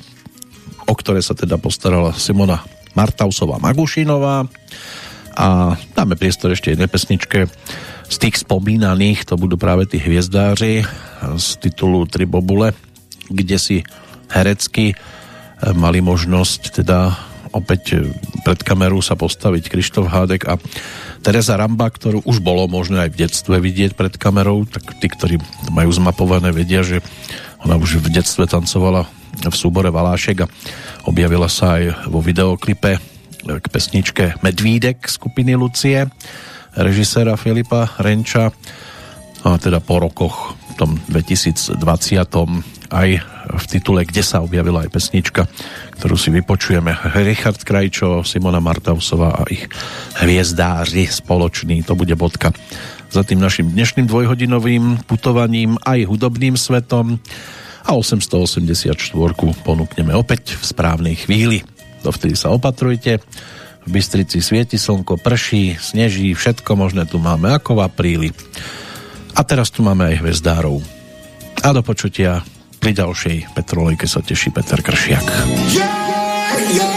[0.86, 4.50] o ktoré sa teda postarala Simona Martausová Magušinová.
[5.38, 7.46] A dáme priestor ešte jednej pesničke
[8.10, 10.82] z tých spomínaných, to budú práve tí hviezdáři
[11.38, 12.74] z titulu Tri bobule,
[13.30, 13.78] kde si
[14.34, 14.98] herecky
[15.78, 17.14] mali možnosť teda
[17.54, 18.02] opäť
[18.44, 20.58] pred kameru sa postaviť Krištof Hádek a
[21.22, 25.42] Teresa Ramba, ktorú už bolo možné aj v detstve vidieť pred kamerou, tak tí, ktorí
[25.42, 27.02] to majú zmapované, vedia, že
[27.66, 29.10] ona už v detstve tancovala
[29.46, 30.50] v súbore Valášek a
[31.06, 32.98] objavila sa aj vo videoklipe
[33.48, 36.10] k pesničke Medvídek skupiny Lucie,
[36.76, 38.52] režiséra Filipa Renča
[39.46, 41.80] a teda po rokoch v tom 2020
[42.88, 43.10] aj
[43.48, 45.48] v titule Kde sa objavila aj pesnička,
[46.00, 46.92] ktorú si vypočujeme.
[47.24, 49.68] Richard Krajčo, Simona Martausová a ich
[50.20, 52.52] hviezdáři spoločný, to bude bodka
[53.08, 57.20] za tým našim dnešným dvojhodinovým putovaním aj hudobným svetom
[57.88, 59.00] a 884
[59.64, 61.64] ponúkneme opäť v správnej chvíli.
[62.04, 63.24] Dovtedy sa opatrujte.
[63.88, 68.30] V Bystrici svieti slnko, prší, sneží, všetko možné tu máme ako v apríli.
[69.32, 70.84] A teraz tu máme aj hvezdárov.
[71.64, 72.44] A do počutia
[72.84, 75.26] pri ďalšej Petrolejke sa teší Peter Kršiak.
[75.72, 75.88] Yeah,
[76.76, 76.97] yeah.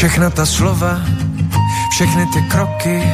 [0.00, 0.96] Všechna ta slova,
[1.92, 3.04] všechny ty kroky,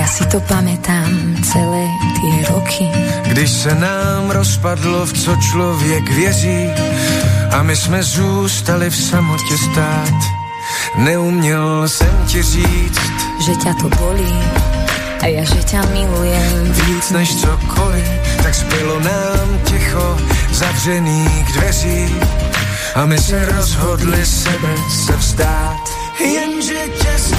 [0.00, 1.84] Ja si to pamätám celé
[2.16, 2.88] tie roky.
[3.28, 6.72] Když se nám rozpadlo, v co člověk věří
[7.52, 10.16] a my jsme zůstali v samotě stát.
[10.96, 13.04] Neuměl jsem ti říct,
[13.44, 14.40] že ťa to bolí
[15.20, 16.72] a ja, že ťa milujem.
[16.72, 18.08] Víc než cokoliv,
[18.42, 20.16] tak zbylo nám ticho
[20.56, 22.16] zavřených dveří
[22.94, 25.87] a my se rozhodli sebe se vzdát.
[26.20, 27.37] İncecesi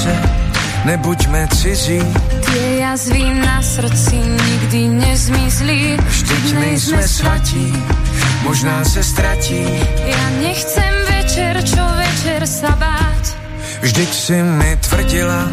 [0.00, 0.22] slunce,
[0.84, 2.00] nebuďme cizí.
[2.44, 5.96] Tie jazvy na srdci nikdy nezmizli.
[6.00, 7.68] Vždyť nejsme svatí,
[8.42, 9.62] možná se ztratí.
[10.08, 13.24] Ja nechcem večer, čo večer sa báť.
[13.80, 15.48] Vždyť si mi tvrdila,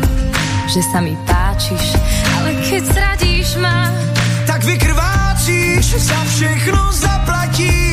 [0.68, 1.96] že sa mi páčiš,
[2.40, 3.88] ale keď zradíš ma,
[4.44, 7.87] tak vykrvácíš, za všechno zaplatíš